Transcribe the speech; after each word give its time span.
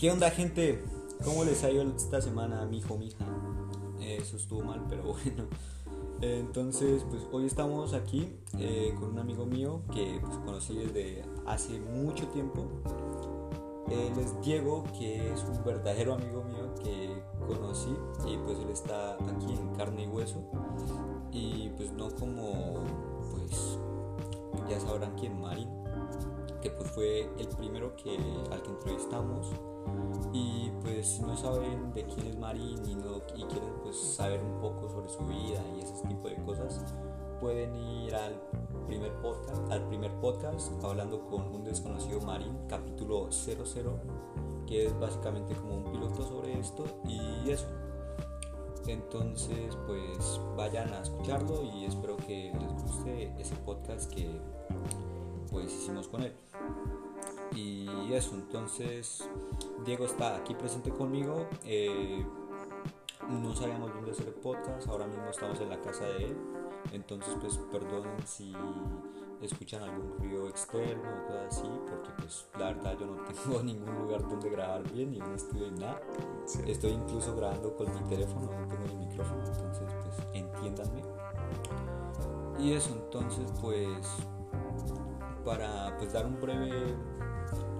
¿Qué 0.00 0.10
onda, 0.10 0.30
gente? 0.30 0.82
¿Cómo 1.26 1.44
les 1.44 1.62
ha 1.62 1.70
ido 1.70 1.82
esta 1.82 2.22
semana, 2.22 2.64
mi 2.64 2.78
hijo, 2.78 2.96
mi 2.96 3.08
hija? 3.08 3.26
Eso 4.00 4.38
estuvo 4.38 4.62
mal, 4.62 4.86
pero 4.88 5.02
bueno. 5.22 5.44
Entonces, 6.22 7.04
pues 7.10 7.20
hoy 7.30 7.44
estamos 7.44 7.92
aquí 7.92 8.34
eh, 8.58 8.94
con 8.98 9.10
un 9.10 9.18
amigo 9.18 9.44
mío 9.44 9.82
que 9.92 10.18
pues, 10.22 10.38
conocí 10.38 10.78
desde 10.78 11.22
hace 11.46 11.80
mucho 11.80 12.26
tiempo. 12.28 12.66
Él 13.90 14.18
es 14.18 14.40
Diego, 14.40 14.84
que 14.98 15.34
es 15.34 15.44
un 15.44 15.62
verdadero 15.62 16.14
amigo 16.14 16.44
mío 16.44 16.74
que 16.82 17.22
conocí 17.46 17.94
y 18.26 18.38
pues 18.38 18.58
él 18.58 18.70
está 18.70 19.16
aquí 19.16 19.52
en 19.52 19.74
carne 19.74 20.04
y 20.04 20.06
hueso. 20.06 20.42
Y 21.30 21.68
pues 21.76 21.92
no 21.92 22.08
como, 22.14 22.84
pues 23.32 23.78
ya 24.66 24.80
sabrán 24.80 25.14
quién, 25.20 25.38
Marín, 25.38 25.68
que 26.62 26.70
pues 26.70 26.90
fue 26.90 27.28
el 27.38 27.48
primero 27.48 27.94
que, 27.96 28.16
al 28.50 28.62
que 28.62 28.70
entrevistamos 28.70 29.52
y 30.32 30.70
pues 30.82 31.06
si 31.06 31.22
no 31.22 31.36
saben 31.36 31.92
de 31.92 32.04
quién 32.04 32.26
es 32.26 32.38
Marín 32.38 32.78
y, 32.86 32.92
y 32.92 33.44
quieren 33.44 33.72
pues 33.82 33.98
saber 33.98 34.42
un 34.42 34.60
poco 34.60 34.88
sobre 34.88 35.08
su 35.08 35.24
vida 35.26 35.62
y 35.76 35.80
ese 35.80 36.06
tipo 36.06 36.28
de 36.28 36.36
cosas 36.44 36.94
pueden 37.40 37.74
ir 37.74 38.14
al 38.14 38.40
primer 38.86 39.12
podcast 39.20 39.72
al 39.72 39.86
primer 39.88 40.12
podcast 40.20 40.72
hablando 40.84 41.26
con 41.28 41.42
un 41.54 41.64
desconocido 41.64 42.20
Marín 42.20 42.56
capítulo 42.68 43.30
00 43.30 43.60
que 44.70 44.86
es 44.86 45.00
básicamente 45.00 45.54
como 45.54 45.78
un 45.78 45.84
piloto 45.90 46.22
sobre 46.22 46.58
esto 46.58 46.84
y 47.04 47.50
eso. 47.50 47.66
Entonces 48.86 49.76
pues 49.86 50.40
vayan 50.56 50.92
a 50.94 51.02
escucharlo 51.02 51.64
y 51.64 51.84
espero 51.84 52.16
que 52.16 52.52
les 52.58 52.82
guste 52.82 53.32
ese 53.38 53.56
podcast 53.56 54.10
que 54.12 54.30
pues 55.50 55.72
hicimos 55.72 56.06
con 56.06 56.22
él 56.22 56.32
y 57.54 58.12
eso, 58.12 58.34
entonces 58.34 59.28
Diego 59.84 60.04
está 60.04 60.36
aquí 60.36 60.54
presente 60.54 60.90
conmigo. 60.90 61.46
Eh, 61.64 62.24
no 63.28 63.54
sabíamos 63.54 63.94
dónde 63.94 64.10
hacer 64.10 64.28
el 64.28 64.34
podcast, 64.34 64.88
ahora 64.88 65.06
mismo 65.06 65.26
estamos 65.30 65.60
en 65.60 65.70
la 65.70 65.80
casa 65.80 66.04
de 66.04 66.24
él. 66.26 66.36
Entonces, 66.92 67.36
pues 67.40 67.58
perdonen 67.70 68.26
si 68.26 68.54
escuchan 69.42 69.82
algún 69.82 70.18
ruido 70.18 70.48
externo 70.48 71.02
o 71.02 71.26
cosas 71.26 71.58
así, 71.58 71.68
porque 71.88 72.10
pues 72.18 72.46
la 72.58 72.66
verdad 72.72 72.96
yo 72.98 73.06
no 73.06 73.16
tengo 73.24 73.62
ningún 73.62 73.94
lugar 74.02 74.28
donde 74.28 74.50
grabar 74.50 74.82
bien, 74.90 75.12
ni 75.12 75.20
un 75.20 75.34
estudio 75.34 75.70
ni 75.70 75.80
nada. 75.80 76.00
Estoy 76.66 76.90
incluso 76.90 77.34
grabando 77.36 77.74
con 77.76 77.92
mi 77.94 78.08
teléfono, 78.08 78.50
no 78.50 78.68
tengo 78.68 78.86
ni 78.86 79.06
micrófono, 79.06 79.44
entonces 79.46 79.88
pues 80.02 80.26
entiéndanme. 80.34 81.02
Y 82.58 82.72
eso, 82.74 82.92
entonces 82.92 83.50
pues 83.60 84.06
para 85.44 85.96
pues 85.98 86.12
dar 86.12 86.26
un 86.26 86.38
breve 86.40 86.94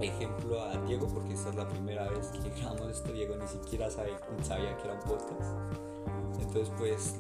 ejemplo 0.03 0.63
a 0.63 0.77
Diego, 0.87 1.07
porque 1.09 1.35
esta 1.35 1.51
es 1.51 1.57
la 1.57 1.69
primera 1.69 2.09
vez 2.09 2.29
que 2.29 2.51
grabamos 2.61 2.89
esto. 2.89 3.13
Diego 3.13 3.37
ni 3.37 3.47
siquiera 3.47 3.91
sabía 3.91 4.77
que 4.77 4.85
era 4.85 4.95
un 4.95 5.01
podcast. 5.01 5.51
Entonces, 6.41 6.73
pues, 6.79 7.17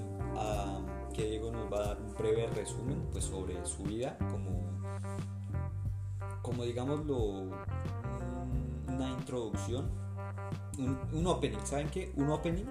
que 1.12 1.24
Diego 1.24 1.50
nos 1.50 1.72
va 1.72 1.78
a 1.78 1.86
dar 1.88 2.00
un 2.00 2.14
breve 2.14 2.46
resumen 2.48 3.08
pues, 3.12 3.24
sobre 3.24 3.64
su 3.64 3.82
vida, 3.82 4.16
como, 4.18 4.80
como 6.42 6.64
digámoslo, 6.64 7.16
una 8.88 9.10
introducción, 9.10 9.90
un, 10.78 11.26
opening. 11.26 11.58
¿Saben 11.64 11.88
qué? 11.90 12.12
Un 12.16 12.30
opening 12.30 12.66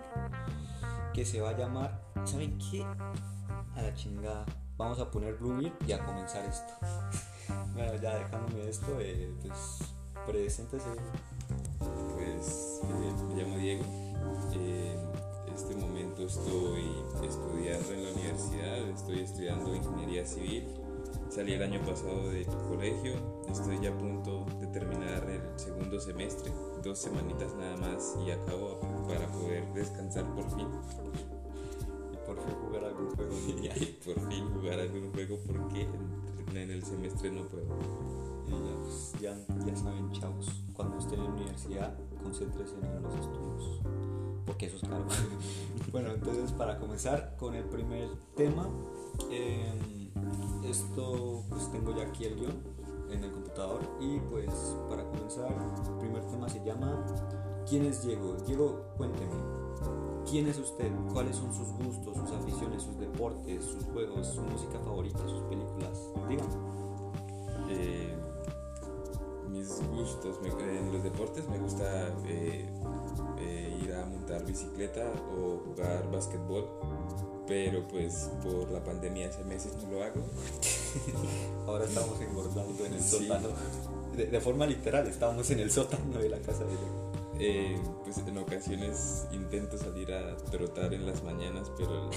que 1.13 1.25
se 1.25 1.41
va 1.41 1.49
a 1.49 1.57
llamar, 1.57 2.01
¿saben 2.25 2.57
qué? 2.57 2.83
A 2.83 3.81
la 3.81 3.93
chingada. 3.93 4.45
Vamos 4.77 4.99
a 4.99 5.11
poner 5.11 5.35
Blue 5.35 5.71
y 5.85 5.91
a 5.91 6.05
comenzar 6.05 6.45
esto. 6.45 6.73
bueno, 7.73 7.95
ya 7.95 8.15
dejándome 8.15 8.69
esto, 8.69 8.97
eh, 8.99 9.33
pues 9.41 9.88
Preséntese. 10.29 10.85
Pues 12.13 12.81
eh, 12.83 13.13
me 13.29 13.41
llamo 13.41 13.57
Diego. 13.57 13.83
en 14.53 15.53
este 15.55 15.75
momento 15.75 16.27
estoy 16.27 16.83
estudiando 17.27 17.93
en 17.93 18.03
la 18.03 18.11
universidad, 18.11 18.77
estoy 18.89 19.21
estudiando 19.21 19.75
ingeniería 19.75 20.23
civil. 20.27 20.67
Salí 21.29 21.53
el 21.53 21.63
año 21.63 21.79
pasado 21.81 22.29
del 22.29 22.45
colegio, 22.45 23.13
estoy 23.49 23.79
ya 23.81 23.89
a 23.89 23.97
punto 23.97 24.45
de 24.59 24.67
terminar 24.67 25.27
el 25.27 25.41
segundo 25.59 25.99
semestre, 25.99 26.51
dos 26.83 26.99
semanitas 26.99 27.55
nada 27.55 27.77
más 27.77 28.15
y 28.23 28.29
acabo 28.29 28.79
para 29.07 29.25
poder 29.31 29.65
descansar 29.73 30.25
por 30.35 30.47
fin. 30.55 30.67
Y 32.13 32.17
por 32.27 32.37
fin 32.37 32.53
jugar 32.67 32.83
algún 32.83 33.15
juego. 33.15 33.33
y 33.47 33.85
por 34.05 34.29
fin 34.29 34.47
jugar 34.53 34.79
algún 34.79 35.11
juego 35.11 35.39
porque 35.47 35.87
en 36.53 36.69
el 36.69 36.83
semestre 36.83 37.31
no 37.31 37.47
puedo. 37.47 38.28
Pues, 38.49 39.13
ya, 39.21 39.37
ya 39.65 39.75
saben, 39.75 40.11
chavos, 40.11 40.63
cuando 40.73 40.97
estén 40.97 41.19
en 41.19 41.25
la 41.25 41.31
universidad, 41.31 41.97
concéntrense 42.23 42.75
en 42.75 43.03
los 43.03 43.13
estudios, 43.15 43.81
porque 44.45 44.65
eso 44.65 44.77
es 44.77 44.81
caro. 44.83 45.05
bueno, 45.91 46.11
entonces 46.11 46.51
para 46.51 46.79
comenzar 46.79 47.35
con 47.37 47.53
el 47.53 47.65
primer 47.65 48.07
tema, 48.35 48.67
em, 49.29 50.09
esto 50.63 51.43
pues 51.49 51.71
tengo 51.71 51.95
ya 51.95 52.03
aquí 52.03 52.25
el 52.25 52.35
guion 52.35 52.63
en 53.11 53.23
el 53.23 53.31
computador 53.31 53.81
y 53.99 54.19
pues 54.19 54.49
para 54.89 55.03
comenzar, 55.03 55.51
el 55.51 55.99
primer 55.99 56.23
tema 56.25 56.47
se 56.49 56.63
llama 56.63 57.05
¿Quién 57.67 57.85
es 57.85 58.03
Diego? 58.03 58.35
Diego, 58.47 58.85
cuénteme. 58.97 59.31
¿Quién 60.29 60.47
es 60.47 60.57
usted? 60.57 60.91
¿Cuáles 61.13 61.35
son 61.35 61.53
sus 61.53 61.67
gustos, 61.73 62.17
sus 62.17 62.31
aficiones, 62.31 62.81
sus 62.81 62.99
deportes, 62.99 63.63
sus 63.63 63.83
juegos, 63.85 64.27
su 64.27 64.41
música 64.41 64.79
favorita, 64.79 65.19
sus 65.27 65.41
películas? 65.43 65.99
Dígame. 66.27 66.49
Eh, 67.69 68.15
mis 69.59 69.87
gustos. 69.89 70.37
en 70.43 70.91
los 70.91 71.03
deportes 71.03 71.47
me 71.49 71.57
gusta 71.57 72.07
eh, 72.27 72.65
eh, 73.39 73.79
ir 73.83 73.93
a 73.93 74.05
montar 74.05 74.45
bicicleta 74.45 75.11
o 75.35 75.59
jugar 75.65 76.09
básquetbol, 76.11 76.65
pero 77.47 77.87
pues 77.87 78.29
por 78.43 78.69
la 78.71 78.83
pandemia 78.83 79.29
hace 79.29 79.43
meses 79.43 79.73
no 79.83 79.91
lo 79.91 80.03
hago. 80.03 80.21
Ahora 81.67 81.85
estamos 81.85 82.19
engordando 82.21 82.85
en 82.85 82.93
el 82.93 83.03
sótano. 83.03 83.49
De, 84.15 84.41
forma 84.41 84.65
literal, 84.65 85.07
estamos 85.07 85.49
en 85.51 85.59
el 85.59 85.71
sótano 85.71 86.19
de 86.19 86.29
la 86.29 86.39
casa 86.39 86.65
de 86.65 86.73
eh, 87.41 87.79
pues 88.03 88.17
en 88.17 88.37
ocasiones 88.37 89.25
intento 89.31 89.77
salir 89.77 90.11
a 90.11 90.35
trotar 90.51 90.93
en 90.93 91.05
las 91.05 91.23
mañanas, 91.23 91.71
pero 91.77 92.09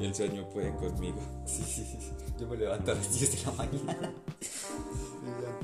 el, 0.00 0.14
sueño 0.14 0.48
puede 0.48 0.74
conmigo. 0.74 1.20
Sí, 1.46 1.62
sí, 1.62 1.84
sí. 1.84 2.12
Yo 2.36 2.48
me 2.48 2.56
levanto 2.56 2.90
a 2.90 2.94
las 2.96 3.16
10 3.16 3.44
de 3.44 3.50
la 3.50 3.56
mañana. 3.56 4.12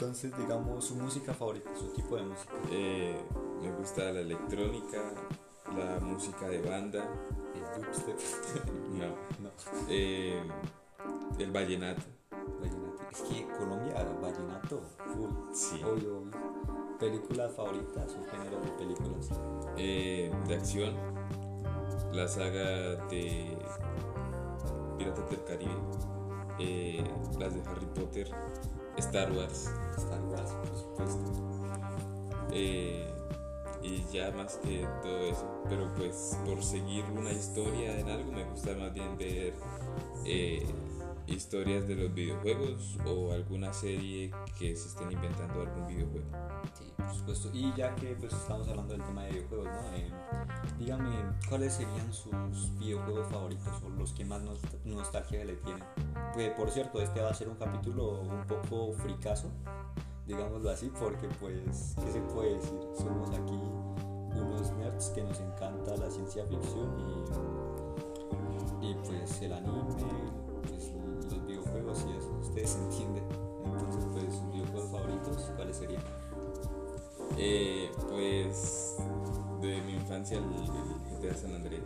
Entonces, 0.02 0.36
digamos, 0.36 0.84
su 0.84 0.96
música 0.96 1.32
favorita, 1.32 1.70
su 1.76 1.86
tipo 1.92 2.16
de 2.16 2.24
música. 2.24 2.54
Eh, 2.72 3.16
me 3.62 3.70
gusta 3.70 4.10
la 4.10 4.18
electrónica, 4.18 4.98
la 5.76 6.00
música 6.00 6.48
de 6.48 6.60
banda. 6.60 7.08
El 7.54 7.80
dubstep. 7.80 8.18
no. 8.98 9.06
no. 9.38 9.50
Eh, 9.88 10.42
el 11.38 11.52
vallenato. 11.52 12.02
Vallenato. 12.32 13.02
Es 13.12 13.20
que 13.20 13.46
Colombia, 13.56 14.04
vallenato, 14.20 14.82
full. 15.14 15.54
Sí. 15.54 15.80
Obvio, 15.84 16.24
¿Película 16.98 17.48
favorita, 17.48 18.08
su 18.08 18.24
género 18.24 18.60
de 18.60 18.72
películas? 18.72 19.30
Eh, 19.76 20.32
de 20.48 20.54
acción, 20.56 20.96
la 22.12 22.26
saga 22.26 22.96
de 23.06 23.56
Piratas 24.98 25.30
del 25.30 25.44
Caribe, 25.44 27.04
las 27.38 27.54
de 27.54 27.62
Harry 27.70 27.86
Potter 27.94 28.28
Star 28.98 29.32
Wars. 29.32 29.70
Star 29.96 30.22
Wars, 30.24 30.50
por 30.50 30.78
supuesto. 30.78 31.32
Eh, 32.52 33.08
y 33.82 34.04
ya 34.12 34.30
más 34.32 34.56
que 34.56 34.86
todo 35.02 35.18
eso. 35.18 35.64
Pero 35.68 35.92
pues 35.96 36.38
por 36.44 36.62
seguir 36.62 37.04
una 37.16 37.32
historia 37.32 37.98
en 37.98 38.08
algo 38.08 38.32
me 38.32 38.44
gusta 38.44 38.74
más 38.74 38.92
bien 38.92 39.16
ver 39.18 39.54
eh, 40.24 40.66
historias 41.26 41.86
de 41.88 41.96
los 41.96 42.14
videojuegos 42.14 42.98
o 43.06 43.32
alguna 43.32 43.72
serie 43.72 44.30
que 44.58 44.76
se 44.76 44.88
estén 44.88 45.12
inventando 45.12 45.62
algún 45.62 45.86
videojuego. 45.86 46.26
Y 47.54 47.72
ya 47.74 47.94
que 47.96 48.14
pues 48.14 48.32
estamos 48.32 48.66
hablando 48.68 48.94
del 48.94 49.02
tema 49.02 49.22
de 49.24 49.32
videojuegos, 49.32 49.66
¿no? 49.66 49.96
Eh, 49.96 50.10
dígame, 50.78 51.10
¿cuáles 51.48 51.74
serían 51.74 52.12
sus 52.12 52.32
videojuegos 52.78 53.28
favoritos 53.28 53.82
o 53.84 53.88
los 53.90 54.12
que 54.12 54.24
más 54.24 54.42
nostalgia 54.84 55.44
le 55.44 55.56
tienen? 55.56 55.84
Pues, 56.34 56.50
por 56.52 56.70
cierto, 56.70 57.00
este 57.00 57.20
va 57.20 57.30
a 57.30 57.34
ser 57.34 57.48
un 57.48 57.56
capítulo 57.56 58.20
un 58.20 58.46
poco 58.46 58.92
fricazo, 58.94 59.48
digámoslo 60.26 60.70
así, 60.70 60.90
porque 60.98 61.28
pues, 61.40 61.94
¿qué 62.02 62.12
se 62.12 62.20
puede 62.20 62.54
decir? 62.54 62.80
Somos 62.96 63.30
aquí 63.30 63.60
unos 64.34 64.72
nerds 64.72 65.10
que 65.10 65.22
nos 65.22 65.38
encanta 65.40 65.96
la 65.96 66.10
ciencia 66.10 66.44
ficción 66.46 66.88
y, 68.80 68.90
y 68.90 68.94
pues 68.94 69.42
el 69.42 69.52
anime, 69.52 69.82
pues, 70.62 70.92
los 71.30 71.46
videojuegos 71.46 72.06
y 72.08 72.16
eso, 72.16 72.30
ustedes 72.40 72.76
entienden. 72.76 73.24
Entonces, 73.64 74.06
pues, 74.12 74.34
sus 74.34 74.52
videojuegos 74.52 74.90
favoritos, 74.90 75.52
¿cuáles 75.56 75.76
serían? 75.76 76.02
Eh, 77.38 77.90
pues 78.10 78.96
de 79.60 79.80
mi 79.82 79.94
infancia 79.94 80.38
el, 80.38 80.44
GTA 80.44 81.36
San 81.36 81.54
Andreas. 81.54 81.84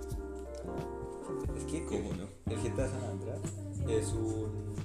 Es 1.56 1.64
que, 1.64 1.84
¿cómo 1.84 2.12
no? 2.14 2.26
El 2.52 2.58
GTA 2.58 2.88
San 2.88 3.04
Andreas 3.04 3.40
es 3.88 4.12
un 4.12 4.76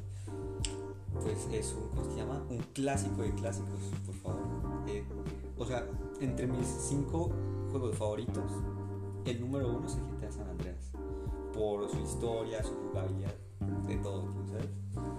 pues 1.22 1.48
es 1.52 1.74
un, 1.74 1.90
¿cómo 1.90 2.12
se 2.12 2.18
llama? 2.18 2.44
Un 2.50 2.60
clásico 2.74 3.22
de 3.22 3.34
clásicos, 3.34 3.80
por 4.06 4.16
favor. 4.16 4.42
Eh, 4.88 5.04
o 5.58 5.66
sea, 5.66 5.86
entre 6.20 6.48
mis 6.48 6.66
cinco 6.66 7.30
juegos 7.70 7.96
favoritos, 7.96 8.52
el 9.26 9.40
número 9.40 9.70
uno 9.70 9.88
es 9.88 9.96
el 9.96 10.02
GTA 10.18 10.32
San 10.32 10.48
Andreas. 10.50 10.92
Por 11.54 11.90
su 11.90 12.00
historia, 12.00 12.64
su 12.64 12.74
jugabilidad, 12.74 13.36
de 13.88 13.98
todo, 13.98 14.26
¿sabes? 14.50 14.70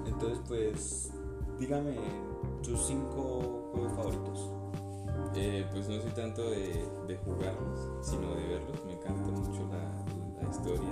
Entonces, 0.06 0.39
pues, 0.49 1.12
dígame 1.59 1.97
tus 2.62 2.81
cinco 2.87 3.71
juegos 3.73 3.93
favoritos. 3.93 4.62
Eh, 5.35 5.67
pues 5.73 5.88
no 5.88 6.00
soy 6.00 6.11
tanto 6.11 6.50
de, 6.50 6.87
de, 7.06 7.17
jugarlos, 7.25 7.88
sino 8.03 8.35
de 8.35 8.47
verlos. 8.47 8.85
Me 8.85 8.93
encanta 8.93 9.31
mucho 9.31 9.67
la, 9.69 10.43
la 10.43 10.50
historia. 10.50 10.91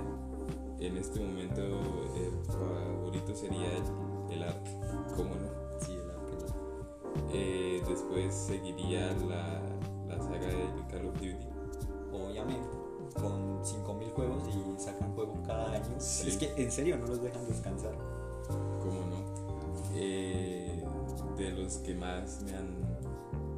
En 0.79 0.97
este 0.97 1.21
momento 1.21 1.61
el 1.61 2.45
favorito 2.47 3.35
sería 3.35 3.71
el, 3.77 4.33
el 4.33 4.43
Ark, 4.43 4.65
¿cómo 5.15 5.35
no? 5.35 5.81
Sí, 5.81 5.93
el 5.93 6.11
Ark. 6.11 6.21
Eh, 7.33 7.83
después 7.87 8.35
seguiría 8.35 9.13
la, 9.29 9.61
la 10.09 10.23
saga 10.23 10.47
de 10.47 10.87
Call 10.91 11.07
of 11.07 11.15
Duty. 11.15 11.49
Obviamente, 12.13 12.69
con 13.15 13.65
5000 13.65 14.09
juegos 14.11 14.45
y 14.49 14.81
sacan 14.81 15.15
juego 15.15 15.35
cada 15.47 15.73
año. 15.73 15.85
Sí. 15.99 16.29
Es 16.29 16.37
que 16.39 16.53
en 16.57 16.73
serio 16.73 16.97
no 16.97 17.07
los 17.07 17.23
dejan 17.23 17.47
descansar. 17.47 17.95
¿Cómo 18.83 19.01
no? 19.07 19.21
Eh, 19.95 20.83
de 21.37 21.51
los 21.53 21.79
que 21.79 21.95
más 21.95 22.43
me 22.43 22.55
han 22.55 22.90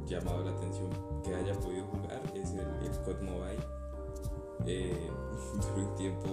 llamado 0.05 0.43
la 0.43 0.51
atención 0.51 0.89
que 1.23 1.33
haya 1.33 1.53
podido 1.59 1.85
jugar 1.87 2.21
es 2.35 2.51
el, 2.51 2.59
el 2.59 3.01
COD 3.03 3.21
Mobile. 3.21 3.63
Eh, 4.65 5.09
tuve 5.61 5.85
un 5.85 5.95
tiempo 5.95 6.29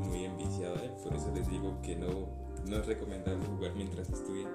muy 0.00 0.24
enviciado 0.24 0.76
a 0.76 0.82
él, 0.82 0.92
por 1.02 1.14
eso 1.14 1.30
les 1.34 1.48
digo 1.48 1.80
que 1.82 1.96
no, 1.96 2.08
no 2.66 2.76
es 2.76 2.86
recomendable 2.86 3.44
jugar 3.46 3.74
mientras 3.74 4.08
estudie. 4.10 4.46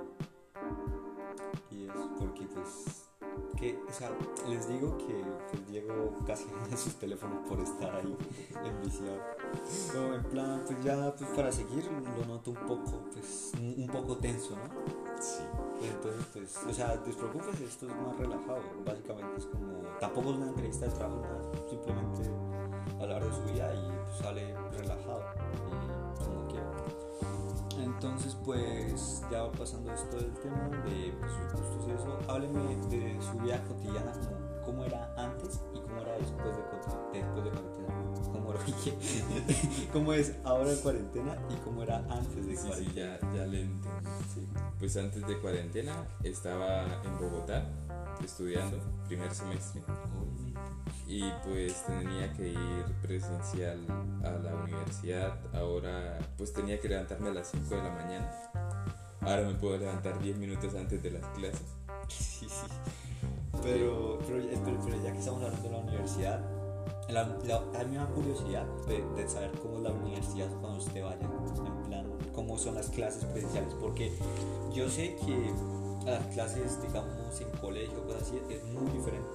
Y 1.72 1.86
es 1.86 1.92
porque, 2.20 2.46
pues, 2.46 3.10
que, 3.58 3.78
o 3.88 3.92
sea, 3.92 4.12
les 4.48 4.68
digo 4.68 4.98
que 4.98 5.24
pues, 5.52 5.68
Diego 5.68 6.16
casi 6.26 6.46
de 6.70 6.78
sus 6.78 6.96
teléfonos 6.96 7.48
por 7.48 7.60
estar 7.60 7.96
ahí 7.96 8.16
enviciado. 8.64 9.20
Pero 9.92 10.16
en 10.16 10.24
plan, 10.24 10.64
pues 10.66 10.84
ya, 10.84 11.16
pues 11.16 11.30
para 11.32 11.52
seguir, 11.52 11.86
lo 11.86 12.26
noto 12.26 12.52
un 12.52 12.68
poco, 12.68 13.10
pues, 13.12 13.52
un 13.60 13.88
poco 13.88 14.18
tenso, 14.18 14.56
¿no? 14.56 14.70
Sí. 15.22 15.44
Entonces, 15.82 16.26
pues, 16.34 16.58
o 16.68 16.74
sea, 16.74 16.98
despreocúpese, 16.98 17.66
esto 17.66 17.88
es 17.88 17.96
más 17.96 18.18
relajado. 18.18 18.62
Básicamente 18.86 19.38
es 19.38 19.46
como, 19.46 19.82
tampoco 20.00 20.32
es 20.32 20.38
una 20.38 20.48
entrevista 20.48 20.86
de 20.86 20.92
trabajo, 20.92 21.22
nada, 21.22 21.70
simplemente 21.70 22.32
hablar 23.02 23.24
de 23.24 23.34
su 23.34 23.44
vida 23.44 23.74
y 23.74 23.88
pues, 23.88 24.18
sale 24.20 24.56
relajado 24.72 25.24
y 26.20 26.24
como 26.24 26.48
quiera. 26.48 26.72
Entonces, 27.78 28.38
pues, 28.46 29.24
ya 29.30 29.52
pasando 29.52 29.94
esto 29.94 30.18
del 30.18 30.34
tema 30.36 30.70
de 30.86 31.14
pues, 31.20 31.32
sus 31.32 31.62
gustos 31.62 31.88
y 31.88 31.92
eso, 31.92 32.20
hábleme 32.28 32.76
de 32.88 33.22
su 33.22 33.38
vida 33.40 33.64
cotidiana, 33.68 34.12
como 34.14 34.56
cómo 34.66 34.84
era 34.84 35.14
antes 35.18 35.62
y 35.74 35.80
cómo 35.80 36.02
era 36.02 36.14
después 36.14 36.56
de, 36.56 37.20
después. 37.20 37.85
¿Cómo, 39.94 40.14
es 40.14 40.34
ahora 40.44 40.72
en 40.72 40.78
cuarentena 40.80 41.38
y 41.50 41.56
cómo 41.64 41.84
era 41.84 41.98
antes 42.10 42.46
de 42.48 42.56
Sí, 42.56 42.68
cuarentena. 42.68 43.18
sí, 43.20 43.28
ya, 43.32 43.34
ya 43.36 43.46
le 43.46 43.62
entiendo. 43.62 44.00
Sí. 44.34 44.48
Pues 44.80 44.98
antes 44.98 45.26
de 45.28 45.38
cuarentena 45.40 45.94
estaba 46.24 46.84
en 47.04 47.20
Bogotá 47.20 47.66
estudiando, 48.24 48.78
primer 49.08 49.34
semestre. 49.34 49.82
y 51.08 51.24
pues 51.44 51.86
tenía 51.86 52.32
que 52.34 52.50
ir 52.50 52.86
presencial 53.02 53.80
a 54.24 54.32
la 54.32 54.56
universidad. 54.56 55.38
Ahora 55.54 56.18
pues 56.38 56.52
tenía 56.54 56.80
que 56.80 56.90
levantarme 56.90 57.30
a 57.30 57.34
las 57.34 57.52
5 57.52 57.76
de 57.76 57.84
la 57.84 57.92
mañana. 57.92 58.32
Ahora 59.22 59.42
me 59.48 59.54
puedo 59.56 59.78
levantar 59.78 60.20
10 60.20 60.38
minutos 60.38 60.74
antes 60.76 61.02
de 61.02 61.12
las 61.12 61.26
clases. 61.38 61.62
Sí, 62.08 62.48
sí. 62.48 62.68
Pero, 63.64 64.20
pero, 64.28 64.44
pero, 64.64 64.80
pero 64.86 65.04
ya 65.04 65.12
que 65.12 65.18
estamos 65.18 65.42
hablando 65.44 65.64
de 65.68 65.72
la 65.76 65.82
universidad, 65.82 66.40
la, 67.10 67.24
la- 67.46 68.06
curiosidad 68.14 68.66
de, 68.88 69.04
de 69.16 69.30
saber 69.30 69.52
cómo 69.62 69.78
es 69.78 69.84
la 69.84 69.92
universidad 69.92 70.50
cuando 70.62 70.80
usted 70.80 71.04
vaya. 71.04 71.20
En 71.22 71.84
plan, 71.88 72.06
cómo 72.34 72.58
son 72.58 72.76
las 72.76 72.90
clases 72.90 73.26
presenciales. 73.26 73.74
Porque 73.80 74.12
yo 74.74 74.90
sé 74.90 75.16
que 75.26 75.54
las 76.06 76.26
clases, 76.28 76.82
digamos, 76.82 77.14
en 77.42 77.50
colegio 77.60 78.04
cosas 78.06 78.24
así, 78.24 78.40
es 78.50 78.64
muy 78.66 78.92
diferente. 78.92 79.30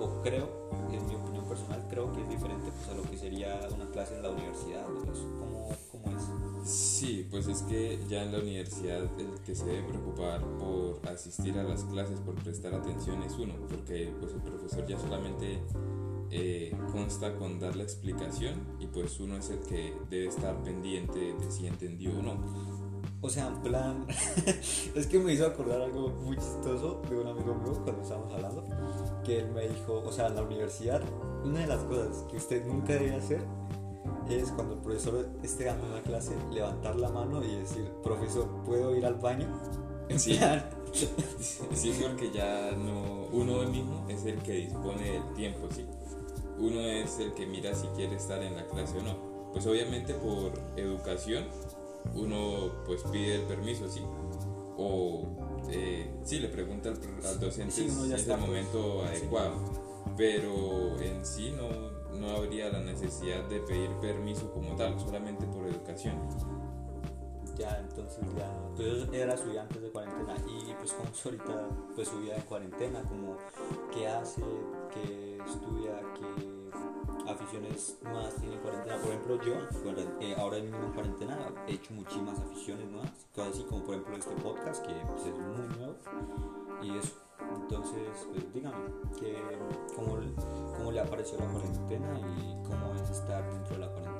O 0.00 0.20
creo, 0.22 0.48
en 0.90 1.06
mi 1.06 1.14
opinión 1.14 1.44
personal, 1.46 1.84
creo 1.88 2.12
que 2.12 2.22
es 2.22 2.28
diferente 2.28 2.70
pues, 2.76 2.88
a 2.88 2.94
lo 2.94 3.02
que 3.08 3.16
sería 3.16 3.60
una 3.74 3.88
clase 3.90 4.16
en 4.16 4.22
la 4.22 4.30
universidad. 4.30 4.84
Eso, 5.12 5.22
¿Cómo, 5.38 5.68
¿Cómo 5.92 6.16
es? 6.16 6.68
Sí, 6.68 7.26
pues 7.30 7.48
es 7.48 7.62
que 7.62 7.98
ya 8.08 8.22
en 8.22 8.32
la 8.32 8.38
universidad 8.38 9.02
el 9.18 9.40
que 9.44 9.54
se 9.54 9.64
debe 9.66 9.88
preocupar 9.88 10.40
por 10.58 11.00
asistir 11.08 11.58
a 11.58 11.64
las 11.64 11.82
clases, 11.84 12.20
por 12.20 12.34
prestar 12.36 12.74
atención 12.74 13.22
es 13.22 13.32
uno, 13.34 13.54
porque 13.68 14.12
pues 14.20 14.32
el 14.32 14.40
profesor 14.42 14.86
ya 14.86 14.98
solamente 14.98 15.60
eh, 16.34 16.74
consta 16.90 17.36
con 17.36 17.60
dar 17.60 17.76
la 17.76 17.82
explicación 17.82 18.54
y 18.80 18.86
pues 18.86 19.20
uno 19.20 19.36
es 19.36 19.50
el 19.50 19.60
que 19.60 19.94
debe 20.08 20.28
estar 20.28 20.56
pendiente 20.62 21.34
de 21.34 21.50
si 21.50 21.66
entendió 21.66 22.18
o 22.18 22.22
no. 22.22 23.02
O 23.20 23.28
sea, 23.28 23.48
en 23.48 23.60
plan, 23.60 24.06
es 24.96 25.06
que 25.06 25.18
me 25.18 25.34
hizo 25.34 25.46
acordar 25.46 25.82
algo 25.82 26.08
muy 26.08 26.36
chistoso 26.36 27.02
de 27.08 27.16
un 27.16 27.26
amigo 27.28 27.54
mío 27.54 27.78
cuando 27.84 28.02
estábamos 28.02 28.32
hablando, 28.32 28.64
que 29.24 29.40
él 29.40 29.52
me 29.52 29.68
dijo, 29.68 30.02
o 30.04 30.10
sea, 30.10 30.28
en 30.28 30.36
la 30.36 30.42
universidad, 30.42 31.02
una 31.44 31.60
de 31.60 31.66
las 31.66 31.84
cosas 31.84 32.24
que 32.30 32.38
usted 32.38 32.66
nunca 32.66 32.94
debe 32.94 33.14
hacer 33.14 33.44
es 34.30 34.50
cuando 34.52 34.74
el 34.74 34.80
profesor 34.80 35.28
esté 35.42 35.64
dando 35.64 35.86
una 35.86 36.02
clase, 36.02 36.32
levantar 36.50 36.96
la 36.96 37.10
mano 37.10 37.44
y 37.44 37.56
decir, 37.56 37.84
profesor, 38.02 38.48
¿puedo 38.64 38.96
ir 38.96 39.04
al 39.04 39.16
baño? 39.16 39.48
Sí. 40.16 40.40
Sí, 41.72 41.94
porque 42.02 42.30
ya 42.30 42.72
no, 42.72 43.24
uno 43.32 43.62
mismo 43.62 44.04
es 44.10 44.26
el 44.26 44.36
que 44.42 44.52
dispone 44.52 45.12
del 45.12 45.32
tiempo, 45.32 45.66
sí. 45.74 45.86
Uno 46.62 46.80
es 46.80 47.18
el 47.18 47.34
que 47.34 47.44
mira 47.44 47.74
si 47.74 47.88
quiere 47.88 48.14
estar 48.14 48.40
en 48.40 48.54
la 48.54 48.66
clase 48.68 48.96
o 48.98 49.02
no. 49.02 49.50
Pues 49.52 49.66
obviamente 49.66 50.14
por 50.14 50.52
educación 50.76 51.44
uno 52.14 52.72
pues 52.86 53.02
pide 53.10 53.36
el 53.36 53.42
permiso, 53.42 53.90
sí. 53.90 54.00
O 54.76 55.26
eh, 55.70 56.08
sí, 56.22 56.38
le 56.38 56.48
pregunta 56.48 56.90
al, 56.90 57.40
docente 57.40 57.72
Sí, 57.72 57.90
si 57.90 58.12
es 58.12 58.22
el 58.22 58.26
pues, 58.26 58.40
momento 58.40 59.02
adecuado. 59.04 59.54
Pero 60.16 61.00
en 61.00 61.26
sí 61.26 61.52
no, 61.52 61.68
no 62.16 62.30
habría 62.30 62.68
la 62.70 62.80
necesidad 62.80 63.42
de 63.48 63.58
pedir 63.58 63.90
permiso 64.00 64.52
como 64.52 64.76
tal, 64.76 64.98
solamente 65.00 65.44
por 65.46 65.66
educación. 65.66 66.14
Ya, 67.62 67.78
entonces 67.78 68.24
ya, 68.36 68.50
pues 68.74 69.08
era 69.12 69.36
su 69.36 69.50
vida 69.50 69.62
antes 69.62 69.80
de 69.80 69.90
cuarentena 69.90 70.34
y 70.48 70.74
pues 70.74 70.92
como 70.92 71.08
ahorita, 71.24 71.68
pues 71.94 72.08
su 72.08 72.18
vida 72.18 72.34
de 72.34 72.42
cuarentena, 72.42 73.02
como 73.02 73.36
qué 73.92 74.08
hace, 74.08 74.42
qué 74.92 75.38
estudia, 75.46 76.00
qué 76.14 77.30
aficiones 77.30 77.98
más 78.02 78.34
tiene 78.34 78.56
en 78.56 78.60
cuarentena. 78.62 78.96
Por 78.96 79.10
ejemplo, 79.10 79.42
yo 79.44 79.54
eh, 80.20 80.34
ahora 80.38 80.58
mismo 80.58 80.78
en 80.78 80.92
cuarentena 80.92 81.38
he 81.68 81.74
hecho 81.74 81.94
muchísimas 81.94 82.38
aficiones 82.40 82.90
nuevas, 82.90 83.12
cosas 83.32 83.52
así 83.54 83.62
como 83.64 83.84
por 83.84 83.94
ejemplo 83.94 84.16
este 84.16 84.34
podcast 84.42 84.84
que 84.84 84.94
pues, 85.06 85.26
es 85.26 85.38
muy 85.38 85.76
nuevo 85.78 85.96
y 86.82 86.98
eso. 86.98 87.12
Entonces, 87.54 88.26
pues 88.32 88.54
dígame, 88.54 88.76
que, 89.20 89.36
¿cómo, 89.94 90.18
¿cómo 90.76 90.90
le 90.90 91.00
apareció 91.00 91.38
la 91.38 91.46
cuarentena 91.46 92.18
y 92.18 92.62
cómo 92.64 92.94
es 92.94 93.10
estar 93.10 93.48
dentro 93.52 93.74
de 93.74 93.80
la 93.80 93.92
cuarentena? 93.92 94.12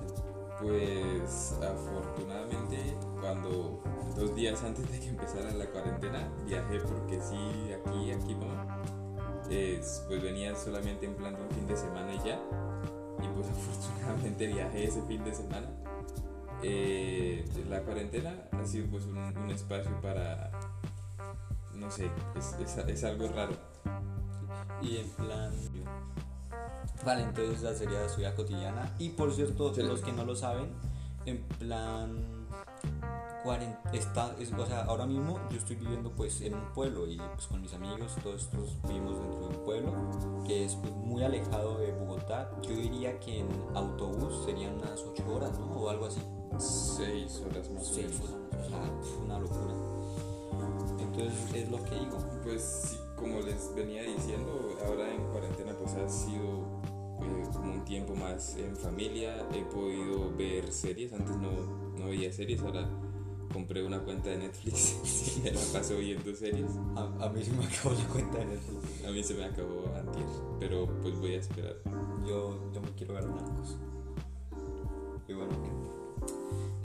Pues 0.61 1.59
afortunadamente 1.61 2.97
cuando 3.23 3.83
dos 4.17 4.35
días 4.35 4.63
antes 4.63 4.91
de 4.93 5.01
que 5.01 5.09
empezara 5.09 5.51
la 5.53 5.67
cuarentena 5.71 6.29
viajé 6.45 6.81
porque 6.81 7.19
sí, 7.23 7.73
aquí, 7.73 8.11
aquí 8.13 8.35
mamá. 8.35 8.67
Es, 9.51 10.05
pues 10.09 10.23
venía 10.23 10.55
solamente 10.57 11.07
en 11.07 11.15
plan 11.15 11.35
de 11.35 11.43
un 11.43 11.51
fin 11.51 11.67
de 11.67 11.77
semana 11.77 12.13
y 12.15 12.19
ya. 12.19 12.39
Y 13.23 13.29
pues 13.35 13.49
afortunadamente 13.51 14.47
viajé 14.49 14.85
ese 14.85 15.03
fin 15.03 15.25
de 15.25 15.35
semana. 15.35 15.67
Eh, 16.63 17.45
la 17.69 17.81
cuarentena 17.83 18.35
ha 18.53 18.65
sido 18.67 18.87
pues 18.91 19.05
un, 19.05 19.17
un 19.19 19.51
espacio 19.51 19.91
para, 20.01 20.51
no 21.75 21.91
sé, 21.91 22.09
es, 22.37 22.55
es- 22.61 22.89
es 22.89 23.05
algo 23.05 23.29
raro. 23.29 23.53
Y 24.81 24.99
en 24.99 25.09
plan. 25.11 25.53
Vale, 27.05 27.23
entonces 27.25 27.59
esa 27.63 27.75
sería 27.75 28.09
su 28.09 28.19
vida 28.19 28.35
cotidiana. 28.35 28.93
Y 28.99 29.11
por 29.11 29.33
cierto, 29.33 29.75
Sí. 29.75 29.83
los 29.83 30.01
que 30.03 30.13
no 30.13 30.25
lo 30.25 30.37
saben, 30.37 30.69
en 31.27 31.39
plan. 31.59 32.42
Cuaren- 33.45 33.77
Está, 33.93 34.35
es, 34.39 34.53
o 34.53 34.67
sea, 34.67 34.83
ahora 34.85 35.07
mismo 35.07 35.39
yo 35.51 35.59
estoy 35.59 35.77
viviendo 35.77 36.11
pues 36.13 36.41
en 36.41 36.55
un 36.55 36.73
pueblo 36.73 37.07
y 37.07 37.17
pues 37.35 37.47
con 37.47 37.61
mis 37.61 37.73
amigos 37.75 38.15
todos 38.23 38.43
estos 38.43 38.77
vivimos 38.89 39.19
dentro 39.21 39.41
de 39.49 39.57
un 39.57 39.65
pueblo 39.65 39.93
que 40.47 40.65
es 40.65 40.75
pues, 40.77 40.93
muy 40.95 41.23
alejado 41.23 41.79
de 41.79 41.93
Bogotá. 41.93 42.51
Yo 42.63 42.71
diría 42.75 43.19
que 43.21 43.41
en 43.41 43.49
autobús 43.75 44.45
serían 44.45 44.75
unas 44.75 45.01
8 45.03 45.25
horas, 45.35 45.59
¿no? 45.59 45.67
O 45.73 45.89
algo 45.91 46.07
así. 46.07 46.21
Seis 46.59 47.43
horas 47.49 47.71
más 47.71 47.91
o 47.91 47.95
6 47.95 48.07
menos. 48.07 48.21
horas. 48.21 48.67
O 48.67 48.69
sea, 48.69 49.01
pf, 49.01 49.19
una 49.25 49.39
locura. 49.39 49.75
Entonces 50.99 51.55
es 51.55 51.71
lo 51.71 51.83
que 51.85 51.95
digo. 51.95 52.19
Pues 52.43 52.63
sí, 52.91 52.97
como 53.17 53.41
les 53.41 53.75
venía 53.75 54.03
diciendo, 54.03 54.75
ahora 54.87 55.13
en 55.13 55.23
cuarentena 55.31 55.73
pues 55.79 55.95
ha 55.95 56.09
sido 56.09 56.81
eh, 57.23 57.45
como 57.53 57.73
un 57.75 57.85
tiempo 57.85 58.15
más 58.15 58.57
en 58.57 58.77
familia, 58.77 59.47
he 59.55 59.63
podido 59.65 60.35
ver 60.37 60.73
series, 60.73 61.13
antes 61.13 61.37
no, 61.37 61.51
no 61.99 62.07
veía 62.07 62.33
series, 62.33 62.61
ahora 62.63 62.89
compré 63.53 63.85
una 63.85 64.01
cuenta 64.01 64.31
de 64.31 64.39
Netflix 64.39 65.37
y 65.37 65.41
me 65.41 65.53
la 65.53 65.61
paso 65.73 65.97
viendo 65.99 66.35
series. 66.35 66.71
A, 66.97 67.27
a 67.27 67.29
mí 67.29 67.43
se 67.43 67.53
me 67.53 67.65
acabó 67.65 67.95
la 67.95 68.09
cuenta 68.09 68.39
de 68.39 68.47
Netflix. 68.47 69.05
A 69.07 69.11
mí 69.11 69.23
se 69.23 69.35
me 69.35 69.45
acabó 69.45 69.85
antier, 69.97 70.27
pero 70.59 70.89
pues 71.03 71.19
voy 71.19 71.35
a 71.35 71.39
esperar. 71.39 71.77
Yo, 72.27 72.73
yo 72.73 72.81
me 72.81 72.91
quiero 72.97 73.15
ver 73.15 73.27
narcos. 73.27 73.77
Y 75.29 75.35
bueno, 75.35 75.51
¿qué? 75.63 75.93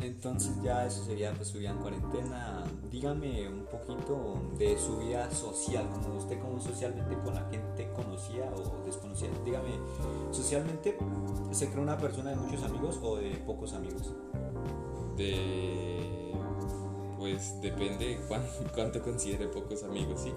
entonces 0.07 0.62
ya 0.63 0.86
eso 0.86 1.03
sería 1.03 1.33
pues 1.33 1.50
su 1.50 1.57
vida 1.59 1.71
en 1.71 1.77
cuarentena. 1.77 2.63
Dígame 2.91 3.47
un 3.47 3.65
poquito 3.65 4.41
de 4.57 4.77
su 4.77 4.97
vida 4.97 5.29
social, 5.31 5.88
como 5.89 6.17
usted 6.17 6.39
como 6.39 6.59
socialmente 6.59 7.15
con 7.24 7.33
la 7.33 7.47
gente 7.50 7.89
conocía 7.93 8.51
o 8.55 8.86
desconocía. 8.86 9.29
Dígame, 9.43 9.71
socialmente 10.31 10.97
se 11.51 11.69
cree 11.69 11.81
una 11.81 11.97
persona 11.97 12.31
de 12.31 12.36
muchos 12.36 12.63
amigos 12.63 13.00
o 13.01 13.17
de 13.17 13.31
pocos 13.45 13.74
amigos. 13.74 14.13
De. 15.15 16.16
Pues 17.17 17.59
depende 17.62 18.19
cuán- 18.27 18.45
cuánto 18.75 19.01
considere 19.01 19.47
pocos 19.47 19.83
amigos, 19.83 20.21
sí. 20.21 20.33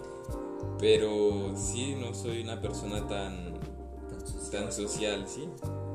Pero 0.79 1.55
sí, 1.57 1.95
no 1.95 2.15
soy 2.15 2.43
una 2.43 2.61
persona 2.61 3.07
tan, 3.07 3.55
Tan 4.09 4.27
social. 4.27 4.51
tan 4.65 4.73
social, 4.73 5.25
sí. 5.29 5.49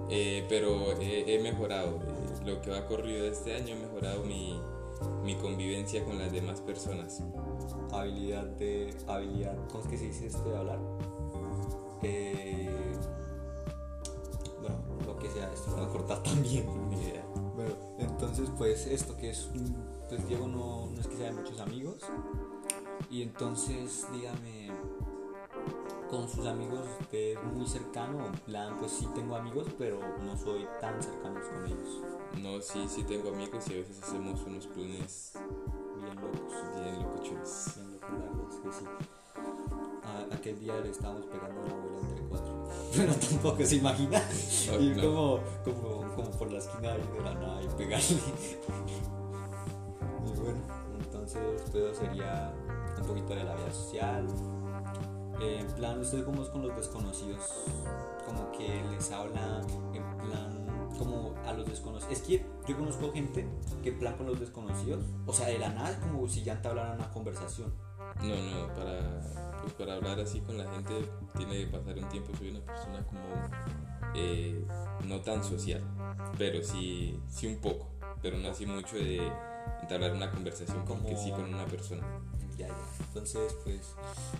Eh, 0.09 0.45
pero 0.47 0.91
he, 1.01 1.35
he 1.35 1.41
mejorado. 1.41 1.97
eh, 1.97 2.45
lo 2.45 2.61
que 2.61 2.69
va 2.69 2.85
corrido 2.85 3.25
este 3.25 3.55
año, 3.55 3.73
he 3.75 3.79
mejorado 3.79 4.23
mi, 4.23 4.59
mi 5.23 5.35
convivencia 5.35 6.05
con 6.05 6.19
las 6.19 6.31
demás 6.31 6.61
personas. 6.61 7.23
habilidad 7.91 8.45
de 8.45 8.93
habilidad 9.07 9.55
cómo 9.71 9.83
es 9.83 9.89
que 9.89 9.97
se 9.97 10.05
dice 10.05 10.27
esto 10.27 10.49
de 10.49 10.57
hablar 10.57 10.79
Eh, 12.03 12.93
bueno 14.59 14.77
lo 15.05 15.17
que 15.17 15.29
sea 15.29 15.51
esto 15.53 15.71
lo 15.71 15.77
voy 15.77 15.85
a 15.85 15.89
cortar 15.89 16.23
también 16.23 16.65
Ni 16.89 17.01
idea. 17.01 17.25
bueno 17.55 17.73
entonces 17.99 18.49
pues 18.57 18.85
esto 18.87 19.15
que 19.17 19.29
es 19.31 19.47
un- 19.53 19.75
pues 20.09 20.27
Diego 20.27 20.47
no, 20.47 20.87
no 20.93 20.99
es 21.01 21.07
que 21.07 21.15
sea 21.17 21.27
de 21.27 21.33
muchos 21.33 21.59
amigos 21.59 21.97
y 23.09 23.21
entonces 23.23 24.05
dígame 24.13 24.71
con 26.09 26.29
sus 26.29 26.45
amigos 26.45 26.81
usted 27.01 27.37
es 27.37 27.43
muy 27.53 27.65
cercano 27.67 28.25
en 28.27 28.33
plan 28.33 28.77
pues 28.79 28.91
sí 28.91 29.07
tengo 29.15 29.35
amigos 29.35 29.67
pero 29.77 29.99
no 30.23 30.37
soy 30.37 30.65
tan 30.79 31.01
cercano 31.01 31.39
con 31.51 31.65
ellos 31.65 32.01
No, 32.41 32.61
sí, 32.61 32.85
sí 32.87 33.03
tengo 33.03 33.29
amigos 33.29 33.67
y 33.69 33.73
a 33.73 33.77
veces 33.77 34.01
hacemos 34.03 34.41
unos 34.45 34.67
planes 34.67 35.33
bien 35.95 36.15
locos 36.15 36.53
bien 36.75 37.01
locochones. 37.01 37.73
Bien 37.77 37.91
loco, 37.93 38.07
la 38.11 38.25
verdad 38.25 38.49
es 38.51 38.59
que 38.59 38.71
sí. 38.73 38.85
A- 40.03 40.35
aquel 40.35 40.59
día 40.59 40.75
le 40.81 40.89
estábamos 40.91 41.25
pegando 41.25 41.61
a 41.61 41.65
la 41.67 41.71
abuela 41.73 41.99
entre 42.09 42.23
cuatro. 42.27 42.67
Pero 42.95 43.13
tampoco 43.15 43.65
se 43.65 43.75
imagina. 43.77 44.21
Oh, 44.71 44.79
ir 44.81 44.97
no. 44.97 45.03
como, 45.03 45.39
como, 45.63 46.15
como 46.15 46.31
por 46.31 46.51
la 46.51 46.57
esquina 46.59 46.93
de 46.93 47.21
la 47.23 47.33
nada 47.35 47.63
y 47.63 47.67
pegarle. 47.77 48.17
Y 50.45 50.51
bueno, 50.51 50.61
entonces 50.99 51.65
todo 51.71 51.93
sería 51.93 52.53
un 52.97 53.07
poquito 53.07 53.35
de 53.35 53.43
la 53.43 53.55
vida 53.55 53.71
social. 53.71 54.27
Eh, 55.41 55.59
en 55.59 55.67
plan, 55.75 55.99
usted 55.99 56.23
cómo 56.23 56.43
es 56.43 56.49
con 56.49 56.61
los 56.67 56.75
desconocidos. 56.75 57.65
Como 58.25 58.51
que 58.51 58.83
les 58.91 59.11
habla 59.11 59.61
en 59.93 60.17
plan 60.17 60.65
como 60.97 61.35
a 61.45 61.53
los 61.53 61.67
desconocidos. 61.67 62.13
Es 62.13 62.21
que 62.21 62.45
yo 62.67 62.77
conozco 62.77 63.11
gente 63.11 63.45
que 63.83 63.89
en 63.89 63.99
plan 63.99 64.15
con 64.15 64.27
los 64.27 64.39
desconocidos, 64.39 65.03
o 65.25 65.33
sea, 65.33 65.47
de 65.47 65.59
la 65.59 65.69
nada 65.69 65.91
es 65.91 65.97
como 65.97 66.27
si 66.27 66.43
ya 66.43 66.53
entablaran 66.53 66.95
una 66.95 67.09
conversación. 67.11 67.73
No, 68.21 68.35
no, 68.35 68.73
para, 68.73 69.21
pues 69.61 69.73
para 69.73 69.95
hablar 69.95 70.19
así 70.19 70.39
con 70.39 70.57
la 70.57 70.71
gente 70.71 70.93
tiene 71.35 71.65
que 71.65 71.67
pasar 71.67 71.97
un 71.97 72.09
tiempo. 72.09 72.31
Soy 72.37 72.51
una 72.51 72.61
persona 72.61 73.05
como 73.05 73.19
eh, 74.13 74.65
no 75.05 75.19
tan 75.21 75.43
social, 75.43 75.83
pero 76.37 76.63
sí, 76.63 77.19
sí 77.27 77.47
un 77.47 77.57
poco, 77.59 77.89
pero 78.21 78.37
no 78.37 78.49
así 78.49 78.65
mucho 78.65 78.95
de 78.95 79.29
entablar 79.81 80.13
una 80.13 80.31
conversación 80.31 80.85
como 80.85 81.01
que 81.03 81.13
Como- 81.13 81.23
sí 81.23 81.31
con 81.31 81.53
una 81.53 81.65
persona. 81.65 82.05
Ya, 82.57 82.67
ya. 82.67 82.73
Entonces, 83.07 83.53
pues, 83.63 83.93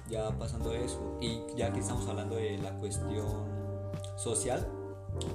ya 0.10 0.30
pasando 0.38 0.72
eso, 0.74 1.18
y 1.22 1.42
ya 1.58 1.72
que 1.74 1.80
estamos 1.82 2.08
hablando 2.08 2.36
de 2.36 2.58
la 2.60 2.72
cuestión 2.80 3.26
social, 4.16 4.66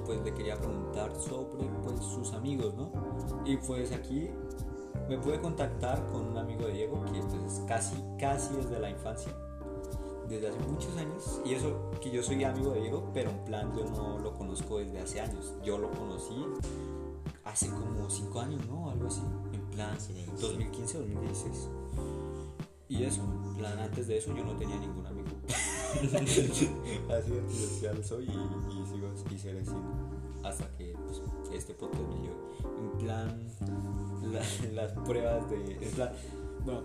pues 0.05 0.21
le 0.23 0.33
quería 0.33 0.57
preguntar 0.57 1.15
sobre 1.15 1.67
pues, 1.83 1.99
sus 2.03 2.33
amigos, 2.33 2.73
¿no? 2.75 2.91
Y 3.45 3.57
pues 3.57 3.91
aquí 3.91 4.29
me 5.09 5.17
pude 5.17 5.39
contactar 5.41 6.05
con 6.07 6.27
un 6.27 6.37
amigo 6.37 6.65
de 6.67 6.73
Diego 6.73 7.03
que 7.05 7.19
pues 7.21 7.61
casi, 7.67 7.95
casi 8.19 8.55
desde 8.55 8.79
la 8.79 8.89
infancia, 8.89 9.31
desde 10.27 10.49
hace 10.49 10.59
muchos 10.59 10.95
años, 10.97 11.41
y 11.45 11.53
eso 11.53 11.91
que 12.01 12.09
yo 12.11 12.21
soy 12.23 12.43
amigo 12.43 12.71
de 12.71 12.81
Diego, 12.81 13.09
pero 13.13 13.29
en 13.31 13.43
plan 13.45 13.75
yo 13.75 13.85
no 13.85 14.17
lo 14.19 14.33
conozco 14.33 14.77
desde 14.79 15.01
hace 15.01 15.21
años, 15.21 15.53
yo 15.63 15.77
lo 15.77 15.89
conocí 15.91 16.45
hace 17.43 17.69
como 17.69 18.09
5 18.09 18.39
años, 18.39 18.65
¿no? 18.67 18.89
Algo 18.91 19.07
así, 19.07 19.21
plan 19.71 19.93
Más 19.93 20.09
o 20.09 20.13
menos, 20.13 20.39
sí. 20.39 20.45
2015, 20.47 20.97
2016. 20.99 21.69
Y 22.89 23.03
eso, 23.03 23.21
plan, 23.57 23.79
antes 23.79 24.07
de 24.07 24.17
eso 24.17 24.35
yo 24.35 24.43
no 24.43 24.51
tenía 24.57 24.77
ningún 24.77 25.05
amigo. 25.05 25.29
Así 25.93 27.31
de 27.31 27.39
antisocial 27.39 28.03
soy 28.03 28.25
y, 28.25 28.29
y 28.31 28.85
sigo 28.85 29.07
y 29.29 29.37
seré 29.37 29.59
así 29.61 29.71
hasta 30.43 30.65
que 30.77 30.93
pues, 31.05 31.21
este 31.53 31.73
podcast 31.73 32.03
me 32.03 32.15
lleve. 32.15 32.35
En 32.79 32.97
plan, 32.97 33.47
la- 34.31 34.71
las 34.73 34.91
pruebas 35.05 35.49
de. 35.49 35.77
Bueno, 36.65 36.81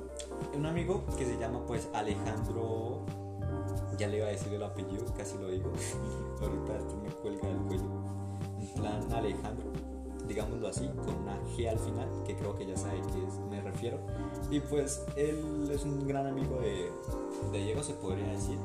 un 0.55 0.67
amigo 0.67 1.05
que 1.19 1.25
se 1.25 1.37
llama 1.39 1.65
pues 1.67 1.89
Alejandro. 1.95 3.05
Ya 3.99 4.09
le 4.09 4.19
iba 4.19 4.27
a 4.27 4.31
decir 4.31 4.53
el 4.53 4.63
apellido, 4.63 5.05
casi 5.17 5.39
lo 5.39 5.49
digo. 5.49 5.73
Ahorita 6.41 6.77
esto 6.79 6.97
me 7.03 7.09
cuelga 7.11 7.49
del 7.49 7.59
cuello. 7.59 7.85
En 8.61 8.75
plan, 8.75 9.13
Alejandro, 9.13 9.73
digámoslo 10.29 10.69
así, 10.69 10.87
con 10.89 11.15
una 11.23 11.39
G 11.57 11.69
al 11.69 11.79
final, 11.79 12.09
que 12.27 12.37
creo 12.37 12.55
que 12.57 12.67
ya 12.67 12.77
sabe 12.77 12.99
a 12.99 13.03
qué 13.03 13.25
es- 13.27 13.39
me 13.51 13.61
refiero. 13.61 13.99
Y 14.51 14.61
pues 14.61 15.03
él 15.17 15.69
es 15.73 15.83
un 15.85 16.07
gran 16.07 16.27
amigo 16.27 16.61
de, 16.61 16.91
de 17.53 17.65
Diego, 17.65 17.83
se 17.83 17.95
podría 17.95 18.27
decir. 18.29 18.59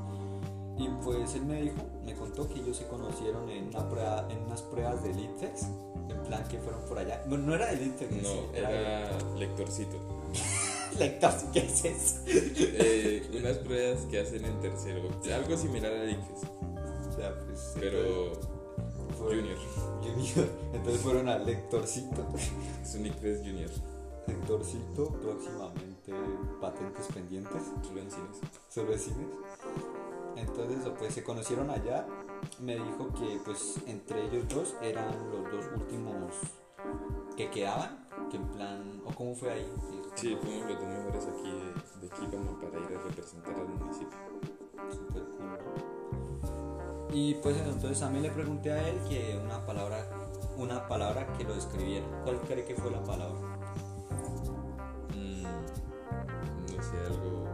Y 0.78 0.88
pues 1.04 1.36
él 1.36 1.46
me 1.46 1.62
dijo, 1.62 1.76
me 2.06 2.14
contó 2.16 2.48
que 2.48 2.56
ellos 2.60 2.78
se 2.78 2.88
conocieron 2.88 3.50
en, 3.50 3.68
una 3.68 3.88
prueba, 3.88 4.28
en 4.30 4.40
unas 4.46 4.62
pruebas 4.64 5.04
de 5.04 5.14
Litfex, 5.14 5.64
en 6.10 6.24
plan 6.24 6.44
que 6.48 6.58
fueron 6.60 6.82
por 6.86 6.98
allá. 6.98 7.22
Bueno, 7.28 7.46
no 7.48 7.56
era 7.56 7.68
de 7.68 7.78
Litfex, 7.78 8.12
en 8.12 8.22
sí, 8.26 8.42
No, 8.52 8.58
era 8.58 8.72
era 8.72 9.18
lectorcito. 9.38 9.98
de 10.94 11.00
Lector, 11.00 11.32
¿qué 11.54 11.60
es 11.60 11.86
eso? 11.86 12.16
Eh, 12.26 13.30
unas 13.40 13.58
pruebas 13.60 14.02
que 14.10 14.20
hacen 14.20 14.44
en 14.44 14.60
tercero, 14.60 15.02
algo 15.34 15.58
similar 15.58 15.92
a 15.94 16.10
ICFES, 16.10 16.50
O 17.10 17.16
sea, 17.16 17.34
pues, 17.46 17.72
pero 17.80 18.28
entonces 18.28 18.50
fueron- 19.22 19.40
junior. 19.40 19.58
Junior. 20.04 20.50
Entonces 20.74 21.02
fueron 21.02 21.30
a 21.30 21.38
Lectorcito. 21.40 22.26
Es 22.82 22.96
un 22.96 23.06
ICFES 23.06 23.40
junior. 23.40 23.70
Lectorcito, 24.28 25.08
próximamente 25.10 26.14
patentes 26.60 27.08
pendientes. 27.14 27.62
Solo 27.84 28.02
en 28.02 28.12
cines. 28.12 28.38
sobre 28.70 28.98
cines. 28.98 29.28
Entonces, 30.36 30.78
pues 30.98 31.14
se 31.14 31.24
conocieron 31.24 31.70
allá. 31.70 32.06
Me 32.60 32.76
dijo 32.76 33.08
que, 33.14 33.40
pues, 33.46 33.78
entre 33.86 34.26
ellos 34.28 34.48
dos 34.50 34.76
eran 34.82 35.14
los 35.32 35.52
dos 35.52 35.66
últimos 35.76 36.32
que 37.36 37.50
quedaban. 37.50 38.08
Que 38.30 38.38
en 38.38 38.48
plan, 38.50 39.02
o 39.06 39.14
cómo 39.14 39.36
fue 39.36 39.52
ahí. 39.52 39.74
Sí, 40.16 40.38
fuimos 40.42 40.70
los 40.70 40.80
dos 40.80 40.88
mejores 40.88 41.26
aquí 41.26 41.52
de, 41.52 42.08
de 42.08 42.14
aquí 42.14 42.26
como 42.36 42.60
para 42.60 42.80
ir 42.80 42.98
a 42.98 43.02
representar 43.02 43.56
al 43.56 43.68
municipio. 43.68 44.18
¿no? 45.14 45.31
Y 47.12 47.36
pues 47.36 47.58
entonces 47.58 48.00
también 48.00 48.24
le 48.24 48.32
pregunté 48.32 48.72
a 48.72 48.88
él 48.88 48.98
que 49.10 49.40
una 49.44 49.66
palabra, 49.66 50.08
una 50.58 50.88
palabra 50.88 51.28
que 51.38 51.44
lo 51.44 51.56
describiera. 51.56 52.06
¿Cuál 52.24 52.40
cree 52.42 52.64
que 52.64 52.76
fue 52.76 52.90
la 52.90 53.04
palabra? 53.04 53.40
Mm, 55.14 55.44
no 55.44 56.84
sé, 56.84 56.98
algo 57.06 57.46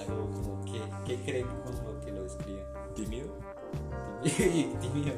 Algo 0.00 0.30
como 0.30 0.64
que, 0.64 0.82
¿qué 1.06 1.22
cree 1.24 1.42
con 1.42 1.84
lo 1.84 2.00
que 2.00 2.12
lo 2.12 2.22
describe? 2.22 2.64
tímido. 2.94 3.28
Tímido. 4.22 5.14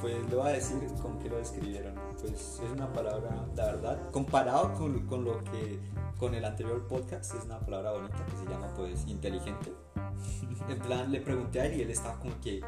Pues 0.00 0.30
le 0.30 0.36
voy 0.36 0.48
a 0.48 0.52
decir 0.52 0.78
con 1.02 1.18
qué 1.18 1.28
lo 1.28 1.38
describieron. 1.38 1.94
Pues 2.20 2.32
es 2.32 2.70
una 2.72 2.92
palabra, 2.92 3.44
la 3.56 3.66
verdad, 3.66 4.10
comparado 4.10 4.72
con, 4.74 5.06
con 5.06 5.24
lo 5.24 5.38
que 5.44 5.80
con 6.18 6.34
el 6.34 6.44
anterior 6.44 6.86
podcast, 6.86 7.34
es 7.34 7.44
una 7.44 7.58
palabra 7.58 7.92
bonita 7.92 8.24
que 8.24 8.36
se 8.36 8.50
llama 8.50 8.72
pues 8.74 9.06
inteligente. 9.06 9.72
En 10.68 10.78
plan, 10.80 11.10
le 11.12 11.20
pregunté 11.20 11.60
a 11.60 11.66
él 11.66 11.76
y 11.78 11.82
él 11.82 11.90
estaba 11.90 12.18
como 12.18 12.40
que, 12.40 12.60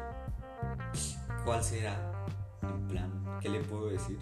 ¿cuál 1.45 1.63
será? 1.63 2.25
En 2.61 2.87
plan, 2.87 3.39
¿qué 3.41 3.49
le 3.49 3.59
puedo 3.61 3.87
decir? 3.87 4.17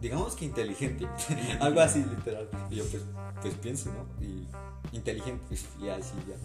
Digamos 0.00 0.34
que 0.36 0.44
inteligente, 0.46 1.06
algo 1.60 1.80
así 1.80 2.04
literal. 2.04 2.48
Y 2.70 2.76
yo 2.76 2.84
pues, 2.90 3.02
pues 3.40 3.54
pienso, 3.54 3.90
¿no? 3.92 4.24
Y 4.24 4.46
inteligente, 4.92 5.42
pues, 5.48 5.66
y 5.80 5.88
así 5.88 6.14
ya. 6.28 6.36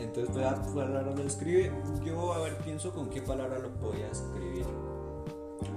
Entonces, 0.00 0.30
pues, 0.32 0.44
la 0.44 0.62
palabra 0.62 1.14
lo 1.14 1.22
escribe. 1.24 1.72
Yo, 2.04 2.32
a 2.32 2.38
ver, 2.38 2.56
pienso 2.58 2.92
con 2.92 3.10
qué 3.10 3.20
palabra 3.22 3.58
lo 3.58 3.70
podía 3.74 4.08
escribir. 4.08 4.64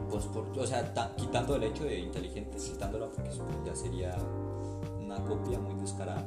Pues, 0.09 0.25
por, 0.25 0.47
o 0.57 0.67
sea, 0.67 0.93
ta- 0.93 1.15
quitando 1.15 1.55
el 1.55 1.63
hecho 1.63 1.83
de 1.85 1.99
inteligente, 1.99 2.59
citándola 2.59 3.07
porque 3.09 3.29
eso 3.29 3.45
ya 3.65 3.75
sería 3.75 4.15
una 4.99 5.15
copia 5.25 5.57
muy 5.59 5.73
descarada. 5.81 6.23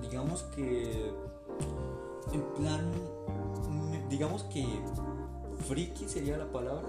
Digamos 0.00 0.42
que, 0.54 1.12
en 2.32 2.42
plan, 2.54 2.92
digamos 4.08 4.44
que 4.44 4.64
friki 5.66 6.08
sería 6.08 6.36
la 6.36 6.50
palabra. 6.50 6.88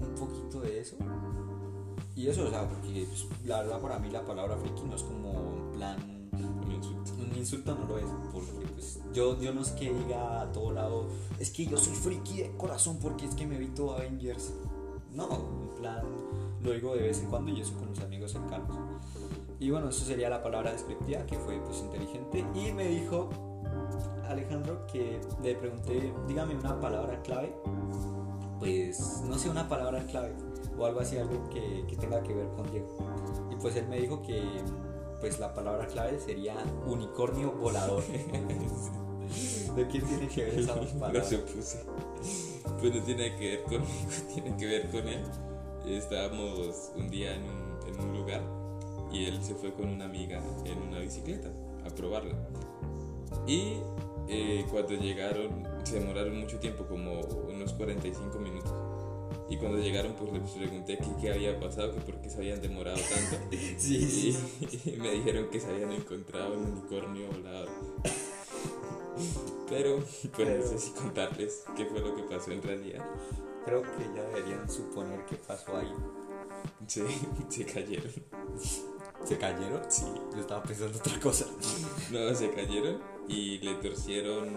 Un 0.00 0.14
poquito 0.14 0.60
de 0.60 0.80
eso. 0.80 0.96
y 2.14 2.28
eso, 2.28 2.46
o 2.46 2.50
sea, 2.50 2.68
porque 2.68 3.06
pues, 3.08 3.26
la 3.44 3.62
verdad 3.62 3.80
para 3.80 3.98
mí 3.98 4.10
la 4.10 4.24
palabra 4.24 4.56
friki 4.56 4.82
no 4.82 4.96
es 4.96 5.02
como 5.02 5.32
en 5.32 5.72
plan 5.72 6.30
Un 6.64 6.72
insulto. 6.72 7.12
un 7.14 7.36
insulto 7.36 7.74
no 7.74 7.86
lo 7.86 7.98
es, 7.98 8.06
porque 8.32 8.66
pues 8.74 9.00
yo, 9.12 9.40
yo 9.40 9.54
no 9.54 9.62
es 9.62 9.70
que 9.70 9.92
diga 9.92 10.42
a 10.42 10.52
todo 10.52 10.72
lado, 10.72 11.08
es 11.38 11.50
que 11.50 11.66
yo 11.66 11.76
soy 11.76 11.94
friki 11.94 12.42
de 12.42 12.56
corazón 12.56 12.98
porque 13.00 13.26
es 13.26 13.34
que 13.34 13.46
me 13.46 13.58
vi 13.58 13.68
todo 13.68 13.94
Avengers. 13.94 14.52
No, 15.12 15.28
en 15.30 15.80
plan, 15.80 16.04
lo 16.62 16.72
digo 16.72 16.94
de 16.94 17.02
vez 17.02 17.20
en 17.20 17.30
cuando 17.30 17.50
y 17.50 17.60
eso 17.60 17.74
con 17.74 17.90
mis 17.90 18.00
amigos 18.00 18.32
cercanos. 18.32 18.76
Y 19.58 19.70
bueno, 19.70 19.88
eso 19.88 20.04
sería 20.04 20.28
la 20.28 20.42
palabra 20.42 20.72
descriptiva, 20.72 21.24
que 21.24 21.38
fue 21.38 21.58
pues 21.60 21.78
inteligente. 21.78 22.44
Y 22.54 22.72
me 22.72 22.86
dijo 22.88 23.30
Alejandro 24.28 24.86
que 24.86 25.20
le 25.42 25.54
pregunté, 25.54 26.12
dígame 26.26 26.54
una 26.54 26.80
palabra 26.80 27.20
clave. 27.22 27.52
Pues 28.58 29.22
no 29.28 29.38
sé, 29.38 29.50
una 29.50 29.68
palabra 29.68 30.04
clave 30.06 30.34
o 30.78 30.86
algo 30.86 31.00
así, 31.00 31.16
algo 31.18 31.48
que, 31.50 31.84
que 31.88 31.96
tenga 31.96 32.22
que 32.22 32.34
ver 32.34 32.48
con 32.48 32.70
Diego. 32.70 32.88
Y 33.50 33.56
pues 33.56 33.76
él 33.76 33.86
me 33.88 33.98
dijo 33.98 34.22
que 34.22 34.42
pues 35.20 35.38
la 35.38 35.54
palabra 35.54 35.86
clave 35.86 36.18
sería 36.20 36.56
unicornio 36.86 37.52
volador. 37.52 38.02
¿De 39.76 39.86
quién 39.88 40.04
tiene 40.04 40.28
que 40.28 40.44
ver 40.44 40.58
esa 40.60 40.74
palabra? 40.74 41.24
supuse. 41.24 41.84
Pues 42.80 42.94
no 42.94 43.02
tiene 43.02 43.36
que 43.36 43.56
ver 43.56 43.62
conmigo, 43.64 43.88
tiene 44.34 44.56
que 44.56 44.66
ver 44.66 44.90
con 44.90 45.08
él. 45.08 45.24
Estábamos 45.86 46.92
un 46.96 47.08
día 47.08 47.34
en 47.34 47.42
un, 47.42 47.78
en 47.86 48.00
un 48.00 48.18
lugar 48.18 48.42
y 49.12 49.26
él 49.26 49.42
se 49.42 49.54
fue 49.54 49.72
con 49.72 49.88
una 49.88 50.06
amiga 50.06 50.42
en 50.64 50.82
una 50.82 50.98
bicicleta 50.98 51.48
a 51.86 51.90
probarla. 51.90 52.34
Y 53.46 53.78
eh, 54.28 54.66
cuando 54.70 54.94
llegaron, 54.94 55.64
se 55.84 56.00
demoraron 56.00 56.38
mucho 56.40 56.58
tiempo, 56.58 56.86
como 56.86 57.20
unos 57.20 57.72
45 57.74 58.38
minutos. 58.38 58.72
Y 59.48 59.56
cuando 59.58 59.78
llegaron, 59.78 60.14
pues 60.14 60.32
les 60.32 60.50
pregunté 60.50 60.98
qué, 60.98 61.06
qué 61.20 61.32
había 61.32 61.60
pasado, 61.60 61.94
que 61.94 62.00
por 62.00 62.20
qué 62.20 62.28
se 62.30 62.38
habían 62.38 62.60
demorado 62.60 62.98
tanto. 62.98 63.46
Sí, 63.78 64.02
sí. 64.08 64.36
Y, 64.84 64.90
y 64.90 64.96
me 64.96 65.10
dijeron 65.12 65.48
que 65.50 65.60
se 65.60 65.68
habían 65.70 65.92
encontrado 65.92 66.54
un 66.54 66.64
unicornio 66.72 67.28
volador. 67.28 67.68
Pero, 69.68 69.96
pues 69.96 70.28
Pero- 70.36 70.58
no 70.58 70.66
sé 70.66 70.78
si 70.78 70.90
contarles 70.90 71.64
qué 71.76 71.86
fue 71.86 72.00
lo 72.00 72.14
que 72.16 72.22
pasó 72.24 72.50
en 72.52 72.62
realidad. 72.62 73.04
Creo 73.64 73.82
que 73.82 74.04
ya 74.14 74.22
deberían 74.22 74.68
suponer 74.70 75.24
qué 75.26 75.36
pasó 75.36 75.76
ahí. 75.76 75.92
Se, 76.86 77.04
se 77.48 77.64
cayeron. 77.64 78.12
¿Se 79.24 79.38
cayeron? 79.38 79.80
Sí. 79.88 80.04
Yo 80.34 80.40
estaba 80.40 80.62
pensando 80.62 80.98
otra 80.98 81.18
cosa. 81.20 81.46
No, 82.10 82.34
se 82.34 82.50
cayeron 82.50 83.00
y 83.28 83.58
le 83.58 83.74
torcieron 83.74 84.48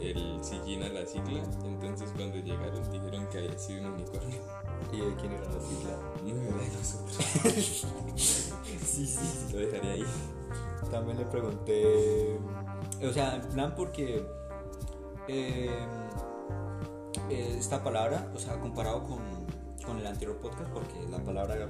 el 0.00 0.42
sillín 0.42 0.82
a 0.82 0.88
la 0.88 1.06
cicla. 1.06 1.42
Entonces, 1.64 2.10
cuando 2.16 2.36
llegaron, 2.36 2.90
dijeron 2.90 3.26
que 3.28 3.38
había 3.38 3.58
sido 3.58 3.82
un 3.82 3.94
unicornio. 3.94 4.38
¿Y 4.92 5.00
de 5.00 5.14
quién 5.16 5.32
era 5.32 5.44
la 5.44 5.60
sigla? 5.60 5.98
No 6.24 6.42
era 6.42 6.56
de 6.56 6.68
nosotros. 6.68 7.86
Sí, 8.84 9.06
sí. 9.06 9.52
Lo 9.52 9.60
dejaré 9.60 9.90
ahí. 9.92 10.04
También 10.90 11.18
le 11.18 11.24
pregunté, 11.26 12.38
o 13.02 13.12
sea, 13.12 13.36
en 13.36 13.42
plan 13.48 13.74
porque 13.76 14.24
eh, 15.28 15.70
eh, 17.30 17.56
esta 17.58 17.82
palabra, 17.82 18.30
o 18.34 18.38
sea, 18.38 18.58
comparado 18.58 19.04
con, 19.04 19.20
con 19.84 19.98
el 19.98 20.06
anterior 20.06 20.36
podcast, 20.38 20.70
porque 20.70 20.94
la 21.08 21.18
palabra 21.18 21.68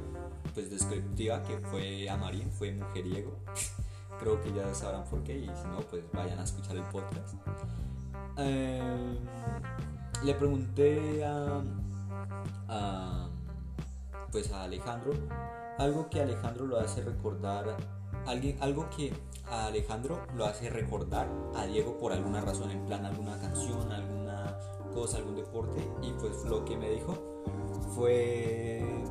pues 0.54 0.70
descriptiva 0.70 1.42
que 1.42 1.58
fue 1.58 2.08
Amarín 2.08 2.50
fue 2.50 2.72
mujeriego, 2.72 3.36
creo 4.20 4.40
que 4.40 4.52
ya 4.52 4.72
sabrán 4.74 5.04
por 5.04 5.22
qué 5.22 5.36
y 5.38 5.46
si 5.46 5.68
no, 5.68 5.80
pues 5.90 6.04
vayan 6.12 6.38
a 6.38 6.44
escuchar 6.44 6.76
el 6.76 6.84
podcast. 6.84 7.34
Eh, 8.36 9.18
le 10.22 10.34
pregunté 10.34 11.24
a, 11.24 11.62
a, 12.68 13.28
pues 14.30 14.52
a 14.52 14.64
Alejandro 14.64 15.12
algo 15.78 16.08
que 16.10 16.20
Alejandro 16.20 16.66
lo 16.66 16.78
hace 16.78 17.02
recordar 17.02 17.76
alguien 18.26 18.56
algo 18.62 18.88
que 18.90 19.12
a 19.50 19.66
Alejandro 19.66 20.20
lo 20.34 20.44
hace 20.44 20.68
recordar 20.68 21.28
a 21.56 21.64
Diego 21.64 21.98
por 21.98 22.12
alguna 22.12 22.40
razón 22.40 22.70
en 22.70 22.84
plan 22.86 23.04
alguna 23.04 23.38
canción 23.38 23.90
alguna 23.90 24.58
cosa 24.94 25.18
algún 25.18 25.36
deporte 25.36 25.86
y 26.02 26.12
pues 26.12 26.44
lo 26.44 26.64
que 26.64 26.76
me 26.76 26.90
dijo 26.90 27.14
fue 27.94 29.04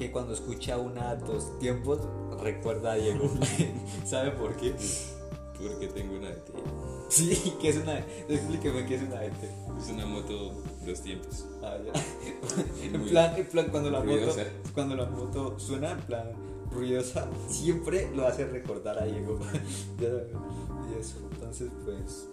que 0.00 0.10
cuando 0.10 0.32
escucha 0.32 0.78
una 0.78 1.14
dos 1.14 1.58
tiempos 1.58 1.98
recuerda 2.42 2.92
a 2.92 2.94
Diego 2.94 3.30
¿sabe 4.06 4.30
por 4.30 4.56
qué? 4.56 4.74
Porque 5.60 5.88
tengo 5.88 6.16
una 6.16 6.30
DT. 6.30 6.52
sí 7.10 7.52
que 7.60 7.68
es 7.68 7.76
una 7.76 7.98
explíqueme 7.98 8.86
qué 8.86 8.94
es 8.94 9.02
una 9.02 9.22
ET 9.22 9.34
Es 9.78 9.90
una 9.90 10.06
moto 10.06 10.54
dos 10.86 11.02
tiempos. 11.02 11.44
Ah, 11.62 11.76
ya. 11.84 11.92
en, 12.82 13.04
plan, 13.04 13.36
en 13.36 13.46
plan, 13.46 13.66
cuando 13.70 13.90
la, 13.90 14.00
moto, 14.00 14.34
cuando 14.72 14.96
la 14.96 15.04
moto 15.04 15.58
suena, 15.58 15.90
en 15.90 16.00
plan 16.00 16.32
ruidosa, 16.70 17.28
siempre 17.46 18.10
lo 18.16 18.26
hace 18.26 18.46
recordar 18.46 18.98
a 18.98 19.04
Diego. 19.04 19.38
Ya 20.00 20.08
sabes, 20.08 20.28
y 20.88 20.98
eso, 20.98 21.16
entonces, 21.50 21.70
pues. 21.84 22.28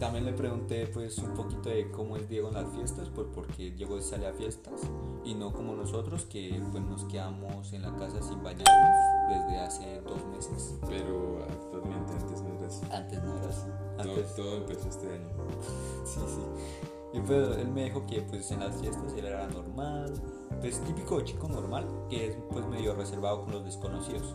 También 0.00 0.26
le 0.26 0.32
pregunté, 0.32 0.88
pues, 0.88 1.18
un 1.18 1.34
poquito 1.34 1.68
de 1.68 1.88
cómo 1.90 2.16
es 2.16 2.28
Diego 2.28 2.48
en 2.48 2.54
las 2.54 2.68
fiestas, 2.72 3.08
pues, 3.14 3.28
porque 3.32 3.70
Diego 3.70 4.00
sale 4.00 4.26
a 4.26 4.32
fiestas 4.32 4.82
y 5.24 5.34
no 5.34 5.52
como 5.52 5.74
nosotros, 5.74 6.24
que 6.24 6.60
pues 6.72 6.82
nos 6.84 7.04
quedamos 7.04 7.72
en 7.72 7.82
la 7.82 7.94
casa 7.96 8.20
sin 8.20 8.42
bañarnos 8.42 8.98
desde 9.28 9.58
hace 9.58 10.00
dos 10.00 10.26
meses. 10.26 10.74
Pero 10.88 11.44
actualmente 11.48 12.12
antes 12.12 12.42
no 12.42 12.54
era 12.58 12.66
así. 12.66 12.86
Antes 12.90 13.22
no 13.22 13.36
era 13.36 13.48
así. 13.48 13.66
Todo, 13.96 14.12
Antes, 14.12 14.34
todo 14.34 14.56
empezó 14.56 14.88
este 14.88 15.06
año. 15.12 15.28
Sí, 16.04 16.20
sí. 16.26 17.16
Y 17.16 17.20
pues 17.20 17.56
él 17.58 17.68
me 17.68 17.84
dijo 17.84 18.04
que 18.06 18.20
pues 18.22 18.50
en 18.50 18.60
las 18.60 18.74
fiestas 18.80 19.12
él 19.16 19.24
era 19.24 19.46
normal, 19.46 20.12
pues 20.60 20.80
típico 20.80 21.20
chico 21.20 21.48
normal, 21.48 21.86
que 22.10 22.26
es 22.26 22.36
pues 22.50 22.66
medio 22.66 22.94
reservado 22.94 23.44
con 23.44 23.52
los 23.52 23.64
desconocidos. 23.64 24.34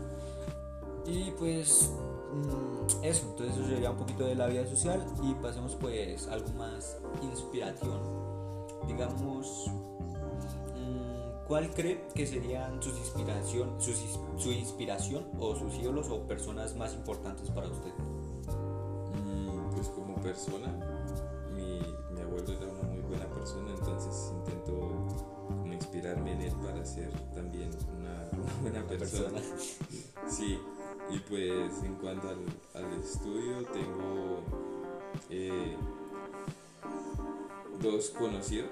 Y 1.06 1.32
pues 1.32 1.92
eso, 3.04 3.28
entonces 3.30 3.58
eso 3.58 3.68
sería 3.68 3.92
un 3.92 3.98
poquito 3.98 4.26
de 4.26 4.36
la 4.36 4.48
vida 4.48 4.66
social 4.66 5.06
y 5.24 5.34
pasemos 5.36 5.76
pues 5.76 6.28
a 6.28 6.34
algo 6.34 6.50
más 6.54 6.98
inspiración. 7.22 8.00
Digamos, 8.88 9.68
mm, 10.76 11.48
¿cuál 11.48 11.70
cree 11.72 12.08
que 12.14 12.26
serían 12.28 12.82
sus 12.82 12.98
inspiración, 12.98 13.80
sus 13.82 13.98
su 14.38 14.52
inspiración 14.52 15.28
o 15.40 15.56
sus 15.56 15.76
ídolos 15.76 16.10
o 16.10 16.22
personas 16.28 16.76
más 16.76 16.94
importantes 16.94 17.50
para 17.52 17.68
usted? 17.68 17.94
Mm, 19.26 19.72
Pues 19.76 19.88
como 19.90 20.16
persona, 20.16 20.68
mi, 21.56 21.80
mi 22.14 22.22
abuelo 22.22 22.52
era 22.54 22.68
una 22.72 22.84
muy 22.90 23.02
buena 23.02 23.26
persona, 23.28 23.70
entonces 23.78 24.34
intento 24.36 25.08
inspirarme 25.66 26.34
en 26.34 26.42
él 26.42 26.54
para 26.64 26.86
ser 26.86 27.12
también 27.34 27.70
una, 27.98 28.30
una 28.62 28.62
buena 28.62 28.88
persona. 28.88 29.40
Sí, 30.30 30.60
y 31.12 31.20
pues 31.20 31.84
en 31.84 31.96
cuanto 31.96 32.30
al, 32.30 32.46
al 32.76 32.94
estudio 33.00 33.64
tengo 33.74 34.44
eh, 35.30 35.76
dos 37.82 38.10
conocidos 38.12 38.72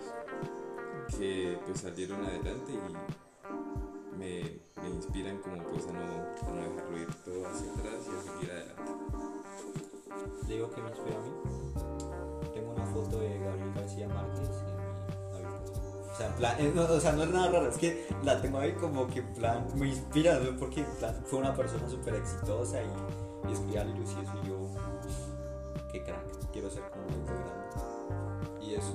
que 1.17 1.58
pues 1.65 1.82
salieron 1.82 2.23
adelante 2.26 2.73
y 2.73 4.17
me, 4.17 4.60
me 4.82 4.89
inspiran 4.89 5.38
como 5.39 5.63
pues 5.63 5.88
a 5.88 5.93
no, 5.93 6.00
a 6.00 6.54
no 6.54 6.62
dejarlo 6.62 6.97
ir 6.97 7.13
todo 7.26 7.47
hacia 7.47 7.71
atrás 7.71 8.06
y 8.06 8.15
a 8.15 8.34
seguir 8.34 8.52
adelante. 8.52 8.91
Le 10.47 10.54
digo 10.54 10.71
que 10.71 10.82
me 10.82 10.89
inspira 10.89 11.17
a 11.17 11.21
mí. 11.21 11.32
Tengo 12.54 12.71
una 12.73 12.86
foto 12.86 13.19
de 13.19 13.39
Gabriel 13.39 13.73
García 13.73 14.08
Márquez. 14.08 14.77
Eh, 16.20 16.72
no, 16.74 16.84
o 16.84 17.00
sea, 17.00 17.12
no 17.12 17.24
es 17.24 17.30
nada 17.30 17.52
raro, 17.52 17.70
es 17.70 17.78
que 17.78 18.08
la 18.24 18.42
tengo 18.42 18.58
ahí 18.58 18.74
como 18.74 19.08
que 19.08 19.20
en 19.20 19.34
plan 19.34 19.68
me 19.76 19.90
inspira, 19.90 20.40
porque 20.60 20.82
en 20.82 20.92
plan 20.98 21.24
fue 21.26 21.40
una 21.40 21.56
persona 21.56 21.88
súper 21.88 22.16
exitosa 22.16 22.82
y, 22.82 23.50
y 23.50 23.54
escribía 23.54 23.84
libros 23.84 24.16
y 24.18 24.24
eso 24.24 24.34
y 24.44 24.48
yo, 24.48 24.58
qué 25.92 26.04
crack, 26.04 26.52
quiero 26.52 26.70
ser 26.70 26.84
como 26.90 27.06
de 27.06 27.26
grande. 27.26 28.66
Y 28.66 28.74
eso. 28.76 28.94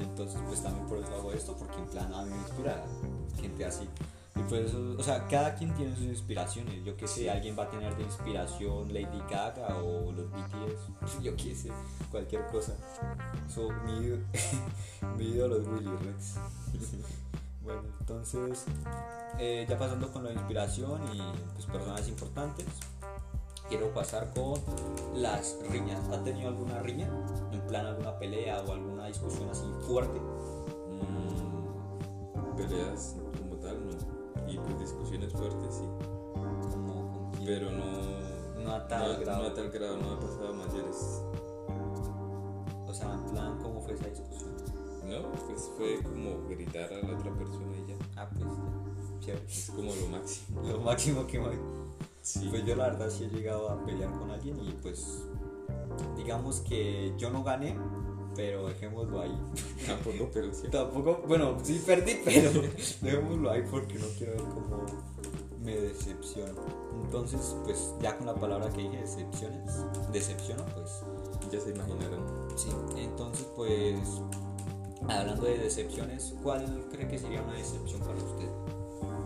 Entonces, 0.00 0.40
pues 0.46 0.62
también 0.62 0.86
por 0.86 0.98
eso 0.98 1.14
hago 1.14 1.32
esto, 1.32 1.56
porque 1.56 1.78
en 1.78 1.86
plan 1.86 2.12
a 2.12 2.22
mí 2.22 2.30
me 2.30 2.36
inspira 2.36 2.84
gente 3.40 3.64
así. 3.64 3.88
Y 4.34 4.42
pues, 4.44 4.72
o 4.74 5.02
sea, 5.02 5.26
cada 5.28 5.54
quien 5.54 5.74
tiene 5.74 5.94
sus 5.94 6.06
inspiraciones. 6.06 6.82
Yo 6.84 6.96
que 6.96 7.06
sé, 7.06 7.30
alguien 7.30 7.56
va 7.58 7.64
a 7.64 7.70
tener 7.70 7.94
de 7.96 8.02
inspiración 8.02 8.92
Lady 8.92 9.22
Gaga 9.30 9.76
o 9.76 10.10
los 10.12 10.30
BTS, 10.30 11.20
yo 11.22 11.36
qué 11.36 11.54
sé, 11.54 11.70
cualquier 12.10 12.46
cosa. 12.46 12.74
So, 13.48 13.68
mi, 13.84 14.18
mi 15.18 15.24
ídolo 15.32 15.60
es 15.60 15.68
Willy 15.68 15.90
Rex. 15.90 16.36
bueno, 17.62 17.82
entonces, 18.00 18.64
eh, 19.38 19.66
ya 19.68 19.78
pasando 19.78 20.10
con 20.10 20.24
la 20.24 20.32
inspiración 20.32 21.02
y 21.12 21.20
pues, 21.54 21.66
personas 21.66 22.08
importantes, 22.08 22.66
quiero 23.68 23.92
pasar 23.92 24.32
con 24.32 24.58
las 25.14 25.58
riñas. 25.70 26.00
¿Ha 26.08 26.24
tenido 26.24 26.48
alguna 26.48 26.80
riña? 26.80 27.10
En 27.52 27.60
plan, 27.66 27.84
alguna 27.84 28.18
pelea 28.18 28.62
o 28.62 28.72
alguna 28.72 29.08
discusión 29.08 29.50
así 29.50 29.66
fuerte. 29.86 30.18
Mm, 30.88 32.56
peleas 32.56 33.16
discusiones 35.24 35.32
fuertes, 35.32 35.74
sí. 35.76 37.44
Pero 37.44 37.70
no, 37.70 38.62
No 38.62 38.72
a 38.72 38.86
tal 38.88 39.14
no, 39.14 39.20
grado. 39.20 39.42
no 39.42 39.48
a 39.48 39.54
tal 39.54 39.70
grado, 39.70 39.96
no 39.96 40.10
ha 40.12 40.20
pasado 40.20 40.48
a 40.48 40.52
mayores. 40.52 41.22
O 42.86 42.94
sea, 42.94 43.12
en 43.14 43.24
plan, 43.32 43.58
¿cómo 43.62 43.80
fue 43.80 43.94
esa 43.94 44.06
discusión? 44.08 44.50
No 45.06 45.20
No, 45.22 45.32
pues 45.32 45.70
fue 45.76 46.00
como 46.02 46.46
gritar 46.48 46.92
a 46.92 46.98
la 47.06 47.16
otra 47.18 47.32
persona 47.34 47.76
y 47.84 47.90
ya. 47.90 47.96
Ah, 48.16 48.28
pues 48.30 48.44
ya. 48.44 49.20
Chévere. 49.20 49.46
Es 49.46 49.70
como 49.74 49.92
lo 49.94 50.06
máximo. 50.08 50.62
Lo 50.68 50.80
máximo 50.80 51.26
que 51.26 51.38
me... 51.38 51.46
Sí. 52.22 52.46
Pues 52.50 52.64
yo 52.64 52.76
la 52.76 52.84
verdad 52.90 53.10
sí 53.10 53.24
he 53.24 53.28
llegado 53.28 53.68
a 53.68 53.84
pelear 53.84 54.10
con 54.12 54.30
alguien 54.30 54.56
y 54.60 54.70
pues 54.80 55.24
digamos 56.16 56.60
que 56.60 57.12
yo 57.18 57.30
no 57.30 57.42
gané, 57.42 57.76
pero 58.36 58.68
dejémoslo 58.68 59.20
ahí. 59.22 59.36
Tampoco, 59.86 60.30
pero 60.32 60.54
sí. 60.54 60.68
Tampoco, 60.70 61.22
bueno, 61.26 61.56
sí 61.64 61.82
perdí, 61.84 62.20
pero 62.24 62.50
dejémoslo 63.02 63.50
ahí 63.50 63.62
porque 63.68 63.94
no 63.98 64.06
quiero 64.16 64.32
ver 64.34 64.42
cómo 64.42 64.86
me 65.62 65.76
decepciono. 65.76 66.60
Entonces, 67.02 67.56
pues 67.64 67.94
ya 68.00 68.16
con 68.16 68.26
la 68.26 68.34
palabra 68.34 68.68
que 68.70 68.82
dije, 68.82 68.98
decepciones, 68.98 69.72
decepciono, 70.12 70.64
pues 70.74 71.02
Ya 71.50 71.60
se 71.60 71.70
imaginaron. 71.70 72.48
sí. 72.56 72.68
Entonces, 72.96 73.46
pues 73.56 74.20
hablando 75.08 75.44
de 75.44 75.58
decepciones, 75.58 76.34
¿cuál 76.42 76.86
cree 76.90 77.08
que 77.08 77.18
sería 77.18 77.42
una 77.42 77.54
decepción 77.54 78.00
para 78.00 78.14
usted? 78.14 78.48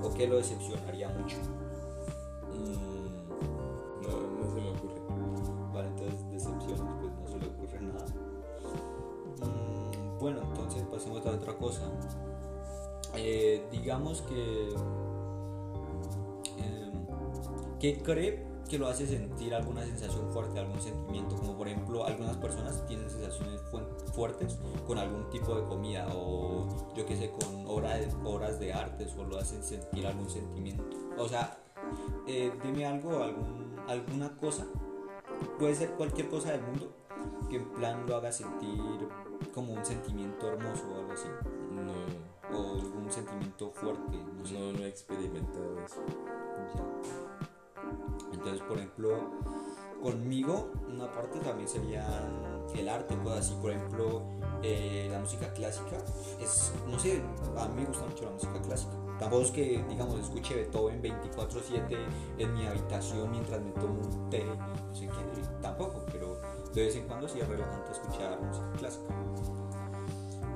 ¿O 0.03 0.13
qué 0.15 0.27
lo 0.27 0.37
decepcionaría 0.37 1.09
mucho? 1.11 1.37
Mm, 2.53 4.03
no, 4.03 4.21
no 4.41 4.55
se 4.55 4.61
me 4.61 4.71
ocurre. 4.71 5.01
Vale, 5.73 5.89
entonces 5.89 6.31
decepciones, 6.31 6.81
pues 7.01 7.13
no 7.13 7.27
se 7.29 7.39
le 7.39 7.47
ocurre 7.47 7.81
nada. 7.81 8.07
Mm, 9.41 10.19
bueno, 10.19 10.41
entonces 10.43 10.83
pasemos 10.91 11.25
a 11.27 11.31
otra 11.31 11.57
cosa. 11.57 11.83
Eh, 13.15 13.67
digamos 13.71 14.23
que... 14.23 14.75
¿Qué 17.81 17.99
cree 18.03 18.45
que 18.69 18.79
lo 18.79 18.89
hace 18.89 19.07
sentir 19.07 19.55
alguna 19.55 19.85
sensación 19.85 20.29
fuerte, 20.33 20.59
algún 20.59 20.81
sentimiento? 20.81 21.37
Como 21.37 21.57
por 21.57 21.69
ejemplo, 21.69 22.05
algunas 22.05 22.37
personas 22.39 22.85
tienen 22.87 23.09
sensaciones 23.11 23.61
fu- 23.71 24.13
fuertes 24.13 24.59
con 24.87 24.99
algún 24.99 25.29
tipo 25.31 25.55
de 25.55 25.65
comida 25.69 26.07
o 26.15 26.67
yo 26.97 27.07
qué 27.07 27.17
sé, 27.17 27.31
con 27.31 27.67
obra 27.67 27.97
de- 27.97 28.09
obras 28.25 28.59
de 28.59 28.73
arte, 28.73 29.07
o 29.19 29.25
lo 29.25 29.39
hacen 29.39 29.63
sentir 29.63 30.07
algún 30.07 30.29
sentimiento. 30.29 30.85
O 31.19 31.29
sea, 31.29 31.59
eh, 32.27 32.53
dime 32.65 32.87
algo, 32.87 33.23
algún, 33.23 33.77
alguna 33.89 34.37
cosa 34.37 34.67
puede 35.59 35.75
ser 35.75 35.91
cualquier 35.93 36.29
cosa 36.29 36.53
del 36.53 36.63
mundo 36.63 36.93
que 37.49 37.57
en 37.57 37.69
plan 37.75 38.05
lo 38.07 38.17
haga 38.17 38.33
sentir 38.33 38.81
como 39.55 39.73
un 39.75 39.85
sentimiento 39.85 40.49
hermoso 40.49 40.83
o 40.93 40.99
algo 40.99 41.13
así 41.13 41.29
No, 41.71 42.57
o 42.59 42.73
algún 42.81 43.11
sentimiento 43.13 43.71
fuerte 43.71 44.17
no 44.37 44.45
sé 44.47 44.55
no, 44.59 44.73
no 44.73 44.79
he 44.85 44.89
experimentado 44.89 45.79
eso. 45.85 46.03
Entonces 48.47 48.69
por 48.69 48.79
ejemplo 48.79 49.19
conmigo 50.01 50.71
una 50.89 51.11
parte 51.11 51.41
también 51.41 51.69
sería 51.69 52.07
el 52.77 52.89
arte 52.89 53.17
cosas 53.17 53.47
así 53.47 53.55
por 53.61 53.73
ejemplo 53.73 54.23
eh, 54.63 55.09
la 55.11 55.19
música 55.19 55.53
clásica. 55.53 55.97
Es 56.41 56.73
no 56.87 56.97
sé 56.97 57.21
a 57.59 57.67
mí 57.67 57.81
me 57.81 57.87
gusta 57.87 58.07
mucho 58.07 58.25
la 58.25 58.31
música 58.31 58.63
clásica. 58.63 58.93
Tampoco 59.19 59.43
es 59.43 59.51
que 59.51 59.85
digamos 59.89 60.21
escuche 60.21 60.55
Beethoven 60.55 61.03
24/7 61.03 61.97
en 62.39 62.55
mi 62.55 62.67
habitación 62.67 63.33
mientras 63.33 63.61
me 63.61 63.73
tomo 63.73 64.01
un 64.01 64.31
té 64.31 64.45
no 64.45 64.95
sé 64.95 65.07
qué 65.07 65.43
tampoco 65.61 66.05
pero 66.13 66.41
de 66.73 66.85
vez 66.85 66.95
en 66.95 67.09
cuando 67.09 67.27
sí 67.27 67.41
es 67.41 67.49
relajante 67.49 67.91
escuchar 67.91 68.41
música 68.41 68.71
clásica. 68.79 69.07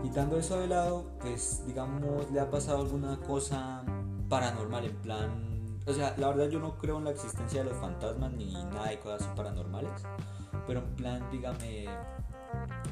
Quitando 0.01 0.39
eso 0.39 0.61
de 0.61 0.69
lado, 0.69 1.11
pues 1.21 1.63
digamos, 1.67 2.31
¿le 2.31 2.41
ha 2.41 2.49
pasado 2.49 2.83
alguna 2.83 3.19
cosa 3.19 3.83
paranormal 4.29 4.85
en 4.87 4.97
plan... 4.97 5.50
O 5.91 5.93
sea, 5.93 6.15
la 6.19 6.29
verdad 6.29 6.49
yo 6.49 6.61
no 6.61 6.79
creo 6.79 6.99
en 6.99 7.05
la 7.05 7.11
existencia 7.11 7.65
de 7.65 7.71
los 7.71 7.79
fantasmas 7.79 8.33
ni 8.33 8.53
nada 8.53 8.91
de 8.91 9.01
cosas 9.01 9.27
paranormales, 9.35 10.03
pero 10.65 10.79
en 10.79 10.95
plan, 10.95 11.29
dígame, 11.33 11.89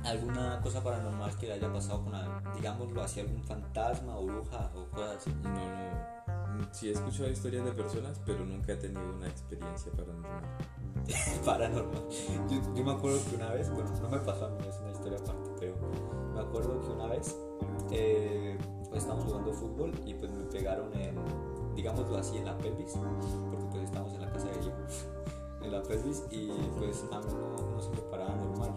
alguna 0.05 0.61
cosa 0.61 0.83
paranormal 0.83 1.37
que 1.37 1.47
le 1.47 1.53
haya 1.53 1.73
pasado 1.73 2.03
con, 2.03 2.13
digámoslo 2.57 3.01
así, 3.01 3.21
algún 3.21 3.45
fantasma 3.45 4.17
o 4.17 4.27
bruja 4.27 4.73
o 4.75 4.87
cosas 4.91 5.19
así. 5.19 5.33
No, 5.45 5.51
no. 5.51 6.69
Sí 6.73 6.89
he 6.89 6.93
escuchado 6.93 7.31
historias 7.31 7.65
de 7.65 7.71
personas, 7.71 8.21
pero 8.27 8.45
nunca 8.45 8.73
he 8.73 8.77
tenido 8.77 9.15
una 9.15 9.29
experiencia 9.29 9.93
paranormal. 9.93 10.43
paranormal. 11.45 12.03
Yo, 12.51 12.75
yo 12.75 12.85
me 12.85 12.93
acuerdo 12.93 13.21
que 13.31 13.37
una 13.37 13.51
vez, 13.51 13.71
bueno, 13.71 13.91
no 14.03 14.09
me 14.09 14.19
pasó 14.19 14.47
a 14.47 14.51
mí, 14.51 14.67
es 14.69 14.77
una 14.81 14.91
historia 14.91 15.19
aparte, 15.19 15.51
pero 15.61 15.77
me 16.35 16.41
acuerdo 16.41 16.81
que 16.81 16.87
una 16.89 17.07
vez 17.07 17.39
eh, 17.93 18.59
pues 18.89 19.03
estábamos 19.03 19.27
jugando 19.27 19.53
fútbol 19.53 19.93
y 20.05 20.15
pues 20.15 20.33
me 20.33 20.45
pegaron 20.47 20.93
en, 20.95 21.17
digámoslo 21.79 22.19
así, 22.19 22.37
en 22.38 22.45
la 22.45 22.59
pelvis, 22.59 22.93
porque 23.51 23.64
pues 23.71 23.85
estábamos 23.85 24.12
en 24.14 24.21
la 24.21 24.33
casa 24.33 24.49
de 24.49 24.59
ella, 24.59 24.75
en 25.62 25.71
la 25.71 25.81
pelvis 25.81 26.25
y 26.33 26.49
pues 26.77 27.05
a 27.12 27.21
mí 27.21 27.27
no, 27.33 27.71
no 27.71 27.81
se 27.81 27.91
me 27.91 28.01
paraba 28.11 28.35
normal. 28.35 28.75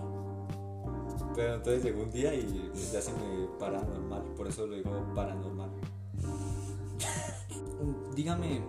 Pero 1.35 1.55
entonces 1.55 1.83
llegó 1.83 2.03
un 2.03 2.11
día 2.11 2.35
y 2.35 2.69
pues, 2.71 2.91
ya 2.91 3.01
se 3.01 3.11
me 3.13 3.47
paraba 3.59 3.85
normal, 3.85 4.21
por 4.37 4.47
eso 4.47 4.67
lo 4.67 4.75
digo 4.75 4.91
paranormal. 5.15 5.71
Dígame, 8.15 8.61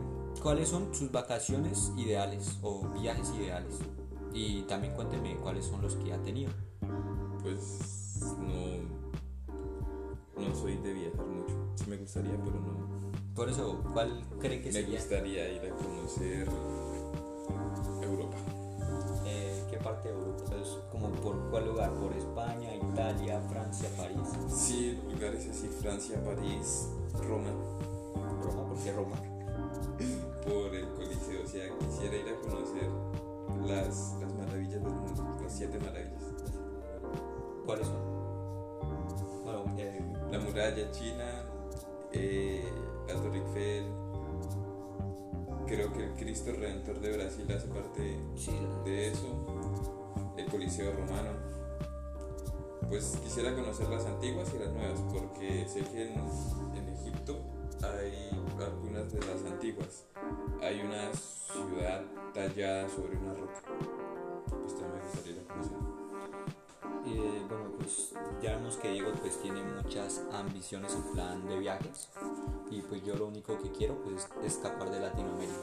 ¿cuáles 0.42 0.70
son 0.70 0.94
sus 0.94 1.12
vacaciones 1.12 1.92
ideales 1.98 2.58
o 2.62 2.88
viajes 2.88 3.30
ideales? 3.38 3.80
Y 4.32 4.62
también 4.62 4.94
cuénteme 4.94 5.36
cuáles 5.36 5.66
son 5.66 5.82
los 5.82 5.96
que 5.96 6.10
ha 6.10 6.22
tenido. 6.22 6.52
Pues 7.42 8.18
no. 8.38 9.02
No 10.42 10.54
soy 10.54 10.78
de 10.78 10.94
viajar 10.94 11.26
mucho. 11.26 11.54
Sí 11.74 11.84
me 11.90 11.98
gustaría, 11.98 12.42
pero 12.42 12.58
no. 12.60 13.11
Por 13.34 13.48
eso, 13.48 13.82
¿cuál 13.92 14.22
cree 14.40 14.60
que 14.60 14.66
Me 14.66 14.72
sería? 14.72 14.98
gustaría 14.98 15.48
ir 15.50 15.72
a 15.72 15.76
conocer 15.76 16.48
Europa. 18.02 18.36
Eh, 19.24 19.64
¿Qué 19.70 19.78
parte 19.78 20.08
de 20.08 20.14
Europa? 20.14 20.42
Como 20.90 21.08
por 21.12 21.50
cuál 21.50 21.66
lugar? 21.66 21.92
¿Por 21.94 22.12
España, 22.12 22.74
Italia, 22.74 23.40
Francia, 23.48 23.88
París? 23.96 24.18
Sí, 24.48 25.00
lugares 25.10 25.48
así, 25.48 25.68
Francia, 25.68 26.22
París, 26.22 26.88
Roma, 27.26 27.50
Roma, 28.42 28.68
¿por 28.68 28.78
qué 28.82 28.92
Roma? 28.92 29.16
por 30.44 30.74
el 30.74 30.88
Coliseo. 30.90 31.42
O 31.42 31.46
sea, 31.46 31.64
quisiera 31.78 32.16
ir 32.16 32.28
a 32.28 32.40
conocer 32.40 32.88
las, 33.66 34.14
las 34.20 34.34
maravillas 34.34 34.82
del 34.82 34.92
mundo, 34.92 35.36
las 35.42 35.52
siete 35.56 35.78
maravillas. 35.78 36.22
¿Cuáles 37.64 37.86
son? 37.86 39.42
Bueno, 39.44 39.64
eh, 39.78 40.00
La 40.30 40.38
muralla 40.38 40.90
china, 40.90 41.44
eh, 42.12 42.64
Torre 43.06 43.38
Eiffel. 43.38 43.84
Creo 45.66 45.92
que 45.92 46.04
el 46.04 46.12
Cristo 46.14 46.52
Redentor 46.52 47.00
de 47.00 47.16
Brasil 47.16 47.46
hace 47.50 47.68
parte 47.68 48.18
sí, 48.36 48.52
de 48.84 49.08
eso. 49.08 50.34
El 50.36 50.46
Coliseo 50.46 50.92
Romano. 50.92 51.30
Pues 52.88 53.18
quisiera 53.22 53.54
conocer 53.54 53.88
las 53.88 54.04
antiguas 54.04 54.52
y 54.54 54.58
las 54.58 54.72
nuevas, 54.72 55.00
porque 55.12 55.66
sé 55.66 55.80
que 55.80 56.12
en, 56.12 56.20
en 56.76 56.88
Egipto 56.90 57.40
hay 57.82 58.28
algunas 58.60 59.12
de 59.12 59.20
las 59.20 59.50
antiguas. 59.50 60.04
Hay 60.60 60.80
una 60.80 61.10
ciudad 61.14 62.02
tallada 62.34 62.88
sobre 62.88 63.16
una 63.16 63.34
roca. 63.34 63.62
Pues 64.48 64.74
también 64.74 65.02
me 65.02 65.10
gustaría 65.10 65.44
conocer. 65.46 66.01
Eh, 67.04 67.42
bueno, 67.48 67.64
pues 67.78 68.12
ya 68.40 68.56
vemos 68.56 68.76
que 68.76 68.92
Diego 68.92 69.12
pues 69.20 69.40
tiene 69.40 69.62
muchas 69.62 70.22
ambiciones 70.32 70.94
en 70.94 71.02
plan 71.12 71.48
de 71.48 71.58
viajes 71.58 72.08
y 72.70 72.80
pues 72.82 73.04
yo 73.04 73.16
lo 73.16 73.26
único 73.26 73.60
que 73.60 73.72
quiero 73.72 73.96
pues 74.02 74.28
es 74.44 74.54
escapar 74.54 74.90
de 74.90 75.00
Latinoamérica. 75.00 75.56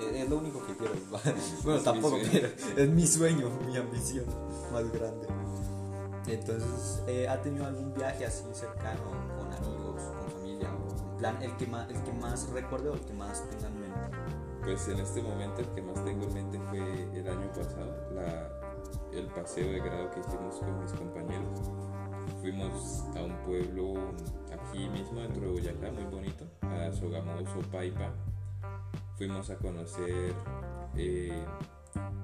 Es, 0.00 0.22
es 0.22 0.28
lo 0.28 0.38
único 0.38 0.64
que 0.66 0.76
quiero. 0.76 0.94
bueno, 1.10 1.78
Es 1.78 1.84
tampoco 1.84 2.18
quiero. 2.30 2.48
Es 2.76 2.88
mi 2.88 3.06
sueño, 3.06 3.48
mi 3.66 3.76
ambición 3.76 4.26
más 4.72 4.90
grande. 4.92 5.28
Entonces, 6.26 7.02
eh, 7.06 7.28
¿ha 7.28 7.40
tenido 7.42 7.66
algún 7.66 7.92
viaje 7.94 8.24
así 8.24 8.44
cercano 8.52 9.00
con 9.36 9.52
amigos, 9.52 10.02
con 10.02 10.30
familia? 10.30 10.68
En 10.68 11.16
plan, 11.18 11.42
el 11.42 11.56
que 11.56 11.66
más, 11.66 11.90
el 11.90 12.02
que 12.02 12.12
más 12.12 12.48
recuerde 12.50 12.90
o 12.90 12.94
el 12.94 13.00
que 13.00 13.12
más 13.12 13.48
tenga 13.50 13.66
en 13.68 13.80
mente. 13.80 14.00
Pues 14.62 14.88
en 14.88 15.00
este 15.00 15.20
momento 15.20 15.60
el 15.60 15.68
que 15.68 15.82
más 15.82 16.04
tengo 16.04 16.24
en 16.24 16.34
mente 16.34 16.60
fue 16.70 17.18
el 17.18 17.28
año 17.28 17.52
pasado, 17.52 17.92
la, 18.14 18.61
el 19.12 19.26
paseo 19.26 19.70
de 19.70 19.80
grado 19.80 20.10
que 20.10 20.20
hicimos 20.20 20.56
con 20.56 20.82
mis 20.82 20.92
compañeros. 20.92 21.70
Fuimos 22.40 23.04
a 23.16 23.22
un 23.22 23.36
pueblo 23.44 23.94
aquí 24.52 24.88
mismo 24.88 25.20
dentro 25.20 25.42
de 25.42 25.48
Boyacá, 25.48 25.90
muy 25.92 26.04
bonito, 26.04 26.46
a 26.62 26.92
Sogamoso, 26.92 27.60
Paipa. 27.70 28.10
Fuimos 29.16 29.50
a 29.50 29.56
conocer 29.56 30.34
eh, 30.96 31.44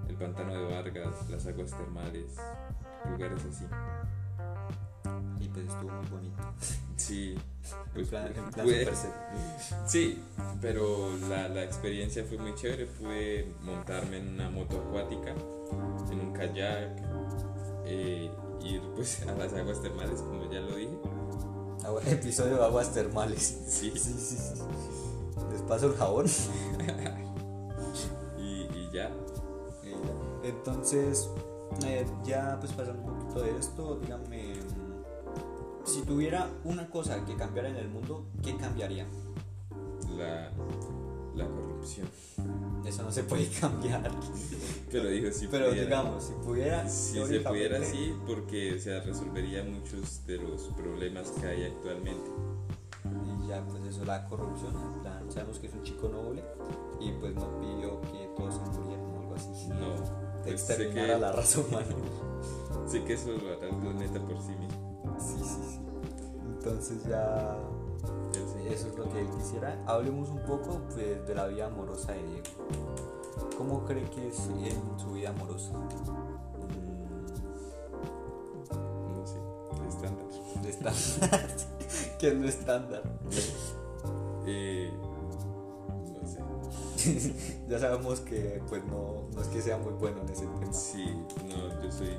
el 0.08 0.16
pantano 0.16 0.54
de 0.54 0.74
Vargas, 0.74 1.28
las 1.30 1.46
aguas 1.46 1.70
termales, 1.76 2.36
lugares 3.10 3.44
así. 3.44 3.64
Pues 5.64 5.74
estuvo 5.74 5.92
muy 5.92 6.06
bonito. 6.10 6.36
Sí, 6.96 7.34
pues 7.94 8.08
plan, 8.08 8.32
plan 8.54 8.66
serio. 8.68 8.92
Sí, 9.86 10.22
pero 10.60 11.16
la, 11.28 11.48
la 11.48 11.64
experiencia 11.64 12.24
fue 12.24 12.38
muy 12.38 12.54
chévere. 12.54 12.86
Pude 12.86 13.52
montarme 13.62 14.18
en 14.18 14.34
una 14.34 14.50
moto 14.50 14.78
acuática, 14.78 15.34
en 16.10 16.20
un 16.20 16.32
kayak, 16.32 16.90
eh, 17.86 18.30
ir 18.64 18.82
pues 18.94 19.22
a 19.22 19.32
las 19.34 19.52
aguas 19.52 19.80
termales, 19.82 20.20
como 20.20 20.50
ya 20.50 20.60
lo 20.60 20.76
dije. 20.76 20.98
Agua- 21.84 22.02
Episodio 22.06 22.56
de 22.56 22.64
aguas 22.64 22.92
termales. 22.92 23.42
Sí, 23.68 23.92
Sí, 23.96 24.14
sí, 24.18 24.36
sí. 24.36 24.62
Les 25.52 25.62
paso 25.62 25.86
el 25.86 25.94
jabón. 25.96 26.26
y, 28.38 28.42
y 28.62 28.90
ya. 28.92 29.10
Entonces, 30.42 31.28
eh, 31.84 32.06
ya 32.24 32.56
pues 32.60 32.72
pasando 32.72 33.02
un 33.02 33.18
poquito 33.18 33.40
de 33.42 33.58
esto, 33.58 33.96
dígame, 34.00 34.47
mm, 34.47 34.47
si 35.98 36.04
tuviera 36.06 36.48
una 36.64 36.88
cosa 36.88 37.24
que 37.24 37.34
cambiara 37.34 37.68
en 37.68 37.76
el 37.76 37.88
mundo, 37.88 38.26
¿qué 38.42 38.56
cambiaría? 38.56 39.06
La, 40.16 40.50
la 41.34 41.46
corrupción. 41.48 42.08
Eso 42.84 43.02
no 43.02 43.10
se 43.10 43.24
puede 43.24 43.48
cambiar. 43.60 44.10
Pero 44.90 45.08
digo, 45.08 45.30
si 45.32 45.48
Pero 45.48 45.68
pudiera, 45.70 45.84
digamos, 45.84 46.24
si 46.24 46.32
pudiera. 46.34 46.88
si 46.88 47.26
se 47.26 47.40
pudiera, 47.40 47.82
sí, 47.84 48.14
porque 48.26 48.74
o 48.74 48.80
sea, 48.80 49.00
resolvería 49.00 49.64
muchos 49.64 50.24
de 50.26 50.36
los 50.38 50.62
problemas 50.76 51.30
que 51.32 51.46
hay 51.46 51.64
actualmente. 51.64 52.30
Y 53.44 53.48
ya, 53.48 53.64
pues 53.66 53.82
eso, 53.84 54.04
la 54.04 54.24
corrupción. 54.28 54.74
En 54.94 55.00
plan, 55.00 55.32
sabemos 55.32 55.58
que 55.58 55.66
es 55.66 55.74
un 55.74 55.82
chico 55.82 56.08
noble 56.08 56.44
y 57.00 57.10
pues 57.12 57.34
no 57.34 57.58
pidió 57.58 58.00
que 58.02 58.30
todos 58.36 58.54
se 58.54 58.60
murieran 58.80 59.04
o 59.14 59.20
algo 59.20 59.34
así. 59.34 59.68
No, 59.68 59.96
pues 60.44 60.52
Exterminar 60.54 61.10
a 61.10 61.18
la 61.18 61.32
raza 61.32 61.60
humana. 61.60 61.86
sé 62.86 63.02
que 63.04 63.14
eso 63.14 63.32
lo 63.32 63.56
hará 63.56 63.68
el 63.68 63.76
planeta 63.76 64.20
por 64.20 64.40
sí 64.40 64.52
mismo. 64.52 64.88
Sí, 65.18 65.42
sí. 65.42 65.67
Entonces 66.68 67.04
ya. 67.08 67.56
Eso 68.70 68.88
es 68.88 68.98
lo 68.98 69.10
que 69.10 69.20
él 69.20 69.28
quisiera. 69.30 69.82
Hablemos 69.86 70.28
un 70.28 70.42
poco 70.42 70.82
pues, 70.92 71.26
de 71.26 71.34
la 71.34 71.46
vida 71.46 71.66
amorosa 71.66 72.12
de 72.12 72.22
Diego. 72.22 72.42
¿Cómo 73.56 73.84
cree 73.86 74.04
que 74.10 74.28
es 74.28 74.38
en 74.48 75.00
su 75.00 75.12
vida 75.12 75.30
amorosa? 75.30 75.72
No 79.14 79.26
sé, 79.26 79.38
el 79.80 79.88
estándar. 79.88 80.26
Mm, 80.54 80.62
de 80.62 80.68
estándar. 80.68 81.56
¿Qué 82.18 82.28
es 82.28 82.34
lo 82.34 82.48
estándar? 82.48 83.02
Eh, 84.50 84.90
no 86.22 86.26
sé. 86.26 87.34
ya 87.68 87.78
sabemos 87.78 88.20
que 88.20 88.62
pues 88.66 88.82
no, 88.86 89.28
no 89.34 89.42
es 89.42 89.48
que 89.48 89.60
sea 89.60 89.76
muy 89.76 89.92
bueno 89.92 90.22
en 90.22 90.28
ese 90.30 90.46
tema. 90.46 90.72
Sí, 90.72 91.04
no, 91.46 91.82
yo 91.82 91.92
soy 91.92 92.16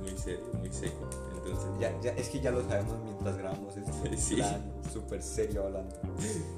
muy, 0.00 0.10
muy 0.10 0.18
serio, 0.18 0.46
muy 0.58 0.72
seco. 0.72 1.08
Entonces, 1.44 1.70
Ya, 1.78 1.98
ya, 2.00 2.10
es 2.12 2.28
que 2.28 2.40
ya 2.40 2.50
lo 2.50 2.62
sabemos 2.68 2.98
mientras 3.04 3.36
grabamos 3.38 3.76
este 3.76 4.16
Sí. 4.16 4.36
plan 4.36 4.62
súper 4.92 5.22
serio 5.22 5.64
hablando. 5.64 5.94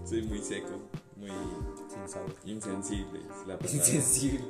soy 0.04 0.22
muy 0.22 0.40
seco, 0.40 0.70
muy 1.16 1.30
Sin 1.88 2.08
sabor. 2.08 2.34
insensible. 2.44 3.20
Es 3.20 3.46
la 3.46 3.58
palabra. 3.58 3.72
Insensible. 3.72 4.44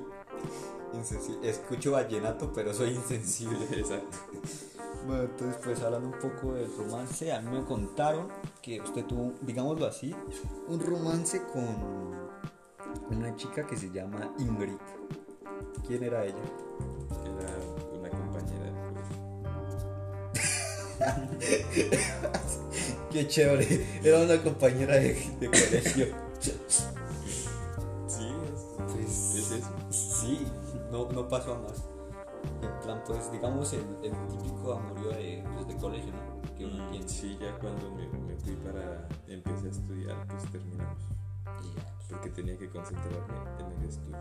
Insensible. 0.95 1.49
Escucho 1.49 1.93
vallenato, 1.93 2.53
pero 2.53 2.73
soy 2.73 2.91
insensible. 2.95 3.59
Exacto. 3.73 4.17
Bueno, 5.07 5.25
entonces 5.25 5.57
pues 5.65 5.83
hablando 5.83 6.09
un 6.09 6.19
poco 6.21 6.55
del 6.55 6.71
romance, 6.77 7.33
a 7.33 7.41
mí 7.41 7.51
me 7.59 7.65
contaron 7.65 8.29
que 8.63 8.81
usted 8.81 9.05
tuvo, 9.05 9.33
digámoslo 9.43 9.85
así, 9.87 10.15
un 10.69 10.79
romance 10.81 11.43
con 11.53 11.67
una 13.11 13.35
chica 13.35 13.67
que 13.67 13.77
se 13.77 13.91
llama 13.91 14.33
Ingrid. 14.39 14.77
¿Quién 15.87 16.05
era 16.05 16.25
ella? 16.25 16.37
Qué 23.13 23.29
chévere, 23.29 24.01
era 24.03 24.21
una 24.21 24.43
compañera 24.43 24.95
de, 24.95 25.15
de 25.39 25.47
colegio. 25.47 26.07
Sí, 28.07 28.29
es, 28.53 28.61
Pues, 28.79 29.35
es 29.37 29.51
eso. 29.53 29.71
Sí, 29.91 30.47
no, 30.91 31.09
no 31.11 31.29
pasó 31.29 31.55
a 31.55 31.59
más. 31.59 31.85
En 32.63 32.81
plan, 32.81 33.03
pues 33.07 33.31
digamos 33.31 33.73
el, 33.73 33.85
el 34.03 34.13
típico 34.29 34.73
amorío 34.75 35.09
de, 35.11 35.45
pues, 35.55 35.69
de 35.69 35.77
colegio, 35.77 36.13
¿no? 36.13 36.55
Que 36.57 36.65
uno 36.65 36.89
tiene. 36.91 37.09
Sí, 37.09 37.39
ya 37.41 37.57
cuando 37.59 37.91
me, 37.91 38.09
me 38.09 38.37
fui 38.37 38.55
para. 38.57 39.07
empecé 39.29 39.69
a 39.69 39.71
estudiar, 39.71 40.27
pues 40.27 40.51
terminamos. 40.51 40.99
Porque 42.09 42.31
tenía 42.31 42.57
que 42.59 42.69
concentrarme 42.71 43.35
en 43.61 43.73
el 43.83 43.89
estudio. 43.89 44.19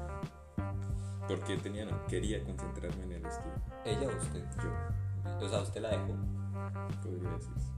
Porque 1.28 1.58
tenía, 1.58 1.86
no, 1.86 2.06
quería 2.08 2.44
concentrarme 2.44 3.04
en 3.04 3.12
el 3.14 3.26
estudio. 3.26 3.54
¿Ella 3.86 4.08
o 4.08 4.18
usted? 4.18 4.44
Yo, 4.64 5.46
O 5.46 5.50
sea, 5.50 5.62
usted 5.62 5.82
la 5.82 5.90
dejó. 5.90 6.14
Podría 7.04 7.32
decirse. 7.32 7.72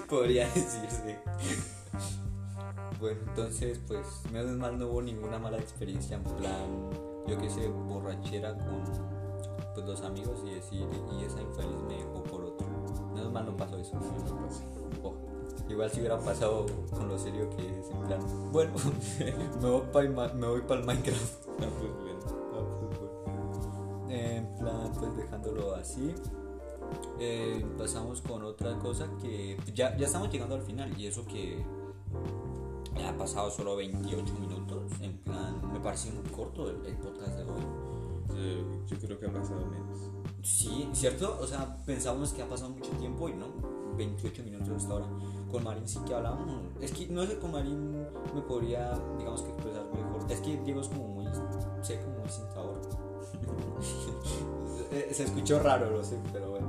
Podría 0.08 0.46
decirse. 0.48 1.18
Bueno, 2.98 3.20
entonces, 3.28 3.80
pues, 3.86 4.06
menos 4.30 4.56
mal 4.58 4.78
no 4.78 4.88
hubo 4.88 5.00
ninguna 5.00 5.38
mala 5.38 5.58
experiencia 5.58 6.16
en 6.16 6.24
plan, 6.24 6.90
yo 7.26 7.38
que 7.38 7.48
sé, 7.48 7.66
borrachera 7.68 8.54
con 8.58 8.82
pues, 9.74 9.86
los 9.86 10.02
amigos 10.02 10.42
y 10.44 10.50
decir, 10.54 10.86
y 11.12 11.24
esa 11.24 11.40
infeliz 11.40 11.80
me 11.88 11.94
dejó 11.96 12.22
por 12.24 12.44
otro. 12.44 12.66
Menos 13.14 13.32
mal 13.32 13.46
no 13.46 13.56
pasó 13.56 13.78
eso. 13.78 13.94
No, 13.94 14.02
no 14.02 14.46
pasó. 14.46 14.62
Oh, 15.02 15.14
igual 15.68 15.90
si 15.90 16.00
hubiera 16.00 16.18
pasado 16.18 16.66
con 16.90 17.08
lo 17.08 17.18
serio 17.18 17.48
que 17.56 17.80
es, 17.80 17.88
en 17.88 18.02
plan, 18.02 18.20
bueno, 18.52 18.72
me 19.62 20.46
voy 20.46 20.60
para 20.62 20.80
el 20.80 20.86
Minecraft. 20.86 21.50
Pues 21.60 21.70
bueno. 21.70 22.20
Ah, 22.54 22.64
pues, 22.78 23.00
bueno. 23.24 24.08
En 24.08 24.54
plan, 24.56 24.92
pues 24.98 25.16
dejándolo 25.16 25.74
así. 25.74 26.14
Eh, 27.18 27.64
pasamos 27.78 28.20
con 28.20 28.42
otra 28.44 28.78
cosa 28.78 29.08
que 29.20 29.56
ya, 29.74 29.96
ya 29.96 30.06
estamos 30.06 30.30
llegando 30.30 30.54
al 30.54 30.62
final 30.62 30.98
y 30.98 31.06
eso 31.06 31.24
que 31.26 31.64
ha 33.04 33.16
pasado 33.16 33.50
solo 33.50 33.76
28 33.76 34.34
minutos. 34.34 34.92
En 35.00 35.18
plan, 35.18 35.60
me 35.72 35.80
parece 35.80 36.10
muy 36.12 36.24
corto 36.30 36.68
el, 36.68 36.84
el 36.86 36.96
podcast 36.96 37.36
de 37.36 37.42
hoy. 37.44 37.62
Yo, 38.28 38.86
yo 38.86 38.98
creo 38.98 39.18
que 39.18 39.26
ha 39.26 39.32
pasado 39.32 39.66
menos. 39.66 39.98
Sí, 40.42 40.88
¿cierto? 40.92 41.38
O 41.40 41.46
sea, 41.46 41.76
pensamos 41.84 42.32
que 42.32 42.42
ha 42.42 42.48
pasado 42.48 42.70
mucho 42.70 42.90
tiempo 42.92 43.28
y 43.28 43.34
no, 43.34 43.46
28 43.96 44.42
minutos 44.42 44.70
hasta 44.70 44.92
ahora. 44.94 45.06
Con 45.50 45.64
Marín 45.64 45.86
sí 45.86 45.98
que 46.06 46.14
hablamos. 46.14 46.48
Es 46.80 46.92
que 46.92 47.06
no 47.08 47.26
sé, 47.26 47.38
con 47.38 47.52
Marín 47.52 47.92
me 48.34 48.40
podría, 48.42 48.98
digamos 49.18 49.42
que 49.42 49.50
expresar 49.50 49.84
mejor. 49.92 50.30
Es 50.30 50.40
que 50.40 50.56
Diego 50.62 50.80
es 50.80 50.88
como 50.88 51.08
muy 51.08 51.26
seco, 51.82 52.08
muy 52.18 52.28
sin 52.28 52.44
sabor. 52.52 52.80
Eh, 54.92 55.08
Se 55.12 55.24
escuchó 55.24 55.58
raro, 55.60 55.90
lo 55.90 56.02
sé, 56.04 56.18
pero 56.32 56.50
bueno. 56.50 56.59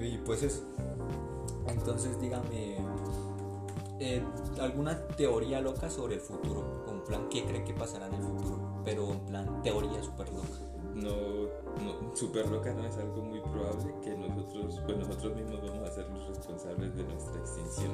Y 0.00 0.18
pues 0.18 0.42
eso. 0.42 0.62
Entonces, 1.66 2.18
dígame, 2.20 2.76
eh, 4.00 4.22
¿alguna 4.60 4.98
teoría 5.16 5.60
loca 5.60 5.90
sobre 5.90 6.14
el 6.16 6.20
futuro? 6.20 6.84
En 6.88 7.02
plan, 7.04 7.28
¿qué 7.30 7.44
cree 7.44 7.64
que 7.64 7.74
pasará 7.74 8.06
en 8.08 8.14
el 8.14 8.22
futuro? 8.22 8.82
Pero 8.84 9.12
en 9.12 9.20
plan, 9.20 9.62
teoría 9.62 10.02
súper 10.02 10.28
loca. 10.32 10.48
No, 10.94 11.10
no, 11.84 12.16
super 12.16 12.48
loca 12.48 12.72
no 12.74 12.84
es 12.84 12.96
algo 12.96 13.22
muy 13.22 13.40
probable 13.40 13.94
que 14.02 14.16
nosotros, 14.16 14.80
pues 14.84 14.98
nosotros 14.98 15.36
mismos 15.36 15.60
vamos 15.62 15.88
a 15.88 15.92
ser 15.92 16.08
los 16.10 16.26
responsables 16.28 16.96
de 16.96 17.04
nuestra 17.04 17.38
extinción. 17.40 17.92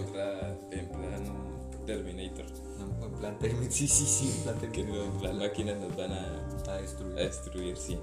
Otra 0.00 0.56
en 0.70 0.88
plan 0.90 1.24
Terminator, 1.86 2.44
No, 2.78 3.06
en 3.06 3.12
plan, 3.14 3.38
termi- 3.38 3.68
sí, 3.70 3.86
sí, 3.88 4.04
sí, 4.06 4.34
en 4.38 4.42
plan, 4.58 4.72
que 4.72 4.84
termi- 4.84 5.12
no- 5.14 5.22
las 5.22 5.34
máquinas 5.36 5.78
nos 5.80 5.96
van 5.96 6.12
a, 6.12 6.46
a 6.68 6.72
a 6.74 6.76
destruir. 6.80 7.14
destruir, 7.14 7.76
sí. 7.76 7.98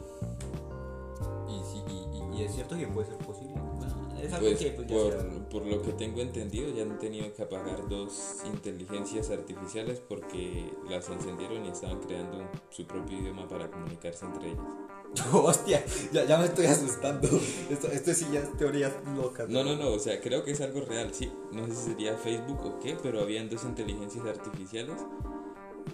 Y, 2.35 2.43
es 2.43 2.53
cierto 2.53 2.77
que 2.77 2.87
puede 2.87 3.07
ser 3.07 3.17
posible. 3.17 3.53
Bueno, 3.55 4.11
es 4.21 4.33
algo 4.33 4.47
Pues 4.47 4.59
que 4.59 4.71
pues, 4.71 4.87
por, 4.87 5.49
por 5.49 5.65
lo 5.65 5.81
que 5.81 5.93
tengo 5.93 6.21
entendido 6.21 6.69
ya 6.69 6.83
han 6.83 6.97
tenido 6.99 7.31
que 7.33 7.43
apagar 7.43 7.87
dos 7.87 8.37
inteligencias 8.45 9.29
artificiales 9.29 10.01
porque 10.07 10.71
las 10.89 11.09
encendieron 11.09 11.65
y 11.65 11.69
estaban 11.69 11.99
creando 11.99 12.49
su 12.69 12.85
propio 12.85 13.19
idioma 13.19 13.47
para 13.47 13.69
comunicarse 13.69 14.25
entre 14.25 14.51
ellas. 14.51 14.73
Hostia, 15.33 15.83
ya, 16.11 16.25
ya 16.25 16.37
me 16.37 16.45
estoy 16.45 16.65
asustando. 16.65 17.27
Esto, 17.69 17.87
esto 17.87 18.13
sí 18.13 18.25
ya 18.31 18.41
es 18.41 18.57
teorías 18.57 18.93
locas. 19.15 19.49
No, 19.49 19.63
no, 19.63 19.75
no, 19.75 19.89
o 19.89 19.99
sea, 19.99 20.19
creo 20.19 20.43
que 20.43 20.51
es 20.51 20.61
algo 20.61 20.81
real, 20.81 21.13
sí. 21.13 21.31
No 21.51 21.65
sé 21.67 21.75
si 21.75 21.89
sería 21.89 22.17
Facebook 22.17 22.59
o 22.65 22.79
qué, 22.79 22.97
pero 23.01 23.21
habían 23.21 23.49
dos 23.49 23.63
inteligencias 23.63 24.25
artificiales 24.25 24.97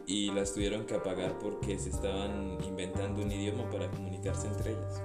y 0.08 0.32
las 0.32 0.54
tuvieron 0.54 0.86
que 0.86 0.96
apagar 0.96 1.38
porque 1.40 1.78
se 1.78 1.90
estaban 1.90 2.58
inventando 2.64 3.22
un 3.22 3.32
idioma 3.32 3.70
para 3.70 3.90
comunicarse 3.92 4.48
entre 4.48 4.72
ellas. 4.72 5.02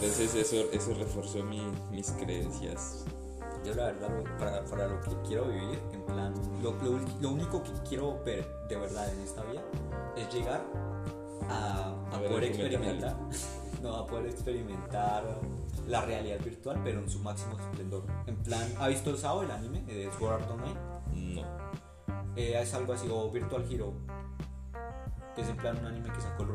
Entonces 0.00 0.34
eso, 0.34 0.56
eso 0.72 0.94
reforzó 0.94 1.42
mi- 1.42 1.72
mis 1.90 2.10
creencias. 2.12 3.04
Yo 3.64 3.74
la 3.74 3.86
verdad, 3.86 4.08
para, 4.38 4.64
para 4.66 4.86
lo 4.86 5.00
que 5.00 5.10
quiero 5.26 5.46
vivir, 5.46 5.80
en 5.92 6.02
plan, 6.02 6.32
lo, 6.62 6.72
lo, 6.74 6.98
lo 7.20 7.30
único 7.30 7.62
que 7.62 7.72
quiero 7.88 8.22
ver 8.24 8.46
de 8.68 8.76
verdad 8.76 9.12
en 9.12 9.20
esta 9.20 9.42
vida 9.42 9.62
es 10.16 10.32
llegar 10.32 10.62
a, 11.50 11.94
a 12.12 12.16
A 12.16 12.18
poder 12.20 12.44
experimentar, 12.44 13.16
no, 13.82 13.96
a 13.96 14.06
poder 14.06 14.26
experimentar 14.26 15.24
la 15.88 16.02
realidad 16.02 16.38
virtual, 16.44 16.80
pero 16.84 17.00
en 17.00 17.10
su 17.10 17.18
máximo 17.18 17.58
esplendor. 17.58 18.04
En 18.26 18.36
plan, 18.36 18.72
¿ha 18.78 18.86
visto 18.88 19.10
el 19.10 19.18
SAO, 19.18 19.42
el 19.42 19.50
anime 19.50 19.82
de 19.82 20.08
Sword 20.18 20.34
Art 20.34 20.50
Online? 20.50 21.34
No. 21.34 21.42
Eh, 22.36 22.60
es 22.62 22.72
algo 22.74 22.92
así, 22.92 23.08
o 23.10 23.28
Virtual 23.30 23.66
Hero, 23.68 23.92
que 25.34 25.42
es 25.42 25.48
en 25.48 25.56
plan 25.56 25.76
un 25.78 25.86
anime 25.86 26.12
que 26.12 26.20
sacó 26.20 26.44
el 26.44 26.50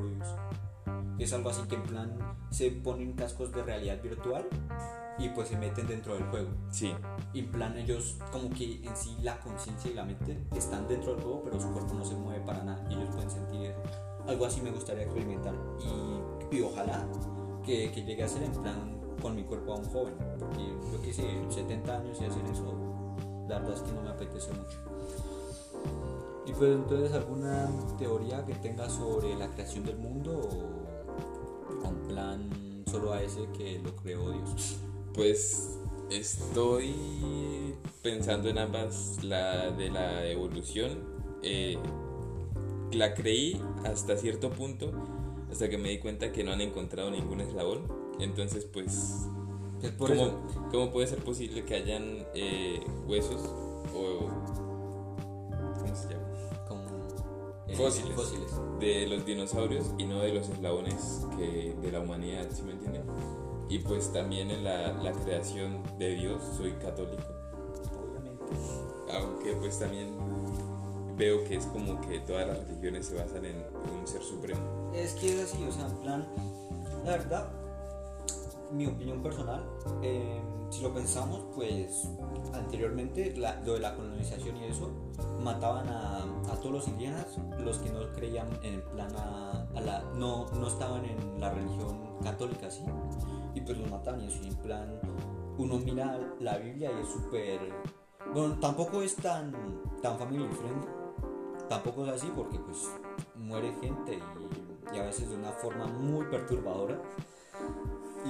Rubius. 1.14 1.28
Es 1.28 1.34
algo 1.34 1.50
así 1.50 1.62
que 1.68 1.76
en 1.76 1.84
plan 1.84 2.18
se 2.50 2.72
ponen 2.72 3.14
cascos 3.14 3.52
de 3.52 3.64
realidad 3.64 4.02
virtual 4.02 4.46
y 5.18 5.30
pues 5.30 5.50
se 5.50 5.58
meten 5.58 5.88
dentro 5.88 6.16
del 6.16 6.24
juego. 6.26 6.50
Sí, 6.72 6.94
Y 7.34 7.40
en 7.40 7.52
plan 7.52 7.78
ellos 7.78 8.18
como 8.32 8.50
que 8.50 8.84
en 8.84 8.96
sí 8.96 9.16
la 9.22 9.40
conciencia 9.40 9.92
y 9.92 9.94
la 9.94 10.04
mente 10.04 10.38
están 10.56 10.88
dentro 10.88 11.14
del 11.14 11.24
juego, 11.24 11.42
pero 11.44 11.60
su 11.60 11.72
cuerpo 11.72 11.94
no 11.94 12.06
se 12.06 12.16
mueve 12.16 12.44
para 12.46 12.64
nada 12.64 12.86
y 12.90 12.96
ellos 12.96 13.10
pueden 13.14 13.30
sentir 13.30 13.62
eso. 13.62 13.80
Algo 14.28 14.46
así 14.46 14.62
me 14.62 14.72
gustaría 14.72 15.04
experimentar 15.04 15.54
y, 15.80 16.56
y 16.56 16.62
ojalá 16.62 17.06
que, 17.66 17.92
que 17.92 18.04
llegue 18.04 18.24
a 18.24 18.28
ser 18.28 18.44
en 18.44 18.52
plan 18.54 19.04
con 19.22 19.36
mi 19.36 19.44
cuerpo 19.44 19.74
a 19.74 19.78
un 19.78 19.86
joven, 19.86 20.16
porque 20.38 20.66
yo 20.92 21.02
que 21.02 21.14
sé, 21.14 21.24
70 21.50 21.98
años 21.98 22.18
y 22.22 22.26
hacer 22.26 22.46
eso, 22.46 22.74
la 23.48 23.60
verdad 23.60 23.76
es 23.76 23.82
que 23.82 23.92
no 23.94 24.02
me 24.02 24.10
apetece 24.10 24.52
mucho. 24.54 24.78
Y 26.46 26.52
pues 26.52 26.76
entonces 26.76 27.14
alguna 27.14 27.70
teoría 27.98 28.46
que 28.46 28.54
tenga 28.56 28.90
sobre 28.90 29.34
la 29.36 29.48
creación 29.48 29.86
del 29.86 29.98
mundo 29.98 30.38
o 30.38 30.83
o 31.84 31.88
en 31.90 32.08
plan 32.08 32.84
solo 32.90 33.14
a 33.14 33.22
ese 33.24 33.50
que 33.58 33.80
lo 33.80 33.96
creó 33.96 34.32
Dios? 34.32 34.78
Pues 35.14 35.80
estoy 36.10 37.76
pensando 38.02 38.50
en 38.50 38.58
ambas, 38.58 39.20
la 39.24 39.72
de 39.72 39.90
la 39.90 40.28
evolución. 40.28 41.00
eh, 41.44 41.78
la 42.92 43.14
creí 43.16 43.60
hasta 43.86 44.16
cierto 44.18 44.52
punto, 44.52 44.92
hasta 45.52 45.70
que 45.70 45.78
me 45.78 45.90
di 45.90 46.00
cuenta 46.00 46.32
que 46.32 46.44
no 46.44 46.52
han 46.54 46.62
encontrado 46.62 47.10
ningún 47.12 47.42
eslabón. 47.42 47.92
Entonces, 48.20 48.66
pues, 48.66 49.30
Es 49.82 49.92
por 49.92 50.10
¿cómo, 50.10 50.22
eso. 50.28 50.42
cómo 50.72 50.92
puede 50.92 51.08
ser 51.08 51.20
posible 51.24 51.66
que 51.66 51.76
hayan 51.76 52.26
eh, 52.36 52.86
huesos 53.08 53.42
o... 53.96 54.30
¿Cómo 55.80 55.96
se 55.96 56.10
llama? 56.10 56.23
Fósiles. 57.76 58.16
de 58.80 59.08
los 59.08 59.26
dinosaurios 59.26 59.92
y 59.98 60.06
no 60.06 60.20
de 60.20 60.34
los 60.34 60.50
eslabones 60.50 61.26
que 61.38 61.76
de 61.82 61.92
la 61.92 62.00
humanidad, 62.00 62.48
¿sí 62.54 62.62
me 62.64 62.74
entienden? 62.74 63.04
Y 63.70 63.80
pues 63.80 64.12
también 64.12 64.52
en 64.52 64.64
la, 64.64 64.94
la 64.94 65.12
creación 65.14 65.82
de 65.98 66.16
Dios 66.16 66.42
soy 66.58 66.74
católico, 66.74 67.24
Obviamente. 67.98 68.44
aunque 69.14 69.54
pues 69.56 69.80
también 69.80 70.14
veo 71.18 71.44
que 71.46 71.56
es 71.56 71.66
como 71.68 72.00
que 72.02 72.20
todas 72.20 72.48
las 72.48 72.58
religiones 72.68 73.06
se 73.08 73.16
basan 73.16 73.46
en 73.46 73.56
un 74.00 74.06
ser 74.08 74.22
supremo. 74.22 74.92
Es 74.94 75.14
que 75.14 75.34
es 75.42 75.52
así, 75.52 75.64
o 75.64 75.72
sea, 75.72 75.88
en 75.88 75.98
plan, 75.98 76.28
la 77.06 77.12
verdad, 77.12 77.52
mi 78.74 78.88
opinión 78.88 79.22
personal, 79.22 79.64
eh, 80.02 80.42
si 80.70 80.82
lo 80.82 80.94
pensamos, 80.94 81.42
pues 81.56 82.10
anteriormente 82.54 83.36
la- 83.38 83.60
lo 83.62 83.74
de 83.74 83.80
la 83.80 83.96
colonización 83.96 84.58
y 84.58 84.66
eso, 84.66 84.90
mataban 85.42 85.88
a, 85.88 86.24
a 86.52 86.56
todos 86.60 86.72
los 86.72 86.88
indígenas, 86.88 87.38
los 87.60 87.78
que 87.80 87.92
no 87.92 88.00
creían 88.14 88.48
en 88.64 88.82
plan 88.92 89.10
a, 89.16 89.68
la, 89.82 90.04
no, 90.16 90.48
no 90.52 90.68
estaban 90.68 91.06
en 91.06 91.40
la 91.40 91.52
religión 91.52 92.00
católica, 92.24 92.70
¿sí? 92.72 92.84
Y 93.54 93.62
pues 93.62 93.78
los 93.78 93.90
mataban 93.92 94.22
y 94.22 94.28
eso, 94.28 94.44
y 94.44 94.52
plan, 94.56 95.00
uno 95.58 95.78
mira 95.78 96.20
la 96.40 96.58
Biblia 96.58 96.92
y 96.92 97.02
es 97.02 97.10
súper, 97.10 97.60
bueno, 98.34 98.58
tampoco 98.60 99.02
es 99.02 99.16
tan, 99.16 99.54
tan 100.02 100.18
family 100.18 100.48
friendly, 100.48 100.88
tampoco 101.70 102.06
es 102.06 102.14
así 102.14 102.32
porque 102.36 102.58
pues 102.60 102.90
muere 103.36 103.72
gente 103.82 104.18
y, 104.92 104.96
y 104.96 105.00
a 105.00 105.04
veces 105.04 105.30
de 105.30 105.36
una 105.36 105.52
forma 105.52 105.86
muy 105.86 106.26
perturbadora. 106.26 107.00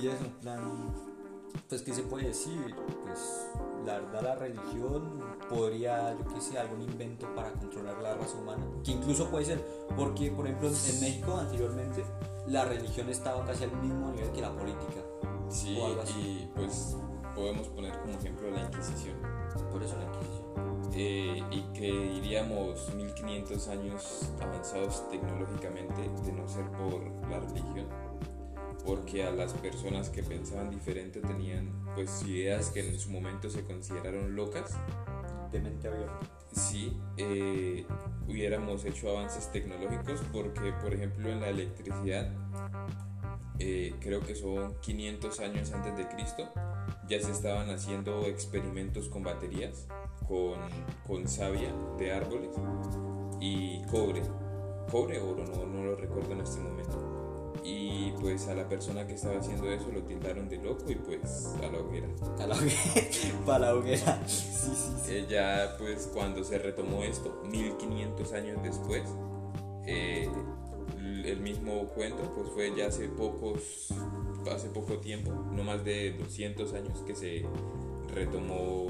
Y 0.02 0.08
eso, 0.08 0.26
en 0.26 0.32
plan, 0.42 0.94
pues, 1.70 1.82
¿qué 1.84 1.94
se 1.94 2.04
puede 2.04 2.28
decir? 2.28 2.76
Pues, 3.04 3.48
la 3.86 4.00
verdad, 4.00 4.22
la 4.24 4.36
religión 4.36 5.20
podría, 5.50 6.16
yo 6.18 6.34
qué 6.34 6.42
sé, 6.42 6.58
algún 6.58 6.82
invento 6.82 7.28
para 7.36 7.52
controlar 7.52 8.02
la 8.02 8.16
raza 8.16 8.38
humana. 8.38 8.66
Que 8.84 8.92
incluso 8.92 9.30
puede 9.30 9.46
ser, 9.46 9.62
porque, 9.96 10.32
por 10.32 10.46
ejemplo, 10.48 10.70
en 10.70 11.00
México 11.02 11.36
anteriormente, 11.38 12.04
la 12.48 12.66
religión 12.66 13.10
estaba 13.10 13.46
casi 13.46 13.66
al 13.66 13.72
mismo 13.82 14.12
nivel 14.12 14.32
que 14.32 14.42
la 14.42 14.52
política. 14.52 15.02
Sí, 15.50 15.78
O 15.80 15.86
algo 15.86 16.02
así. 16.02 16.20
y 16.20 16.52
pues 16.56 16.98
podemos 17.36 17.68
poner 17.70 17.98
como 18.00 18.14
ejemplo 18.14 18.50
la 18.50 18.62
Inquisición. 18.62 19.16
Por 19.72 19.84
eso 19.84 19.96
la 19.98 20.06
Inquisición. 20.06 20.44
Eh, 20.96 21.44
y 21.52 21.62
que 21.74 21.88
iríamos 21.88 22.94
1500 22.96 23.68
años 23.70 24.30
avanzados 24.42 25.10
tecnológicamente 25.10 26.02
de 26.24 26.32
no 26.34 26.48
ser 26.48 26.66
por 26.72 27.04
la 27.30 27.40
religión 27.40 27.88
porque 28.86 29.24
a 29.24 29.32
las 29.32 29.54
personas 29.54 30.10
que 30.10 30.24
pensaban 30.24 30.70
diferente 30.70 31.22
tenían 31.22 31.72
pues 31.96 32.24
ideas 32.24 32.70
que 32.70 32.88
en 32.88 33.00
su 33.00 33.12
momento 33.12 33.50
se 33.50 33.64
consideraron 33.64 34.36
locas. 34.36 34.78
De 35.52 35.62
mente 35.62 35.88
abierta. 35.88 36.20
si 36.52 37.00
eh, 37.16 37.86
hubiéramos 38.28 38.86
hecho 38.86 39.12
avances 39.12 39.52
tecnológicos 39.52 40.20
porque 40.32 40.74
por 40.82 40.96
ejemplo 40.96 41.30
en 41.30 41.42
la 41.42 41.50
electricidad 41.50 42.32
eh, 43.60 43.94
creo 44.00 44.22
que 44.22 44.34
son 44.34 44.74
500 44.82 45.40
años 45.42 45.72
antes 45.72 45.96
de 45.96 46.08
Cristo 46.08 46.50
ya 47.08 47.22
se 47.22 47.30
estaban 47.30 47.70
haciendo 47.70 48.26
experimentos 48.26 49.10
con 49.10 49.22
baterías 49.22 49.88
con, 50.28 50.58
con 51.06 51.28
savia 51.28 51.72
de 52.00 52.12
árboles 52.12 52.50
y 53.40 53.84
cobre. 53.92 54.24
Cobre 54.90 55.20
oro 55.20 55.46
no, 55.46 55.68
no 55.68 55.84
lo 55.84 55.96
recuerdo 55.96 56.32
en 56.32 56.42
este 56.42 56.60
momento 56.60 57.23
y 57.64 58.12
pues 58.20 58.48
a 58.48 58.56
la 58.56 58.68
persona 58.68 59.08
que 59.08 59.14
estaba 59.14 59.40
haciendo 59.40 59.72
eso 59.72 59.90
lo 59.92 60.04
tildaron 60.04 60.50
de 60.50 60.58
loco 60.58 60.90
y 60.90 60.96
pues 60.96 61.56
a 61.62 61.72
la 61.72 61.80
hoguera 61.80 62.08
A 62.40 62.48
la 62.48 62.56
hoguera. 62.56 62.76
Para 63.46 63.60
la 63.60 63.76
hoguera. 63.76 64.22
Sí, 64.28 64.44
sí, 64.52 64.72
sí. 65.06 65.12
eh, 65.12 65.28
ya 65.30 65.76
pues 65.78 66.10
cuando 66.14 66.44
se 66.44 66.58
retomó 66.58 67.04
esto, 67.04 67.42
1500 67.50 68.34
años 68.34 68.62
después, 68.64 69.04
eh, 69.86 70.28
el 71.26 71.40
mismo 71.40 71.88
cuento 71.90 72.34
pues 72.36 72.50
fue 72.50 72.76
ya 72.76 72.88
hace 72.88 73.08
pocos, 73.08 73.94
hace 74.52 74.70
poco 74.70 74.98
tiempo, 74.98 75.32
no 75.32 75.64
más 75.64 75.84
de 75.86 76.14
200 76.14 76.74
años 76.74 77.00
que 77.08 77.16
se 77.16 77.46
retomó 78.14 78.88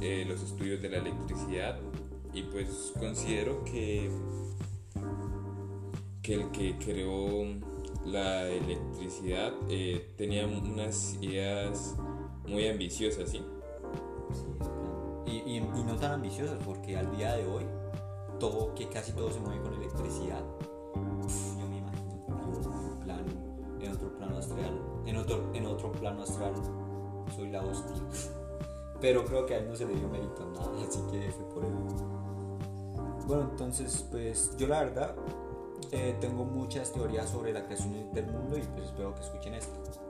eh, 0.00 0.24
los 0.26 0.42
estudios 0.42 0.82
de 0.82 0.88
la 0.90 0.98
electricidad 0.98 1.78
y 2.34 2.42
pues 2.42 2.92
considero 2.98 3.62
que, 3.64 4.10
que 6.22 6.34
el 6.34 6.50
que 6.50 6.76
creó 6.78 7.44
la 8.04 8.48
electricidad 8.48 9.52
eh, 9.68 10.14
tenía 10.16 10.46
unas 10.46 11.16
ideas 11.20 11.96
muy 12.46 12.66
ambiciosas, 12.68 13.30
¿sí? 13.30 13.44
Sí, 14.32 14.46
claro. 14.58 15.22
y, 15.26 15.56
y, 15.56 15.60
no 15.60 15.96
tan 15.96 16.12
ambiciosas 16.12 16.58
porque 16.64 16.96
al 16.96 17.14
día 17.16 17.34
de 17.36 17.46
hoy 17.46 17.64
todo 18.38 18.74
que 18.74 18.88
casi 18.88 19.12
todo 19.12 19.30
se 19.30 19.38
mueve 19.40 19.60
con 19.62 19.74
electricidad 19.74 20.42
yo 21.58 21.68
me 21.68 21.78
imagino 21.78 22.26
en 22.92 22.98
plan 23.00 23.24
en 23.80 23.92
otro 23.92 24.16
plano 24.16 24.38
astral 24.38 24.80
en 25.06 25.16
otro 25.16 25.50
en 25.54 25.66
otro 25.66 25.92
plano 25.92 26.22
astral 26.22 26.52
soy 27.36 27.50
la 27.50 27.62
hostia 27.62 28.02
pero 29.00 29.24
creo 29.24 29.46
que 29.46 29.54
a 29.54 29.58
él 29.58 29.68
no 29.68 29.76
se 29.76 29.86
le 29.86 29.94
dio 29.94 30.08
mérito 30.08 30.50
nada 30.54 30.72
así 30.88 31.00
que 31.10 31.30
fue 31.30 31.48
por 31.50 31.64
él 31.64 31.72
bueno 33.26 33.48
entonces 33.50 34.06
pues 34.10 34.56
yo 34.56 34.66
la 34.66 34.84
verdad 34.84 35.14
eh, 35.90 36.16
tengo 36.20 36.44
muchas 36.44 36.92
teorías 36.92 37.30
sobre 37.30 37.52
la 37.52 37.64
creación 37.64 38.12
del 38.12 38.26
mundo 38.26 38.56
y 38.56 38.62
pues 38.62 38.86
espero 38.86 39.14
que 39.14 39.20
escuchen 39.22 39.54
esto 39.54 40.02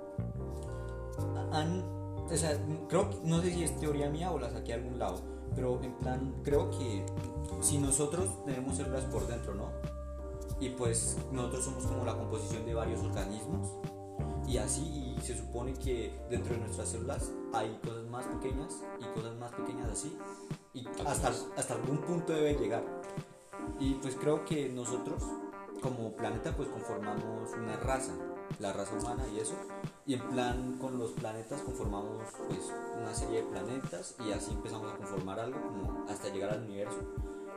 han, 1.53 1.85
o 2.31 2.37
sea, 2.37 2.59
creo 2.89 3.11
que, 3.11 3.19
no 3.25 3.41
sé 3.41 3.53
si 3.53 3.65
es 3.65 3.79
teoría 3.79 4.11
mía 4.11 4.31
o 4.33 4.39
la 4.39 4.51
saqué 4.51 4.73
a 4.73 4.77
algún 4.77 4.99
lado, 4.99 5.21
pero 5.55 5.81
en 5.83 5.93
plan, 5.99 6.35
creo 6.43 6.71
que 6.71 7.05
si 7.61 7.79
nosotros 7.79 8.45
tenemos 8.45 8.77
células 8.77 9.05
por 9.05 9.27
dentro, 9.27 9.55
¿no? 9.55 9.69
Y 10.61 10.71
pues 10.71 11.19
nosotros 11.31 11.65
somos 11.65 11.85
como 11.85 12.05
la 12.05 12.17
composición 12.17 12.65
de 12.65 12.75
varios 12.75 13.03
organismos 13.03 13.69
y 14.47 14.59
así, 14.59 15.15
y 15.17 15.21
se 15.21 15.37
supone 15.37 15.75
que 15.75 16.19
dentro 16.31 16.55
de 16.55 16.61
nuestras 16.61 16.89
células 16.89 17.31
hay 17.53 17.79
cosas 17.85 18.05
más 18.07 18.25
pequeñas 18.27 18.81
y 19.01 19.05
cosas 19.19 19.37
más 19.37 19.53
pequeñas 19.53 19.91
así, 19.91 20.17
y 20.73 20.87
hasta, 21.07 21.33
hasta 21.57 21.75
algún 21.75 21.99
punto 21.99 22.33
debe 22.33 22.55
llegar. 22.55 22.85
Y 23.79 23.95
pues 23.95 24.17
creo 24.17 24.45
que 24.45 24.69
nosotros 24.69 25.23
como 25.83 26.12
planeta 26.12 26.53
pues 26.57 26.68
conformamos 26.68 27.51
una 27.59 27.77
raza, 27.77 28.12
la 28.59 28.73
raza 28.73 28.97
humana 28.97 29.25
y 29.35 29.40
eso. 29.40 29.55
Y 30.07 30.14
en 30.14 30.21
plan 30.31 30.79
con 30.79 30.99
los 30.99 31.11
planetas 31.12 31.61
conformamos 31.62 32.23
pues 32.49 32.73
una 33.01 33.14
serie 33.14 33.42
de 33.42 33.49
planetas 33.49 34.16
y 34.27 34.33
así 34.33 34.53
empezamos 34.53 34.92
a 34.92 34.97
conformar 34.97 35.40
algo 35.40 35.61
como 35.61 36.07
hasta 36.09 36.29
llegar 36.29 36.51
al 36.51 36.62
universo. 36.62 36.99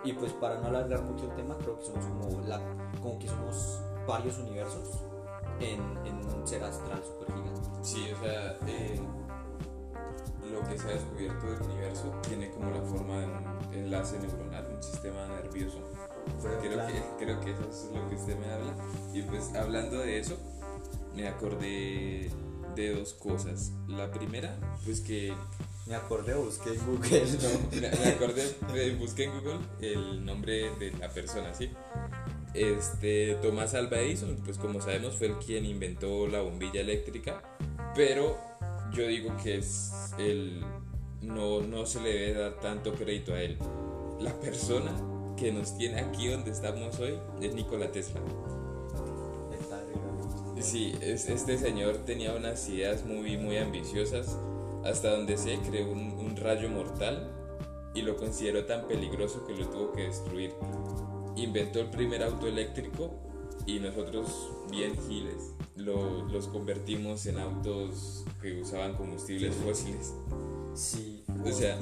Y 0.03 0.13
pues 0.13 0.33
para 0.33 0.59
no 0.59 0.67
alargar 0.67 1.01
mucho 1.03 1.25
el 1.25 1.35
tema, 1.35 1.57
creo 1.57 1.79
que 1.79 1.85
somos 1.85 2.05
como, 2.05 2.41
la, 2.47 2.59
como 3.01 3.17
que 3.17 3.27
somos 3.27 3.81
varios 4.07 4.38
universos 4.38 5.01
en, 5.59 5.81
en 6.05 6.17
un 6.33 6.47
ser 6.47 6.63
astral 6.63 7.01
super 7.03 7.33
gigante. 7.33 7.61
Sí, 7.81 8.11
o 8.11 8.23
sea, 8.23 8.57
eh, 8.67 8.99
lo 10.51 10.61
que 10.67 10.77
se 10.77 10.88
ha 10.88 10.91
descubierto 10.91 11.45
del 11.47 11.61
universo 11.63 12.13
tiene 12.27 12.51
como 12.51 12.69
la 12.69 12.81
forma 12.81 13.19
de 13.19 13.25
un 13.25 13.73
enlace 13.73 14.19
neuronal, 14.19 14.67
un 14.75 14.83
sistema 14.83 15.27
nervioso. 15.27 15.79
Creo 16.41 16.88
que, 16.88 17.01
creo 17.19 17.39
que 17.39 17.52
eso 17.52 17.69
es 17.69 17.89
lo 17.93 18.10
que 18.10 18.15
usted 18.15 18.37
me 18.37 18.52
habla. 18.52 18.75
Y 19.13 19.21
pues 19.23 19.54
hablando 19.56 20.00
de 20.00 20.19
eso, 20.19 20.37
me 21.15 21.27
acordé 21.27 22.29
de 22.75 22.93
dos 22.93 23.13
cosas. 23.13 23.71
La 23.87 24.12
primera, 24.12 24.58
pues 24.83 25.02
que 25.02 25.33
Me 25.87 25.95
acordé, 25.95 26.33
busqué 26.33 26.73
en 26.73 26.85
Google, 26.85 27.25
¿no? 27.41 27.79
me 27.81 27.89
me 27.89 28.10
acordé, 28.10 28.95
busqué 28.95 29.25
en 29.25 29.31
Google 29.39 29.60
el 29.81 30.25
nombre 30.25 30.71
de 30.79 30.91
la 31.00 31.10
persona, 31.10 31.54
¿sí? 31.54 31.69
Este, 32.56 33.35
Tomás 33.41 33.75
Alva 33.75 34.00
Edison, 34.00 34.35
pues 34.43 34.58
como 34.58 34.81
sabemos 34.81 35.15
fue 35.15 35.27
el 35.27 35.35
quien 35.35 35.65
inventó 35.65 36.25
la 36.27 36.41
bombilla 36.41 36.81
eléctrica, 36.81 37.43
pero 37.93 38.37
yo 38.93 39.06
digo 39.08 39.35
que 39.43 39.58
es 39.58 39.91
el, 40.17 40.62
no, 41.21 41.62
no 41.62 41.85
se 41.85 42.02
le 42.02 42.13
debe 42.13 42.39
dar 42.39 42.60
tanto 42.62 42.93
crédito 42.93 43.33
a 43.33 43.41
él. 43.41 43.58
La 44.19 44.33
persona 44.39 44.91
que 45.38 45.52
nos 45.52 45.77
tiene 45.77 46.00
aquí 46.00 46.27
donde 46.29 46.52
estamos 46.52 47.00
hoy 47.00 47.17
es 47.42 47.54
Nikola 47.54 47.92
Tesla. 47.92 48.21
Sí, 50.62 50.94
es- 51.02 51.27
este 51.29 51.58
señor 51.58 51.98
tenía 52.06 52.33
unas 52.33 52.67
ideas 52.69 53.06
muy, 53.06 53.38
muy 53.38 53.58
ambiciosas, 53.58 54.38
hasta 54.83 55.12
donde 55.12 55.38
se 55.38 55.58
creó 55.60 55.92
un, 55.92 56.12
un 56.13 56.36
rayo 56.36 56.69
mortal 56.69 57.31
y 57.94 58.02
lo 58.02 58.15
consideró 58.17 58.65
tan 58.65 58.88
peligroso 58.88 59.46
que 59.46 59.54
lo 59.54 59.67
tuvo 59.69 59.92
que 59.92 60.04
destruir. 60.04 60.54
Inventó 61.36 61.79
el 61.81 61.90
primer 61.90 62.23
auto 62.23 62.48
eléctrico 62.48 63.12
y 63.65 63.79
nosotros, 63.79 64.50
bien 64.71 64.94
giles, 65.08 65.52
lo- 65.75 66.23
los 66.29 66.48
convertimos 66.48 67.25
en 67.25 67.40
autos 67.40 68.25
que 68.42 68.62
usaban 68.62 68.96
combustibles 68.96 69.56
fósiles. 69.56 70.13
Sí, 70.73 71.23
O 71.46 71.52
sea. 71.52 71.77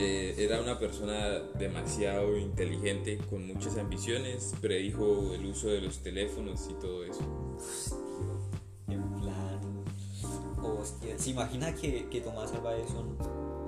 Eh, 0.00 0.34
era 0.38 0.60
una 0.60 0.78
persona 0.78 1.38
demasiado 1.58 2.36
inteligente, 2.36 3.18
con 3.30 3.46
muchas 3.46 3.76
ambiciones, 3.78 4.54
predijo 4.60 5.32
el 5.34 5.46
uso 5.46 5.68
de 5.68 5.80
los 5.80 5.98
teléfonos 6.02 6.68
y 6.70 6.74
todo 6.74 7.04
eso. 7.04 7.20
En 8.88 9.02
plan. 9.20 9.60
Hostia. 10.62 11.18
¿Se 11.18 11.30
imagina 11.30 11.74
que, 11.74 12.08
que 12.08 12.20
Tomás 12.20 12.52
Alva 12.52 12.76
Edison, 12.76 13.16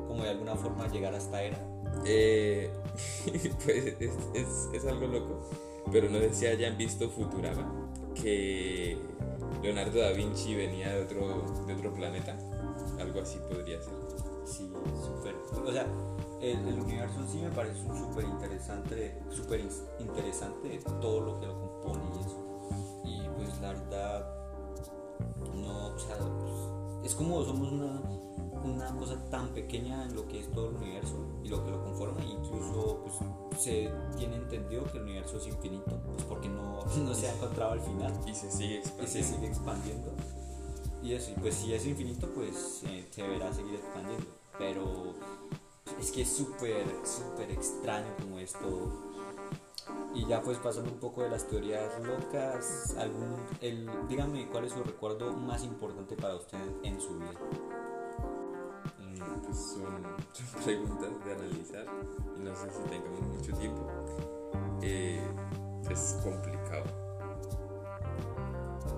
como 0.07 0.22
de 0.22 0.31
alguna 0.31 0.55
forma, 0.57 0.89
llegara 0.89 1.18
hasta 1.18 1.43
era? 1.43 1.59
Eh, 2.05 2.70
pues 3.64 3.97
es, 4.01 4.12
es- 4.35 4.68
es 4.72 4.85
algo 4.87 5.07
loco, 5.07 5.51
pero 5.91 6.09
no 6.09 6.18
sé 6.18 6.33
si 6.35 6.47
hayan 6.47 6.76
visto 6.78 7.09
Futurama, 7.11 7.91
que 8.14 8.97
Leonardo 9.62 9.99
da 10.01 10.12
Vinci 10.12 10.55
venía 10.55 10.95
de 10.95 11.03
otro, 11.03 11.64
de 11.66 11.74
otro 11.74 11.93
planeta, 11.95 12.37
algo 13.01 13.20
así 13.20 13.39
podría 13.51 13.81
ser. 13.83 13.93
Sí, 14.45 14.70
súper. 15.05 15.35
O 15.64 15.72
sea, 15.72 15.87
el, 16.41 16.66
el 16.68 16.80
universo 16.80 17.20
en 17.20 17.28
sí 17.28 17.38
me 17.38 17.51
parece 17.51 17.80
un 17.86 17.97
súper 17.97 18.24
interesante, 18.24 19.22
súper 19.30 19.61
interesante 19.99 20.80
todo 21.01 21.20
lo 21.20 21.41
que 21.41 21.47
lo 21.47 21.61
compone 21.61 22.03
y 22.16 22.20
eso. 22.20 22.68
Y 23.05 23.28
pues 23.36 23.61
la 23.61 23.72
verdad, 23.72 24.30
no, 25.55 25.88
o 25.88 25.99
sea, 25.99 26.16
pues, 26.18 27.05
es 27.05 27.14
como 27.14 27.43
somos 27.45 27.72
una, 27.72 28.01
una 28.64 28.97
cosa 28.97 29.22
tan 29.30 29.49
pequeña 29.49 30.05
en 30.05 30.14
lo 30.14 30.26
que 30.28 30.41
es 30.41 30.51
todo 30.51 30.70
el 30.70 30.76
universo 30.76 31.16
y 31.45 31.49
lo 31.49 31.64
que 31.64 31.70
lo 31.70 31.82
conforma. 31.84 32.20
Incluso 32.24 33.05
pues, 33.51 33.62
se 33.62 33.93
tiene 34.16 34.36
entendido 34.36 34.84
que 34.84 34.99
el 34.99 35.05
universo 35.05 35.36
es 35.38 35.47
infinito, 35.47 36.01
pues 36.07 36.24
porque 36.24 36.49
no, 36.49 36.84
no 37.05 37.14
se 37.14 37.28
ha 37.28 37.34
encontrado 37.34 37.72
al 37.72 37.80
final 37.80 38.12
Y 38.26 38.34
se 38.34 38.51
sigue 38.51 38.80
y 38.80 39.07
se 39.07 39.20
expandiendo. 39.20 39.34
sigue 39.36 39.47
expandiendo. 39.47 40.12
Y 41.03 41.14
eso, 41.14 41.30
y 41.30 41.34
pues 41.34 41.55
si 41.55 41.72
es 41.72 41.86
infinito, 41.86 42.28
pues 42.34 42.82
eh, 42.84 43.07
se 43.11 43.22
deberá 43.22 43.53
seguir 43.53 43.74
expandiendo. 43.74 44.26
Pero 44.59 45.14
es 45.99 46.12
que 46.12 46.22
es 46.22 46.36
súper, 46.36 46.86
súper 47.05 47.51
extraño 47.51 48.14
como 48.20 48.38
esto. 48.38 48.93
Y 50.14 50.26
ya 50.26 50.41
pues 50.43 50.59
pasando 50.59 50.91
un 50.91 50.99
poco 50.99 51.22
de 51.22 51.30
las 51.30 51.47
teorías 51.47 51.93
locas, 52.03 52.95
algún, 52.99 53.36
el, 53.61 53.88
dígame 54.09 54.49
cuál 54.49 54.64
es 54.64 54.72
su 54.72 54.82
recuerdo 54.82 55.32
más 55.32 55.64
importante 55.64 56.16
para 56.16 56.34
usted 56.36 56.59
en 56.82 57.01
su 57.01 57.18
vida. 57.18 57.32
Mm, 58.99 59.41
Pues 59.45 59.57
son, 59.57 60.03
son 60.32 60.62
preguntas 60.64 61.24
de 61.24 61.32
analizar 61.32 61.86
y 62.36 62.41
no 62.41 62.55
sé 62.57 62.70
si 62.70 62.82
tengamos 62.88 63.20
mucho 63.22 63.53
tiempo. 63.57 63.86
Eh, 64.82 65.22
es 65.88 66.18
complicado. 66.22 66.84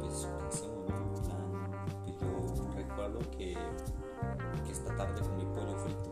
Pues 0.00 0.28
pensemos, 0.40 0.88
¿no? 1.28 2.06
Yo 2.06 2.72
recuerdo 2.74 3.18
que, 3.32 3.54
que 4.64 4.72
esta 4.72 4.96
tarde 4.96 5.20
comí 5.20 5.44
pollo 5.44 5.76
frito 5.78 6.11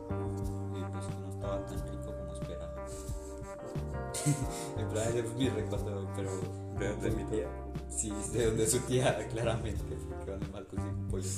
en 4.79 4.89
plan, 4.89 5.09
ese 5.09 5.21
es 5.21 5.35
mi 5.35 5.49
recuerdo, 5.49 6.09
pero... 6.17 6.31
¿De 6.79 6.89
dónde 6.89 7.11
mi 7.11 7.25
tía? 7.25 7.49
Sí, 7.91 8.13
de 8.33 8.47
donde 8.47 8.67
su 8.67 8.79
tía, 8.81 9.29
claramente, 9.33 9.97
porque 10.09 10.31
vale 10.31 10.47
mal 10.49 10.67
conseguir 10.67 10.95
un 10.95 11.09
pollo. 11.09 11.29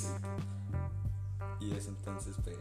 Y 1.59 1.73
eso 1.73 1.89
entonces, 1.89 2.35
pues... 2.43 2.57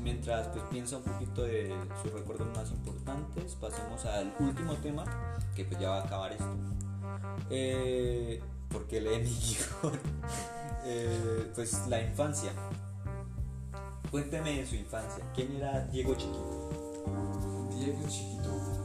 Mientras 0.00 0.48
pues 0.48 0.62
piensa 0.70 0.98
un 0.98 1.02
poquito 1.02 1.42
de 1.42 1.74
sus 2.02 2.12
recuerdos 2.12 2.46
más 2.54 2.70
importantes, 2.70 3.54
pasemos 3.54 4.04
al 4.04 4.34
último 4.38 4.74
tema, 4.74 5.04
que 5.54 5.64
pues 5.64 5.80
ya 5.80 5.90
va 5.90 6.02
a 6.02 6.04
acabar 6.04 6.32
esto. 6.32 6.54
Eh, 7.50 8.42
porque 8.70 9.00
lee 9.00 9.18
mi 9.18 9.30
guion. 9.30 9.98
Eh, 10.88 11.50
pues 11.52 11.88
la 11.88 12.00
infancia. 12.00 12.52
Cuénteme 14.08 14.58
de 14.58 14.66
su 14.66 14.76
infancia. 14.76 15.24
¿Quién 15.34 15.56
era 15.56 15.80
Diego 15.88 16.14
Chiquito? 16.14 16.70
Diego 17.76 18.08
chiquito. 18.08 18.75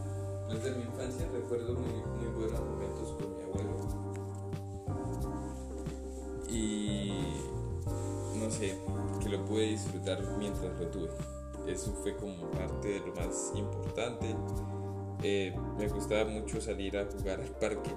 Desde 0.52 0.76
mi 0.76 0.84
infancia 0.84 1.28
recuerdo 1.32 1.74
muy, 1.74 2.04
muy 2.20 2.28
buenos 2.36 2.60
momentos 2.60 3.16
con 3.18 3.38
mi 3.38 3.43
abuelo. 3.43 3.78
Y 6.49 7.14
no 8.38 8.52
sé, 8.52 8.78
que 9.22 9.30
lo 9.30 9.45
pude 9.45 9.68
disfrutar 9.68 10.22
mientras 10.38 10.78
lo 10.80 10.88
tuve. 10.88 11.10
Eso 11.68 11.93
fue 11.93 12.16
como 12.18 12.49
parte 12.52 12.88
de 12.88 12.99
lo 12.99 13.16
más 13.16 13.54
importante. 13.56 14.36
Eh, 15.24 15.56
me 15.78 15.88
gustaba 15.88 16.30
mucho 16.30 16.60
salir 16.60 16.97
a 16.97 17.06
jugar 17.06 17.39
al 17.39 17.52
parque 17.52 17.91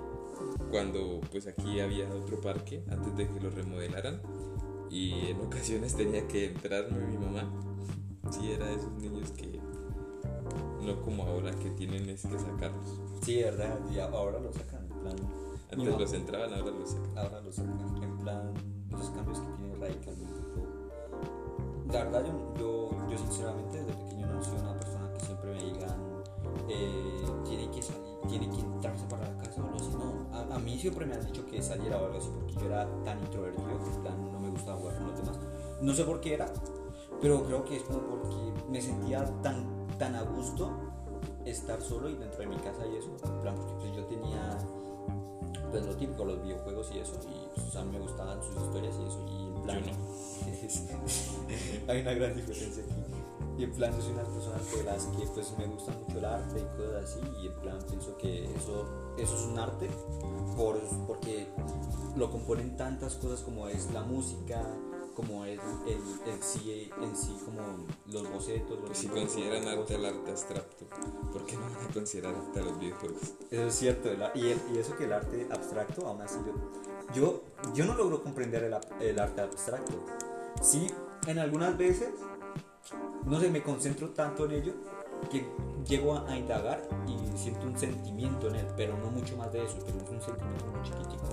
cuando 0.71 1.21
pues 1.31 1.47
aquí 1.47 1.81
había 1.81 2.09
otro 2.09 2.41
parque 2.41 2.83
antes 2.91 3.17
de 3.17 3.29
que 3.29 3.41
lo 3.41 3.51
remodelaran 3.51 4.21
y 4.91 5.31
en 5.31 5.41
ocasiones 5.41 5.97
tenía 5.97 6.27
que 6.29 6.47
entrarme 6.47 6.99
mi 7.07 7.17
mamá. 7.17 7.51
Sí, 8.31 8.53
era 8.53 8.67
de 8.67 8.75
esos 8.75 8.93
niños 8.93 9.31
que 9.33 9.61
no 10.83 11.01
como 11.03 11.25
ahora 11.25 11.51
que 11.53 11.71
tienen 11.71 12.09
es 12.09 12.23
que 12.23 12.39
sacarlos. 12.39 13.01
Sí, 13.23 13.43
verdad, 13.43 13.79
y 13.93 13.99
ahora 13.99 14.39
lo 14.39 14.53
sacan. 14.53 14.85
En 14.91 15.01
plan, 15.01 15.17
Antes 15.73 15.99
los 15.99 16.13
entraban, 16.13 16.53
ahora 16.55 16.71
los 16.71 16.91
sacan. 16.91 17.19
ahora 17.19 17.41
lo 17.41 17.53
sacan. 17.53 18.03
En 18.03 18.19
plan, 18.19 18.55
los 18.91 19.11
cambios 19.11 19.39
que 19.41 19.47
tiene 19.57 19.75
radicalmente 19.77 20.41
todo. 20.55 21.93
La 21.93 22.05
verdad, 22.05 22.25
yo, 22.27 22.55
yo, 22.59 23.09
yo 23.11 23.19
sinceramente 23.19 23.79
desde 23.85 23.93
pequeño 24.03 24.27
no 24.27 24.43
soy 24.43 24.59
una 24.59 24.79
persona 24.79 25.13
que 25.15 25.21
siempre 25.25 25.53
me 25.53 25.63
digan 25.63 26.15
eh, 26.69 27.25
tiene 27.45 27.71
que 27.71 27.83
salir, 27.83 28.03
tiene 28.29 28.49
que 28.51 28.61
entrarse 28.61 29.05
para 29.07 29.29
la 29.29 29.37
casa 29.43 29.61
o 29.63 29.67
algo 29.67 29.77
así. 29.77 29.91
No, 29.93 30.37
a, 30.37 30.55
a 30.55 30.59
mí 30.59 30.79
siempre 30.79 31.07
me 31.07 31.15
han 31.15 31.25
dicho 31.27 31.45
que 31.47 31.63
saliera 31.63 32.01
o 32.01 32.07
algo 32.07 32.19
así 32.19 32.31
porque 32.35 32.55
yo 32.55 32.67
era 32.67 32.89
tan 33.05 33.19
introvertido 33.21 33.79
que 33.79 33.91
en 33.95 34.01
plan 34.03 34.33
no 34.33 34.41
me 34.41 34.51
gustaba 34.51 34.79
jugar 34.79 34.97
con 34.99 35.07
los 35.09 35.17
demás. 35.19 35.39
No 35.81 35.93
sé 35.95 36.05
por 36.05 36.21
qué 36.21 36.35
era, 36.35 36.53
pero 37.21 37.45
creo 37.45 37.65
que 37.65 37.77
es 37.77 37.83
como 37.83 38.01
porque 38.01 38.37
me 38.71 38.81
sentía 38.81 39.25
tan, 39.43 39.84
tan 39.99 40.15
a 40.15 40.23
gusto 40.23 40.71
estar 41.45 41.81
solo 41.81 42.09
y 42.09 42.15
dentro 42.15 42.41
de 42.41 42.47
mi 42.47 42.57
casa 42.57 42.87
y 42.87 42.97
eso. 42.97 43.17
En 43.25 43.41
plan, 43.41 43.55
porque 43.55 43.75
pues 43.81 43.97
yo 43.97 44.05
tenía 44.05 44.59
pues 45.75 45.87
lo 45.87 45.97
típico, 45.97 46.25
los 46.25 46.41
videojuegos 46.41 46.89
y 46.95 47.01
eso, 47.01 47.19
y 47.25 47.49
pues, 47.53 47.75
a 47.75 47.83
mí 47.83 47.91
me 47.93 47.99
gustaban 47.99 48.41
sus 48.45 48.55
historias 48.63 48.95
y 48.95 49.03
eso, 49.09 49.27
y 49.29 49.47
en 49.57 49.63
plan... 49.63 49.83
Hay 51.89 52.01
una 52.01 52.15
gran 52.15 52.37
diferencia 52.37 52.85
aquí. 52.85 52.95
Y 53.59 53.65
en 53.65 53.73
plan, 53.73 53.93
soy 54.01 54.13
una 54.13 54.23
persona 54.23 54.57
de 54.57 54.85
las 54.85 55.07
que 55.07 55.27
pues 55.35 55.53
me 55.59 55.67
gusta 55.67 55.91
mucho 55.93 56.19
el 56.19 56.25
arte 56.25 56.61
y 56.61 56.65
cosas 56.77 57.05
así, 57.05 57.19
y 57.43 57.49
en 57.49 57.55
plan 57.55 57.77
pienso 57.89 58.17
que 58.19 58.45
eso, 58.55 58.87
eso 59.19 59.35
es 59.35 59.43
un 59.43 59.59
arte 59.59 59.91
por, 60.57 60.79
porque 61.09 61.49
lo 62.17 62.31
componen 62.31 62.77
tantas 62.77 63.15
cosas 63.15 63.41
como 63.41 63.67
es 63.67 63.91
la 63.93 64.05
música, 64.05 64.63
como 65.15 65.45
es 65.45 65.61
el, 65.87 66.33
el 66.33 66.43
sí 66.43 66.91
en 67.01 67.17
sí, 67.17 67.37
como 67.45 67.61
los 68.07 68.31
bocetos, 68.31 68.79
los 68.79 68.87
Pues 68.87 68.99
si 68.99 69.09
consideran 69.09 69.67
arte 69.69 69.95
el 69.95 70.05
arte 70.05 70.31
abstracto, 70.31 70.87
¿por 71.33 71.45
qué 71.47 71.57
no 71.57 71.63
van 71.63 71.75
a 71.91 71.93
considerar 71.93 72.35
arte 72.35 72.61
a 72.61 72.63
los 72.65 72.79
videojuegos? 72.79 73.23
Eso 73.51 73.67
es 73.67 73.75
cierto, 73.75 74.11
el 74.11 74.23
y, 74.35 74.49
el- 74.51 74.61
y 74.75 74.79
eso 74.79 74.97
que 74.97 75.05
el 75.05 75.13
arte 75.13 75.47
abstracto, 75.51 76.07
aún 76.07 76.21
así 76.23 76.37
yo, 76.45 76.53
yo, 77.15 77.43
yo 77.75 77.85
no 77.87 77.95
logro 77.95 78.23
comprender 78.23 78.65
el, 78.65 79.19
arte 79.19 79.41
abstracto. 79.41 79.95
Sí, 80.63 80.87
en 81.27 81.39
algunas 81.39 81.77
veces, 81.79 82.11
no 83.25 83.41
sé, 83.41 83.51
me 83.51 83.63
concentro 83.63 84.11
tanto 84.11 84.45
en 84.47 84.53
ello 84.53 84.73
que 85.31 85.47
llego 85.87 86.15
a, 86.15 86.29
a 86.31 86.37
indagar 86.37 86.87
y 87.07 87.39
siento 87.39 87.67
un 87.67 87.79
sentimiento 87.79 88.49
en 88.49 88.57
él, 88.57 88.67
pero 88.77 88.97
no 88.99 89.11
mucho 89.11 89.37
más 89.37 89.53
de 89.53 89.65
eso, 89.65 89.77
pero 89.85 89.99
es 89.99 90.11
un 90.11 90.21
sentimiento 90.21 90.67
muy 90.67 90.83
chiquitico, 90.83 91.25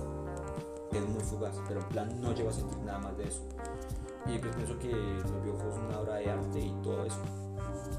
es 0.98 1.08
muy 1.08 1.22
fugaz, 1.22 1.54
pero 1.66 1.80
en 1.80 1.88
plan 1.88 2.20
no 2.20 2.34
llego 2.34 2.50
a 2.50 2.52
sentir 2.52 2.78
nada 2.78 2.98
más 2.98 3.16
de 3.16 3.24
eso. 3.24 3.42
Y 4.26 4.38
pues 4.38 4.54
pienso 4.54 4.78
que 4.78 4.90
los 4.90 5.42
videojuegos 5.42 5.74
son 5.74 5.86
una 5.86 6.00
obra 6.00 6.14
de 6.16 6.30
arte 6.30 6.60
y 6.60 6.72
todo 6.82 7.04
eso. 7.04 7.20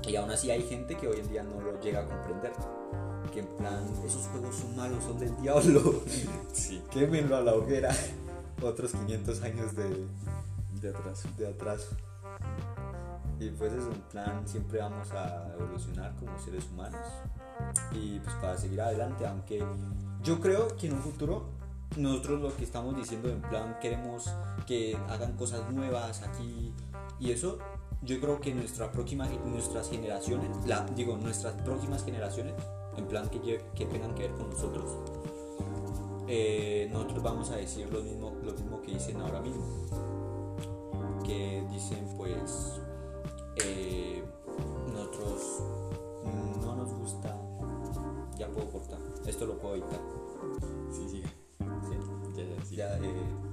Y 0.08 0.16
aún 0.16 0.32
así 0.32 0.52
hay 0.52 0.64
gente 0.64 0.96
que 0.96 1.08
hoy 1.08 1.20
en 1.20 1.30
día 1.30 1.44
no 1.44 1.60
lo 1.62 1.80
llega 1.80 2.02
a 2.02 2.06
comprender 2.06 2.52
que 3.34 3.39
en 3.39 3.48
plan, 3.48 3.84
esos 4.06 4.28
juegos 4.28 4.56
son 4.56 4.76
malos, 4.76 5.04
son 5.04 5.18
del 5.18 5.36
diablo, 5.41 6.04
Sí, 6.54 6.84
quémenlo 6.91 7.36
a 7.36 7.41
la 7.41 7.56
hoguera. 7.56 7.91
Otros 8.62 8.91
500 8.91 9.41
años 9.41 9.76
de, 9.76 10.06
de 10.80 10.89
atraso. 10.89 11.28
de 11.38 11.48
atraso. 11.48 11.96
Y 13.39 13.50
pues 13.50 13.74
eso, 13.74 13.91
en 13.91 14.02
plan, 14.04 14.48
siempre 14.48 14.80
vamos 14.80 15.12
a 15.12 15.52
evolucionar 15.54 16.16
como 16.16 16.38
seres 16.39 16.66
humanos 16.72 17.02
y 17.91 18.20
pues 18.20 18.36
para 18.36 18.58
seguir 18.58 18.82
adelante, 18.82 19.26
aunque 19.26 19.64
yo 20.22 20.39
creo 20.39 20.68
que 20.78 20.88
en 20.88 20.94
un 20.94 21.02
futuro 21.02 21.50
nosotros 21.98 22.41
lo 22.41 22.56
que 22.56 22.64
estamos 22.64 22.96
diciendo 22.96 23.30
en 23.30 23.41
plan 23.41 23.78
queremos 23.82 24.30
que 24.66 24.98
hagan 25.10 25.36
cosas 25.36 25.72
nuevas 25.72 26.22
aquí 26.24 26.74
y 27.20 27.32
eso 27.32 27.60
yo 28.02 28.20
creo 28.20 28.39
que 28.39 28.54
nuestra 28.54 28.91
próxima 28.91 29.28
nuestras 29.46 29.89
generaciones 29.89 30.50
la 30.66 30.86
digo 30.96 31.18
nuestras 31.18 31.54
próximas 31.62 32.04
generaciones 32.04 32.54
en 32.98 33.08
plan 33.08 33.30
que, 33.30 33.64
que 33.76 33.86
tengan 33.86 34.14
que 34.16 34.24
ver 34.24 34.32
con 34.32 34.50
nosotros 34.50 34.91
eh, 36.28 36.89
nosotros 36.91 37.24
vamos 37.24 37.52
a 37.52 37.58
decir 37.58 37.91
lo 37.91 38.02
mismo 38.02 38.34
lo 38.44 38.54
mismo 38.54 38.82
que 38.82 38.94
dicen 38.94 39.22
ahora 39.22 39.41
mismo 39.41 39.64
que 41.24 41.66
dicen 41.72 42.06
pues 42.18 42.82
eh, 43.64 44.24
nosotros 44.91 45.64
no 46.62 46.76
nos 46.76 46.94
gusta 46.94 47.38
ya 48.38 48.48
puedo 48.48 48.72
cortar 48.72 49.00
esto 49.26 49.46
lo 49.46 49.58
puedo 49.60 49.76
editar 49.76 50.24
Sí. 50.91 51.08
¿sí? 51.10 51.43
Sí. 52.64 52.76
Ya, 52.78 52.97
eh, 52.97 53.01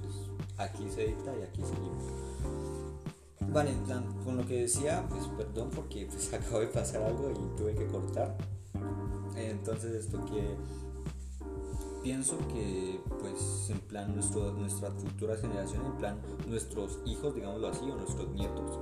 pues, 0.01 0.13
aquí 0.57 0.89
se 0.89 1.05
edita 1.05 1.35
y 1.37 1.43
aquí 1.43 1.61
seguimos. 1.61 2.03
Vale, 3.51 3.71
plan, 3.85 4.03
con 4.23 4.37
lo 4.37 4.45
que 4.45 4.61
decía, 4.61 5.05
pues 5.09 5.27
perdón 5.27 5.69
porque 5.75 6.05
pues 6.05 6.33
acabo 6.33 6.59
de 6.59 6.67
pasar 6.67 7.03
algo 7.03 7.31
y 7.31 7.57
tuve 7.57 7.75
que 7.75 7.85
cortar. 7.87 8.37
Entonces 9.35 9.93
esto 9.93 10.23
que 10.25 10.55
pienso 12.03 12.37
que 12.47 12.99
pues 13.19 13.69
en 13.69 13.79
plan 13.79 14.13
nuestro, 14.13 14.51
nuestras 14.53 14.93
futuras 14.93 15.39
generaciones, 15.39 15.87
en 15.87 15.97
plan 15.97 16.21
nuestros 16.47 16.99
hijos, 17.05 17.35
digámoslo 17.35 17.67
así, 17.67 17.89
o 17.89 17.95
nuestros 17.95 18.29
nietos, 18.31 18.79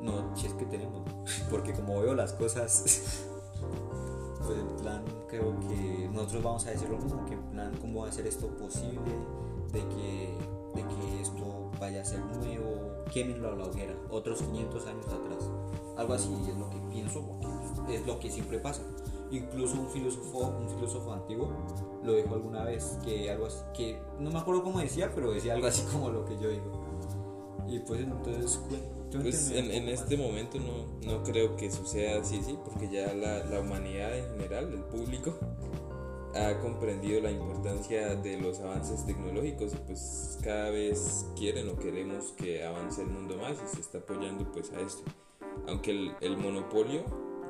no, 0.00 0.36
si 0.36 0.46
es 0.46 0.52
que 0.54 0.66
tenemos, 0.66 1.08
porque 1.50 1.72
como 1.72 2.00
veo 2.00 2.14
las 2.14 2.32
cosas, 2.32 3.24
pues 4.46 4.58
en 4.58 4.76
plan 4.76 5.04
creo 5.28 5.58
que 5.60 6.08
nosotros 6.12 6.42
vamos 6.42 6.66
a 6.66 6.70
decir 6.70 6.88
lo 6.88 6.98
mismo, 6.98 7.24
que 7.26 7.34
en 7.34 7.50
plan 7.50 7.72
cómo 7.80 8.02
va 8.02 8.08
a 8.08 8.12
ser 8.12 8.26
esto 8.26 8.48
posible, 8.48 9.12
de 9.72 9.80
que, 9.80 10.34
de 10.74 10.82
que 10.82 11.20
esto 11.20 11.70
vaya 11.80 12.02
a 12.02 12.04
ser 12.04 12.20
nuevo, 12.20 13.04
quémenlo 13.12 13.52
a 13.52 13.56
la 13.56 13.64
hoguera, 13.64 13.94
otros 14.10 14.42
500 14.42 14.86
años 14.86 15.06
atrás, 15.06 15.50
algo 15.96 16.14
así 16.14 16.32
es 16.48 16.56
lo 16.56 16.70
que 16.70 16.78
pienso, 16.90 17.22
porque 17.26 17.94
es 17.94 18.06
lo 18.06 18.18
que 18.18 18.30
siempre 18.30 18.58
pasa. 18.58 18.82
Incluso 19.30 19.78
un 19.78 19.90
filósofo, 19.90 20.54
un 20.58 20.68
filósofo 20.70 21.12
antiguo 21.12 21.50
lo 22.02 22.14
dijo 22.14 22.34
alguna 22.34 22.64
vez, 22.64 22.98
que 23.04 23.30
algo 23.30 23.46
así, 23.46 23.58
que 23.74 23.98
no 24.18 24.30
me 24.30 24.38
acuerdo 24.38 24.62
cómo 24.62 24.78
decía, 24.80 25.12
pero 25.14 25.32
decía 25.32 25.54
algo 25.54 25.66
así 25.66 25.82
como 25.92 26.10
lo 26.10 26.24
que 26.24 26.38
yo 26.38 26.48
digo. 26.48 26.88
Y 27.66 27.80
pues 27.80 28.00
entonces, 28.00 28.60
pues 29.12 29.50
en, 29.50 29.70
en 29.70 29.88
este 29.88 30.16
momento 30.16 30.58
no, 30.58 30.86
no, 31.06 31.22
creo 31.22 31.54
que 31.56 31.70
sea 31.70 32.20
así, 32.20 32.42
sí, 32.42 32.58
porque 32.64 32.88
ya 32.88 33.12
la, 33.12 33.44
la 33.44 33.60
humanidad 33.60 34.16
en 34.16 34.24
general, 34.30 34.72
el 34.72 34.84
público, 34.84 35.34
ha 36.34 36.58
comprendido 36.60 37.20
la 37.20 37.30
importancia 37.30 38.14
de 38.16 38.38
los 38.38 38.60
avances 38.60 39.04
tecnológicos 39.06 39.72
y 39.74 39.76
pues 39.78 40.38
cada 40.42 40.70
vez 40.70 41.26
quieren 41.36 41.68
o 41.68 41.76
queremos 41.76 42.32
que 42.32 42.64
avance 42.64 43.02
el 43.02 43.08
mundo 43.08 43.36
más 43.36 43.56
y 43.64 43.74
se 43.74 43.80
está 43.80 43.98
apoyando 43.98 44.50
pues 44.52 44.72
a 44.72 44.80
esto. 44.80 45.02
Aunque 45.66 45.90
el, 45.90 46.14
el 46.20 46.36
monopolio 46.36 47.04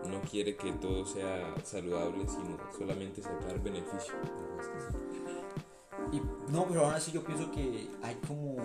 no 0.06 0.20
quiere 0.22 0.56
que 0.56 0.72
todo 0.72 1.04
sea 1.04 1.54
saludable, 1.64 2.26
sino 2.28 2.56
solamente 2.76 3.22
sacar 3.22 3.60
beneficio. 3.62 4.14
Y, 6.12 6.22
no, 6.50 6.66
pero 6.66 6.86
aún 6.86 6.94
así 6.94 7.12
yo 7.12 7.22
pienso 7.22 7.50
que 7.50 7.90
hay 8.02 8.14
como 8.26 8.56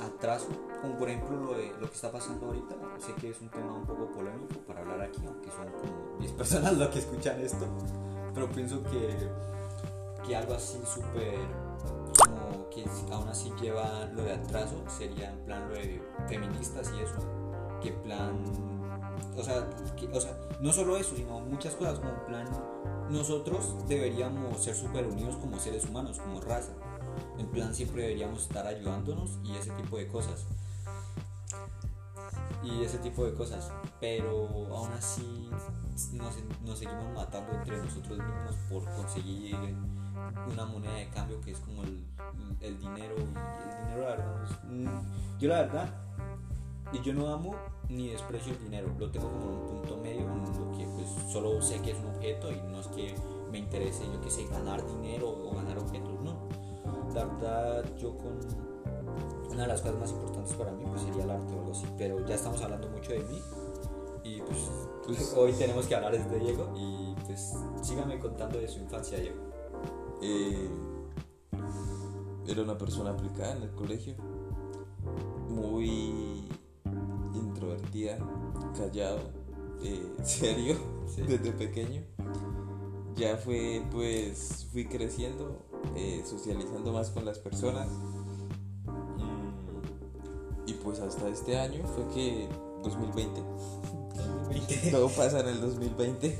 atraso, 0.00 0.48
como 0.80 0.96
por 0.96 1.08
ejemplo 1.08 1.36
lo, 1.36 1.54
de, 1.54 1.72
lo 1.80 1.88
que 1.88 1.94
está 1.94 2.12
pasando 2.12 2.46
ahorita. 2.46 2.76
Sé 2.98 3.12
que 3.14 3.30
es 3.30 3.40
un 3.40 3.48
tema 3.48 3.74
un 3.74 3.84
poco 3.84 4.06
polémico 4.12 4.60
para 4.66 4.80
hablar 4.80 5.00
aquí, 5.00 5.20
aunque 5.26 5.50
son 5.50 5.66
como 5.72 6.18
10 6.20 6.32
personas 6.38 6.76
las 6.78 6.88
que 6.90 7.00
escuchan 7.00 7.40
esto, 7.40 7.66
pero 8.34 8.48
pienso 8.50 8.82
que, 8.84 9.28
que 10.26 10.36
algo 10.36 10.54
así 10.54 10.80
súper, 10.84 11.38
como 12.18 12.68
que 12.70 12.84
aún 13.12 13.28
así 13.28 13.52
lleva 13.60 14.06
lo 14.14 14.22
de 14.22 14.32
atraso, 14.32 14.82
sería 14.88 15.30
en 15.30 15.38
plan 15.44 15.68
lo 15.68 15.74
de 15.74 16.02
feministas 16.28 16.90
y 16.96 17.02
eso, 17.02 17.18
que 17.82 17.92
plan 17.92 18.72
o 19.36 19.42
sea, 19.42 19.68
o 20.12 20.20
sea, 20.20 20.36
no 20.60 20.72
solo 20.72 20.96
eso, 20.96 21.16
sino 21.16 21.40
muchas 21.40 21.74
cosas 21.74 21.98
como 21.98 22.26
plan, 22.26 22.46
nosotros 23.10 23.74
deberíamos 23.88 24.62
ser 24.62 24.74
súper 24.74 25.06
unidos 25.06 25.36
como 25.36 25.58
seres 25.58 25.84
humanos, 25.86 26.18
como 26.18 26.40
raza. 26.40 26.72
En 27.38 27.46
plan, 27.46 27.74
siempre 27.74 28.02
deberíamos 28.02 28.42
estar 28.42 28.66
ayudándonos 28.66 29.38
y 29.44 29.56
ese 29.56 29.70
tipo 29.72 29.96
de 29.96 30.06
cosas. 30.06 30.46
Y 32.62 32.82
ese 32.84 32.98
tipo 32.98 33.24
de 33.24 33.34
cosas. 33.34 33.70
Pero 34.00 34.48
aún 34.74 34.92
así 34.92 35.50
nos, 36.12 36.36
nos 36.62 36.78
seguimos 36.78 37.14
matando 37.14 37.52
entre 37.52 37.78
nosotros 37.78 38.18
mismos 38.18 38.56
por 38.68 38.84
conseguir 38.94 39.56
una 40.50 40.64
moneda 40.64 40.94
de 40.94 41.08
cambio 41.08 41.40
que 41.40 41.52
es 41.52 41.58
como 41.58 41.82
el, 41.82 42.04
el 42.60 42.78
dinero. 42.78 43.14
Y 43.16 43.68
el 43.68 43.78
dinero, 43.84 44.02
la 44.02 44.08
verdad, 44.08 44.60
mm, 44.68 45.38
yo 45.38 45.48
la 45.48 45.62
verdad, 45.62 45.94
y 46.92 47.00
yo 47.00 47.14
no 47.14 47.32
amo 47.32 47.54
ni 47.88 48.08
desprecio 48.08 48.52
el 48.52 48.58
dinero, 48.58 48.88
lo 48.98 49.10
tengo 49.10 49.30
como 49.30 49.46
un 49.46 49.66
punto 49.66 49.96
medio 49.96 50.20
en 50.20 50.44
lo 50.44 50.76
que 50.76 50.86
pues 50.86 51.08
solo 51.32 51.60
sé 51.62 51.80
que 51.80 51.92
es 51.92 51.98
un 51.98 52.06
objeto 52.06 52.50
y 52.50 52.60
no 52.70 52.80
es 52.80 52.86
que 52.88 53.14
me 53.50 53.58
interese, 53.58 54.04
yo 54.06 54.20
que 54.20 54.30
sé, 54.30 54.46
ganar 54.46 54.86
dinero 54.86 55.28
o 55.28 55.54
ganar 55.54 55.78
objetos, 55.78 56.20
no. 56.22 56.48
La 57.14 57.24
verdad, 57.24 57.84
yo 57.98 58.16
con 58.16 58.40
una 59.50 59.62
de 59.62 59.68
las 59.68 59.80
cosas 59.80 59.98
más 59.98 60.10
importantes 60.10 60.54
para 60.54 60.72
mí 60.72 60.84
pues 60.88 61.02
sería 61.02 61.24
el 61.24 61.30
arte 61.30 61.54
o 61.54 61.58
algo 61.58 61.72
así, 61.72 61.86
pero 61.98 62.24
ya 62.26 62.34
estamos 62.34 62.60
hablando 62.62 62.88
mucho 62.88 63.12
de 63.12 63.20
mí 63.20 63.40
y 64.24 64.40
pues, 64.40 64.58
pues 65.06 65.34
hoy 65.36 65.52
tenemos 65.52 65.86
que 65.86 65.94
hablar 65.94 66.12
de 66.12 66.38
Diego 66.38 66.72
y 66.76 67.14
pues 67.26 67.54
síganme 67.82 68.18
contando 68.18 68.58
de 68.58 68.68
su 68.68 68.80
infancia, 68.80 69.18
Diego. 69.18 69.36
Eh, 70.22 70.68
era 72.46 72.62
una 72.62 72.76
persona 72.76 73.10
aplicada 73.10 73.56
en 73.56 73.62
el 73.62 73.70
colegio, 73.72 74.14
muy 75.48 76.48
introvertida, 77.34 78.18
callado, 78.76 79.20
eh, 79.82 80.12
serio 80.24 80.76
desde 81.16 81.52
pequeño. 81.52 82.02
Ya 83.14 83.36
fue, 83.36 83.84
pues, 83.90 84.66
fui 84.72 84.86
creciendo, 84.86 85.66
eh, 85.94 86.22
socializando 86.24 86.92
más 86.92 87.10
con 87.10 87.24
las 87.24 87.38
personas. 87.38 87.88
Pues 90.82 91.00
hasta 91.00 91.28
este 91.28 91.58
año 91.58 91.82
fue 91.94 92.08
que 92.08 92.48
2020, 92.82 93.42
todo 94.90 95.08
pasa 95.16 95.40
en 95.40 95.48
el 95.48 95.60
2020, 95.60 96.38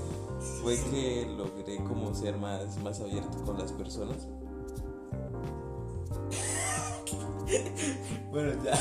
fue 0.62 0.76
que 0.90 1.26
logré 1.36 1.76
como 1.84 2.14
ser 2.14 2.36
más, 2.36 2.76
más 2.78 3.00
abierto 3.00 3.44
con 3.44 3.58
las 3.58 3.72
personas. 3.72 4.28
bueno, 8.30 8.52
ya. 8.64 8.72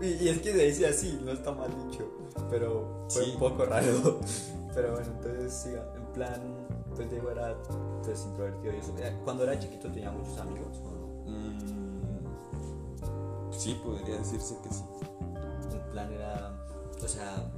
y, 0.00 0.28
es 0.28 0.38
que 0.38 0.52
se 0.52 0.66
dice 0.66 0.86
así, 0.86 1.18
no 1.22 1.32
está 1.32 1.50
mal 1.52 1.70
dicho, 1.88 2.08
pero 2.48 3.06
fue 3.10 3.30
un 3.30 3.38
poco 3.38 3.66
raro. 3.66 4.20
Pero 4.74 4.92
bueno, 4.92 5.08
entonces 5.16 5.52
siga, 5.52 5.84
en 5.96 6.06
plan, 6.12 6.40
pues 7.00 7.10
Diego 7.10 7.30
era 7.30 7.56
pues, 8.04 8.26
introvertido 8.26 8.74
y 8.74 8.76
eso. 8.76 8.94
Eh, 8.98 9.16
cuando 9.24 9.44
era 9.44 9.58
chiquito 9.58 9.90
tenía 9.90 10.10
muchos 10.10 10.36
amigos, 10.38 10.78
mm, 11.24 11.58
sí, 13.52 13.80
podría 13.82 14.18
decirse 14.18 14.58
que 14.62 14.68
sí. 14.68 14.84
En 15.72 15.80
plan 15.92 16.12
era, 16.12 16.54
o 17.02 17.08
sea... 17.08 17.50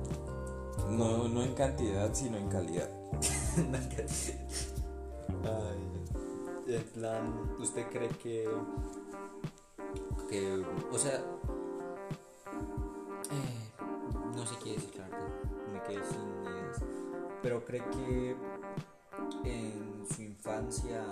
No, 0.89 1.27
no 1.27 1.43
en 1.43 1.55
cantidad, 1.55 2.15
sino 2.15 2.37
en 2.37 2.49
calidad. 2.49 2.89
Ay, 5.45 5.81
en 6.69 6.85
plan, 6.95 7.57
¿usted 7.59 7.85
cree 7.91 8.11
que 8.11 8.49
o 10.91 10.99
sea, 10.99 11.17
eh, 13.31 13.73
no 14.35 14.47
sé 14.47 14.55
qué 14.65 14.73
decir, 14.73 14.91
claro, 14.93 15.15
me 15.71 15.83
quedé 15.83 16.03
sin 16.07 16.21
ideas, 16.43 16.81
pero 17.43 17.63
cree 17.65 17.83
que 17.83 18.35
en 19.45 20.05
su 20.15 20.23
infancia 20.23 21.03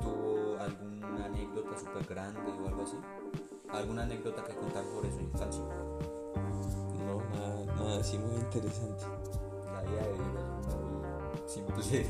tuvo 0.00 0.58
alguna 0.58 1.24
anécdota 1.26 1.78
súper 1.78 2.04
grande 2.06 2.40
o 2.40 2.68
algo 2.68 2.82
así, 2.82 2.96
alguna 3.70 4.02
anécdota 4.02 4.44
que 4.44 4.54
contar 4.54 4.84
sobre 4.84 5.12
su 5.12 5.20
infancia. 5.20 5.62
No, 7.06 7.20
nada, 7.38 7.64
nada 7.74 8.00
así 8.00 8.18
muy 8.18 8.36
interesante. 8.36 9.04
La 9.72 9.82
vida 9.82 10.02
de 10.02 10.12
Dios 10.12 10.28
es 11.46 11.74
muy 11.74 11.82
simple. 11.82 12.06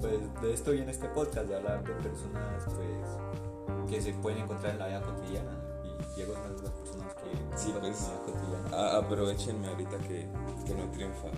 Pues 0.00 0.42
de 0.42 0.54
esto 0.54 0.70
viene 0.70 0.92
este 0.92 1.08
podcast, 1.08 1.48
de 1.48 1.56
hablar 1.56 1.82
de 1.82 1.92
personas 1.94 2.64
pues 2.66 3.90
que 3.90 4.00
se 4.00 4.12
pueden 4.14 4.44
encontrar 4.44 4.72
en 4.72 4.78
la 4.78 4.86
vida 4.86 5.02
cotidiana. 5.02 5.50
Y 5.84 6.14
Diego 6.14 6.34
es 6.34 6.38
una 6.38 6.48
de 6.50 6.62
las 6.62 6.72
personas 6.72 7.14
que 7.14 7.58
sí, 7.58 7.74
pues, 7.78 8.00
en 8.00 8.14
la 8.14 8.22
vida 8.22 8.24
cotidiana. 8.24 8.96
aprovechenme 8.98 9.68
ahorita 9.68 9.98
que, 9.98 10.28
que 10.66 10.74
no 10.74 10.90
triunfa. 10.92 11.28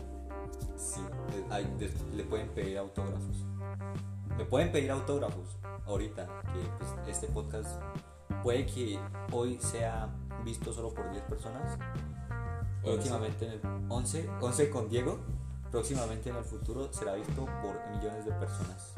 Sí, 0.76 1.00
le 2.14 2.24
pueden 2.24 2.48
pedir 2.50 2.78
autógrafos. 2.78 3.44
Me 4.36 4.44
pueden 4.44 4.72
pedir 4.72 4.90
autógrafos 4.90 5.58
ahorita, 5.86 6.26
que 6.26 6.60
pues, 6.78 7.08
este 7.08 7.26
podcast 7.26 7.68
puede 8.42 8.66
que 8.66 8.98
hoy 9.32 9.58
sea 9.60 10.08
visto 10.44 10.72
solo 10.72 10.94
por 10.94 11.10
10 11.10 11.24
personas. 11.24 11.78
Próximamente 12.82 13.46
en 13.46 13.52
el 13.52 13.60
11, 13.88 14.30
11 14.40 14.70
con 14.70 14.88
Diego. 14.88 15.18
Próximamente 15.70 16.30
en 16.30 16.36
el 16.36 16.44
futuro 16.44 16.92
será 16.92 17.14
visto 17.14 17.46
por 17.62 17.96
millones 17.96 18.24
de 18.24 18.32
personas. 18.32 18.94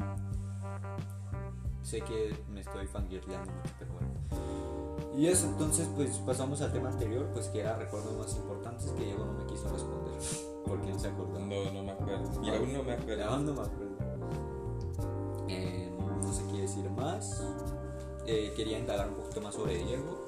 Sé 1.83 2.01
que 2.01 2.35
me 2.49 2.61
estoy 2.61 2.87
fangirleando 2.87 3.51
mucho, 3.51 3.73
pero 3.77 3.93
bueno. 3.93 4.07
Y 5.15 5.27
eso, 5.27 5.45
entonces, 5.47 5.87
pues 5.95 6.17
pasamos 6.19 6.61
al 6.61 6.71
tema 6.71 6.89
anterior, 6.89 7.27
pues 7.33 7.47
que 7.49 7.59
era 7.59 7.75
recuerdos 7.75 8.17
más 8.17 8.31
importantes 8.73 8.91
que 8.91 9.05
Diego 9.05 9.25
no 9.25 9.33
me 9.33 9.45
quiso 9.45 9.69
responder. 9.69 10.13
Porque 10.65 10.91
no 10.91 10.99
se 10.99 11.07
acordó. 11.07 11.39
No, 11.39 11.71
no 11.71 11.83
me 11.83 11.91
acuerdo. 11.91 12.43
Y 12.43 12.49
aún 12.49 12.73
no 12.73 12.83
me 12.83 12.93
acuerdo. 12.93 13.25
Aún 13.25 13.45
no 13.45 13.53
me 13.53 13.61
acuerdo. 13.61 13.97
Eh, 15.47 15.91
no 16.21 16.33
sé 16.33 16.43
qué 16.51 16.61
decir 16.61 16.89
más. 16.89 17.43
Eh, 18.25 18.53
quería 18.55 18.79
indagar 18.79 19.09
un 19.09 19.15
poquito 19.15 19.41
más 19.41 19.55
sobre 19.55 19.77
Diego. 19.77 20.25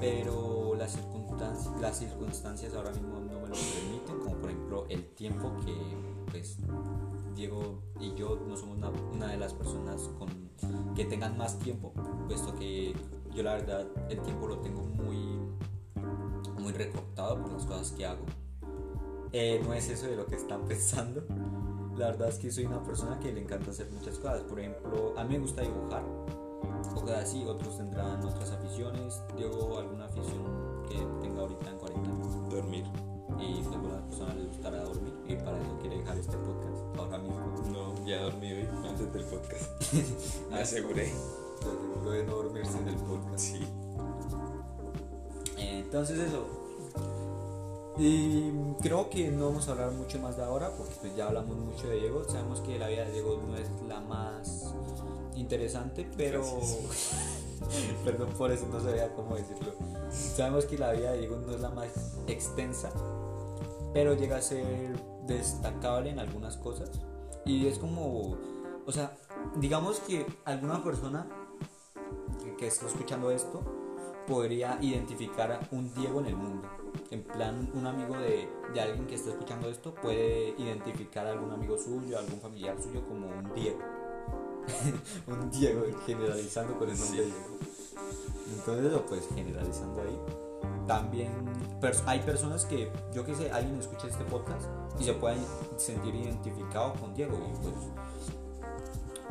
Pero 0.00 0.74
las 0.76 0.92
circunstancias, 0.92 1.80
las 1.80 1.98
circunstancias 1.98 2.74
ahora 2.74 2.90
mismo 2.90 3.18
no 3.18 3.40
me 3.40 3.48
lo 3.48 3.54
permiten, 3.54 4.18
como 4.18 4.36
por 4.36 4.50
ejemplo 4.50 4.86
el 4.90 5.06
tiempo 5.14 5.52
que 5.64 5.74
pues 6.30 6.58
Diego 7.34 7.82
y 7.98 8.14
yo 8.14 8.36
no 8.46 8.56
somos 8.58 8.76
una, 8.76 8.90
una 8.90 9.28
de 9.28 9.38
las 9.38 9.54
personas 9.54 10.10
con, 10.18 10.28
que 10.94 11.06
tengan 11.06 11.38
más 11.38 11.58
tiempo, 11.58 11.94
puesto 12.26 12.54
que 12.56 12.94
yo 13.34 13.42
la 13.42 13.54
verdad 13.54 13.86
el 14.10 14.20
tiempo 14.20 14.46
lo 14.46 14.58
tengo 14.58 14.82
muy, 14.82 15.38
muy 16.66 16.72
recortado 16.72 17.40
por 17.40 17.52
las 17.52 17.64
cosas 17.64 17.92
que 17.92 18.04
hago. 18.04 18.24
Eh, 19.32 19.60
no 19.64 19.72
es 19.72 19.88
eso 19.88 20.06
de 20.06 20.16
lo 20.16 20.26
que 20.26 20.34
están 20.34 20.62
pensando. 20.68 21.22
La 21.96 22.06
verdad 22.06 22.28
es 22.28 22.38
que 22.38 22.50
soy 22.50 22.66
una 22.66 22.82
persona 22.82 23.20
que 23.20 23.32
le 23.32 23.40
encanta 23.40 23.70
hacer 23.70 23.88
muchas 23.92 24.18
cosas. 24.18 24.42
Por 24.42 24.58
ejemplo, 24.58 25.14
a 25.16 25.22
mí 25.22 25.34
me 25.34 25.38
gusta 25.38 25.62
dibujar 25.62 26.02
o 26.02 27.00
cosas 27.00 27.22
así. 27.22 27.44
Otros 27.44 27.78
tendrán 27.78 28.20
otras 28.24 28.50
aficiones. 28.50 29.22
Diego, 29.36 29.78
alguna 29.78 30.06
afición 30.06 30.82
que 30.88 30.96
tenga 31.22 31.42
ahorita 31.42 31.70
en 31.70 31.78
cuarentena. 31.78 32.16
Dormir. 32.50 32.84
Y 33.38 33.64
a 33.64 33.72
algunas 33.72 34.02
personas 34.02 34.34
les 34.34 34.48
gustará 34.48 34.82
dormir. 34.82 35.14
Y 35.28 35.36
para 35.36 35.60
eso 35.62 35.78
quiere 35.80 35.98
dejar 35.98 36.18
este 36.18 36.36
podcast 36.36 36.98
ahora 36.98 37.18
mismo. 37.18 37.40
No, 37.72 38.04
ya 38.04 38.22
dormí 38.22 38.52
hoy 38.52 38.68
antes 38.88 39.12
del 39.12 39.24
podcast. 39.24 39.92
Me 40.50 40.60
aseguré. 40.60 41.12
Se 41.60 41.68
aseguró 41.68 42.10
de 42.10 42.24
no 42.24 42.34
dormirse 42.34 42.76
en 42.78 42.88
el 42.88 42.96
podcast. 42.96 43.38
Sí. 43.38 43.85
Entonces 45.56 46.18
eso. 46.18 46.46
Y 47.98 48.50
creo 48.82 49.08
que 49.08 49.30
no 49.30 49.46
vamos 49.46 49.68
a 49.68 49.72
hablar 49.72 49.90
mucho 49.92 50.18
más 50.18 50.36
de 50.36 50.44
ahora 50.44 50.70
porque 50.76 50.94
pues 51.00 51.16
ya 51.16 51.28
hablamos 51.28 51.56
mucho 51.56 51.88
de 51.88 51.96
Diego. 51.96 52.24
Sabemos 52.24 52.60
que 52.60 52.78
la 52.78 52.88
vida 52.88 53.06
de 53.06 53.12
Diego 53.12 53.42
no 53.46 53.56
es 53.56 53.70
la 53.88 54.00
más 54.00 54.74
interesante, 55.34 56.06
pero 56.16 56.42
perdón 58.04 58.28
por 58.36 58.52
eso 58.52 58.66
no 58.70 58.80
sabía 58.80 59.14
cómo 59.14 59.36
decirlo. 59.36 59.72
Sabemos 60.10 60.66
que 60.66 60.76
la 60.76 60.92
vida 60.92 61.12
de 61.12 61.20
Diego 61.20 61.36
no 61.36 61.54
es 61.54 61.60
la 61.60 61.70
más 61.70 61.88
extensa, 62.26 62.90
pero 63.94 64.14
llega 64.14 64.36
a 64.36 64.42
ser 64.42 65.00
destacable 65.26 66.10
en 66.10 66.18
algunas 66.18 66.58
cosas. 66.58 66.90
Y 67.46 67.66
es 67.66 67.78
como, 67.78 68.36
o 68.86 68.92
sea, 68.92 69.16
digamos 69.56 70.00
que 70.00 70.26
alguna 70.44 70.84
persona 70.84 71.26
que, 72.44 72.56
que 72.56 72.66
está 72.66 72.86
escuchando 72.86 73.30
esto 73.30 73.75
podría 74.26 74.78
identificar 74.80 75.52
a 75.52 75.60
un 75.70 75.92
Diego 75.94 76.20
en 76.20 76.26
el 76.26 76.36
mundo. 76.36 76.68
En 77.10 77.22
plan, 77.22 77.70
un 77.74 77.86
amigo 77.86 78.16
de, 78.18 78.48
de 78.74 78.80
alguien 78.80 79.06
que 79.06 79.14
está 79.14 79.30
escuchando 79.30 79.68
esto 79.68 79.94
puede 79.94 80.54
identificar 80.58 81.26
a 81.26 81.32
algún 81.32 81.52
amigo 81.52 81.78
suyo, 81.78 82.18
algún 82.18 82.40
familiar 82.40 82.76
suyo 82.82 83.06
como 83.06 83.28
un 83.28 83.54
Diego. 83.54 83.78
un 85.28 85.50
Diego, 85.50 85.82
generalizando 86.04 86.76
con 86.78 86.90
el 86.90 86.98
nombre 86.98 87.24
Sí. 87.24 87.32
Diego. 87.32 87.58
Entonces, 88.56 89.00
pues 89.08 89.28
generalizando 89.34 90.02
ahí. 90.02 90.18
También 90.86 91.30
pers- 91.80 92.02
hay 92.06 92.20
personas 92.20 92.64
que, 92.64 92.90
yo 93.12 93.24
que 93.24 93.34
sé, 93.34 93.50
alguien 93.50 93.78
escucha 93.80 94.06
este 94.08 94.24
podcast 94.24 94.66
y 95.00 95.04
se 95.04 95.12
pueden 95.14 95.40
sentir 95.76 96.14
identificado 96.14 96.94
con 96.94 97.14
Diego. 97.14 97.36
Y 97.36 97.56
pues 97.62 97.74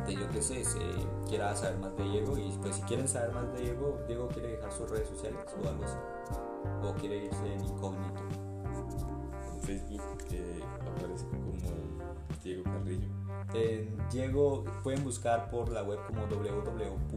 de 0.06 0.16
yo 0.16 0.30
que 0.30 0.42
sé, 0.42 0.64
se 0.64 0.80
quiera 1.28 1.56
saber 1.56 1.80
más 1.80 1.96
de 1.98 2.04
Diego 2.04 2.38
y 2.38 2.52
pues 2.62 2.76
si 2.76 2.82
quieren 2.84 3.08
saber 3.08 3.32
más 3.34 3.52
de 3.54 3.62
Diego, 3.62 4.00
Diego 4.08 4.28
quiere 4.28 4.50
dejar 4.50 4.72
sus 4.72 4.90
redes 4.90 5.08
sociales 5.08 5.40
o 5.64 5.68
algo 5.68 5.84
así. 5.84 5.98
O 6.84 6.94
quiere 6.94 7.26
irse 7.26 7.54
en 7.54 7.64
incógnito. 7.64 8.22
En 9.54 9.62
Facebook 9.62 10.24
eh, 10.32 10.64
aparece 10.82 11.28
como 11.28 11.54
Diego 12.44 12.64
Carrillo. 12.64 13.10
En 13.54 13.98
Diego 14.10 14.64
pueden 14.84 15.04
buscar 15.04 15.50
por 15.50 15.70
la 15.70 15.84
web 15.84 16.00
como 16.08 16.26
www.facebook 16.28 17.16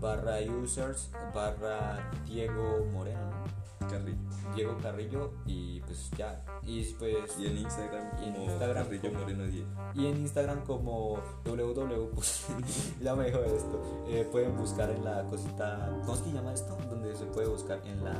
barra 0.00 0.38
users 0.62 1.10
barra 1.34 2.10
Diego 2.26 2.86
Moreno, 2.92 3.30
¿no? 3.30 3.63
Carrillo. 3.88 4.18
Diego 4.54 4.76
Carrillo 4.82 5.32
y 5.46 5.80
pues 5.80 6.10
ya. 6.16 6.44
Y 6.62 6.84
pues 6.94 7.16
Y 7.38 7.46
en 7.46 7.58
Instagram 7.58 8.06
Y 8.22 8.24
en 8.28 8.32
como 8.34 8.44
Instagram 8.44 8.84
Carrillo 8.84 9.08
como- 9.10 9.20
Moreno 9.22 9.44
10. 9.44 9.64
Y 9.94 10.06
en 10.06 10.16
Instagram 10.18 10.64
como 10.64 11.18
www. 11.44 12.10
ya 13.02 13.14
me 13.16 13.26
dijo 13.26 13.38
esto. 13.40 14.04
Eh, 14.08 14.28
pueden 14.30 14.56
buscar 14.56 14.90
en 14.90 15.04
la 15.04 15.24
cosita. 15.24 15.90
¿Cómo 16.02 16.14
es 16.14 16.20
que 16.20 16.30
se 16.30 16.34
llama 16.36 16.52
esto? 16.52 16.76
Donde 16.88 17.14
se 17.16 17.24
puede 17.26 17.48
buscar 17.48 17.80
en 17.86 18.04
la 18.04 18.14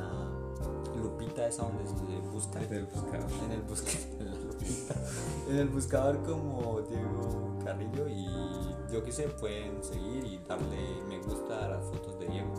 lupita 0.95 1.47
esa 1.47 1.63
donde 1.63 1.85
se 1.85 1.93
busca. 2.31 2.61
En 2.63 2.73
el 2.73 2.85
buscador. 2.85 3.29
En 3.45 3.51
el 3.51 3.61
buscador. 3.61 3.99
En, 4.19 4.25
la 4.31 4.35
lupita. 4.35 4.95
en 5.49 5.55
el 5.57 5.69
buscador 5.69 6.23
como 6.23 6.81
Diego 6.81 7.57
Carrillo. 7.63 8.07
Y 8.07 8.25
yo 8.93 9.03
que 9.03 9.11
sé, 9.11 9.23
pueden 9.27 9.83
seguir 9.83 10.25
y 10.25 10.37
darle 10.47 11.01
me 11.07 11.19
gusta 11.19 11.65
a 11.65 11.69
las 11.69 11.85
fotos 11.85 12.17
de 12.19 12.27
Diego. 12.27 12.53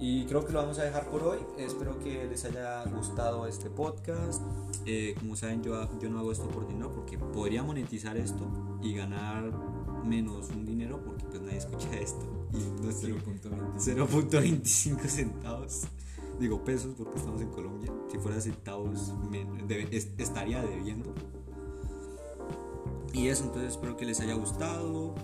Y 0.00 0.26
creo 0.26 0.44
que 0.44 0.52
lo 0.52 0.60
vamos 0.60 0.78
a 0.78 0.84
dejar 0.84 1.08
por 1.10 1.22
hoy. 1.24 1.38
Espero 1.58 1.98
que 1.98 2.26
les 2.26 2.44
haya 2.44 2.84
gustado 2.84 3.46
este 3.48 3.68
podcast. 3.68 4.42
Eh, 4.86 5.14
como 5.18 5.34
saben, 5.34 5.62
yo, 5.62 5.88
yo 6.00 6.08
no 6.08 6.20
hago 6.20 6.30
esto 6.30 6.46
por 6.48 6.68
dinero 6.68 6.92
porque 6.94 7.18
podría 7.18 7.62
monetizar 7.64 8.16
esto 8.16 8.46
y 8.82 8.94
ganar 8.94 9.50
menos 10.04 10.50
un 10.50 10.64
dinero 10.64 11.02
porque 11.04 11.24
pues 11.24 11.42
nadie 11.42 11.58
escucha 11.58 11.90
esto. 11.98 12.24
Y 12.52 12.82
no 12.86 12.92
sé, 12.92 13.12
0.25 13.12 15.00
centavos. 15.08 15.82
Digo 16.38 16.62
pesos 16.64 16.94
porque 16.96 17.18
estamos 17.18 17.40
en 17.42 17.50
Colombia. 17.50 17.92
Si 18.10 18.18
fuera 18.18 18.40
centavos 18.40 19.12
me- 19.28 19.44
es- 19.90 20.08
estaría 20.16 20.62
debiendo. 20.62 21.12
Y 23.12 23.28
eso, 23.28 23.44
entonces 23.44 23.72
espero 23.72 23.96
que 23.96 24.04
les 24.04 24.20
haya 24.20 24.34
gustado. 24.34 25.14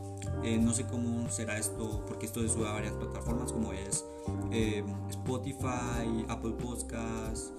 Eh, 0.43 0.59
no 0.59 0.73
sé 0.73 0.87
cómo 0.87 1.29
será 1.31 1.59
esto, 1.59 2.05
porque 2.07 2.27
esto 2.27 2.41
se 2.41 2.49
sube 2.49 2.69
a 2.69 2.73
varias 2.73 2.93
plataformas 2.95 3.53
como 3.53 3.73
es 3.73 4.05
eh, 4.51 4.85
Spotify, 5.11 6.25
Apple 6.29 6.53
Podcasts, 6.53 7.53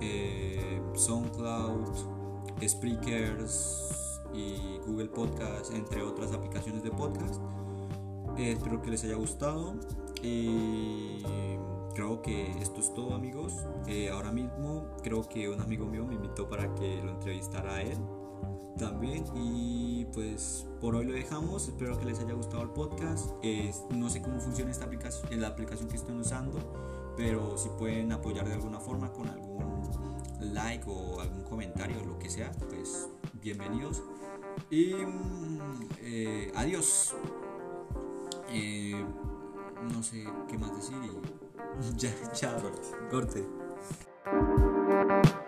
eh, 0.00 0.80
SoundCloud, 0.94 1.86
Spreakers 2.66 4.20
y 4.34 4.78
Google 4.86 5.08
Podcasts, 5.08 5.70
entre 5.72 6.02
otras 6.02 6.32
aplicaciones 6.32 6.82
de 6.82 6.90
podcast. 6.90 7.40
Espero 8.38 8.80
que 8.80 8.90
les 8.90 9.04
haya 9.04 9.16
gustado 9.16 9.74
y 10.22 11.22
creo 11.94 12.22
que 12.22 12.50
esto 12.62 12.80
es 12.80 12.94
todo 12.94 13.14
amigos. 13.14 13.54
Ahora 14.10 14.32
mismo 14.32 14.86
creo 15.02 15.28
que 15.28 15.48
un 15.48 15.60
amigo 15.60 15.84
mío 15.86 16.06
me 16.06 16.14
invitó 16.14 16.48
para 16.48 16.74
que 16.74 17.02
lo 17.02 17.10
entrevistara 17.10 17.74
a 17.74 17.82
él 17.82 17.98
también. 18.78 19.24
Y 19.34 20.06
pues 20.12 20.66
por 20.80 20.94
hoy 20.94 21.06
lo 21.06 21.12
dejamos. 21.12 21.68
Espero 21.68 21.98
que 21.98 22.06
les 22.06 22.20
haya 22.20 22.34
gustado 22.34 22.62
el 22.62 22.70
podcast. 22.70 23.30
Eh, 23.42 23.72
no 23.90 24.08
sé 24.08 24.22
cómo 24.22 24.40
funciona 24.40 24.70
esta 24.70 24.84
aplicación 24.84 25.40
la 25.40 25.48
aplicación 25.48 25.88
que 25.88 25.96
estén 25.96 26.18
usando 26.18 26.92
pero 27.16 27.56
si 27.58 27.68
pueden 27.70 28.12
apoyar 28.12 28.46
de 28.46 28.54
alguna 28.54 28.80
forma 28.80 29.12
con 29.12 29.28
algún 29.28 29.90
like 30.40 30.84
o 30.86 31.20
algún 31.20 31.44
comentario 31.44 31.96
o 32.02 32.06
lo 32.06 32.18
que 32.18 32.30
sea 32.30 32.50
pues 32.68 33.08
bienvenidos. 33.40 34.02
Y 34.70 34.94
mm, 34.94 35.88
eh, 36.00 36.52
adiós. 36.54 37.14
Eh, 38.50 39.04
no 39.94 40.02
sé 40.02 40.24
qué 40.48 40.58
más 40.58 40.76
decir 40.76 40.96
y 41.04 41.96
ya 41.96 42.12
chao. 42.32 42.60
Corte. 43.10 43.44
corte 44.24 45.41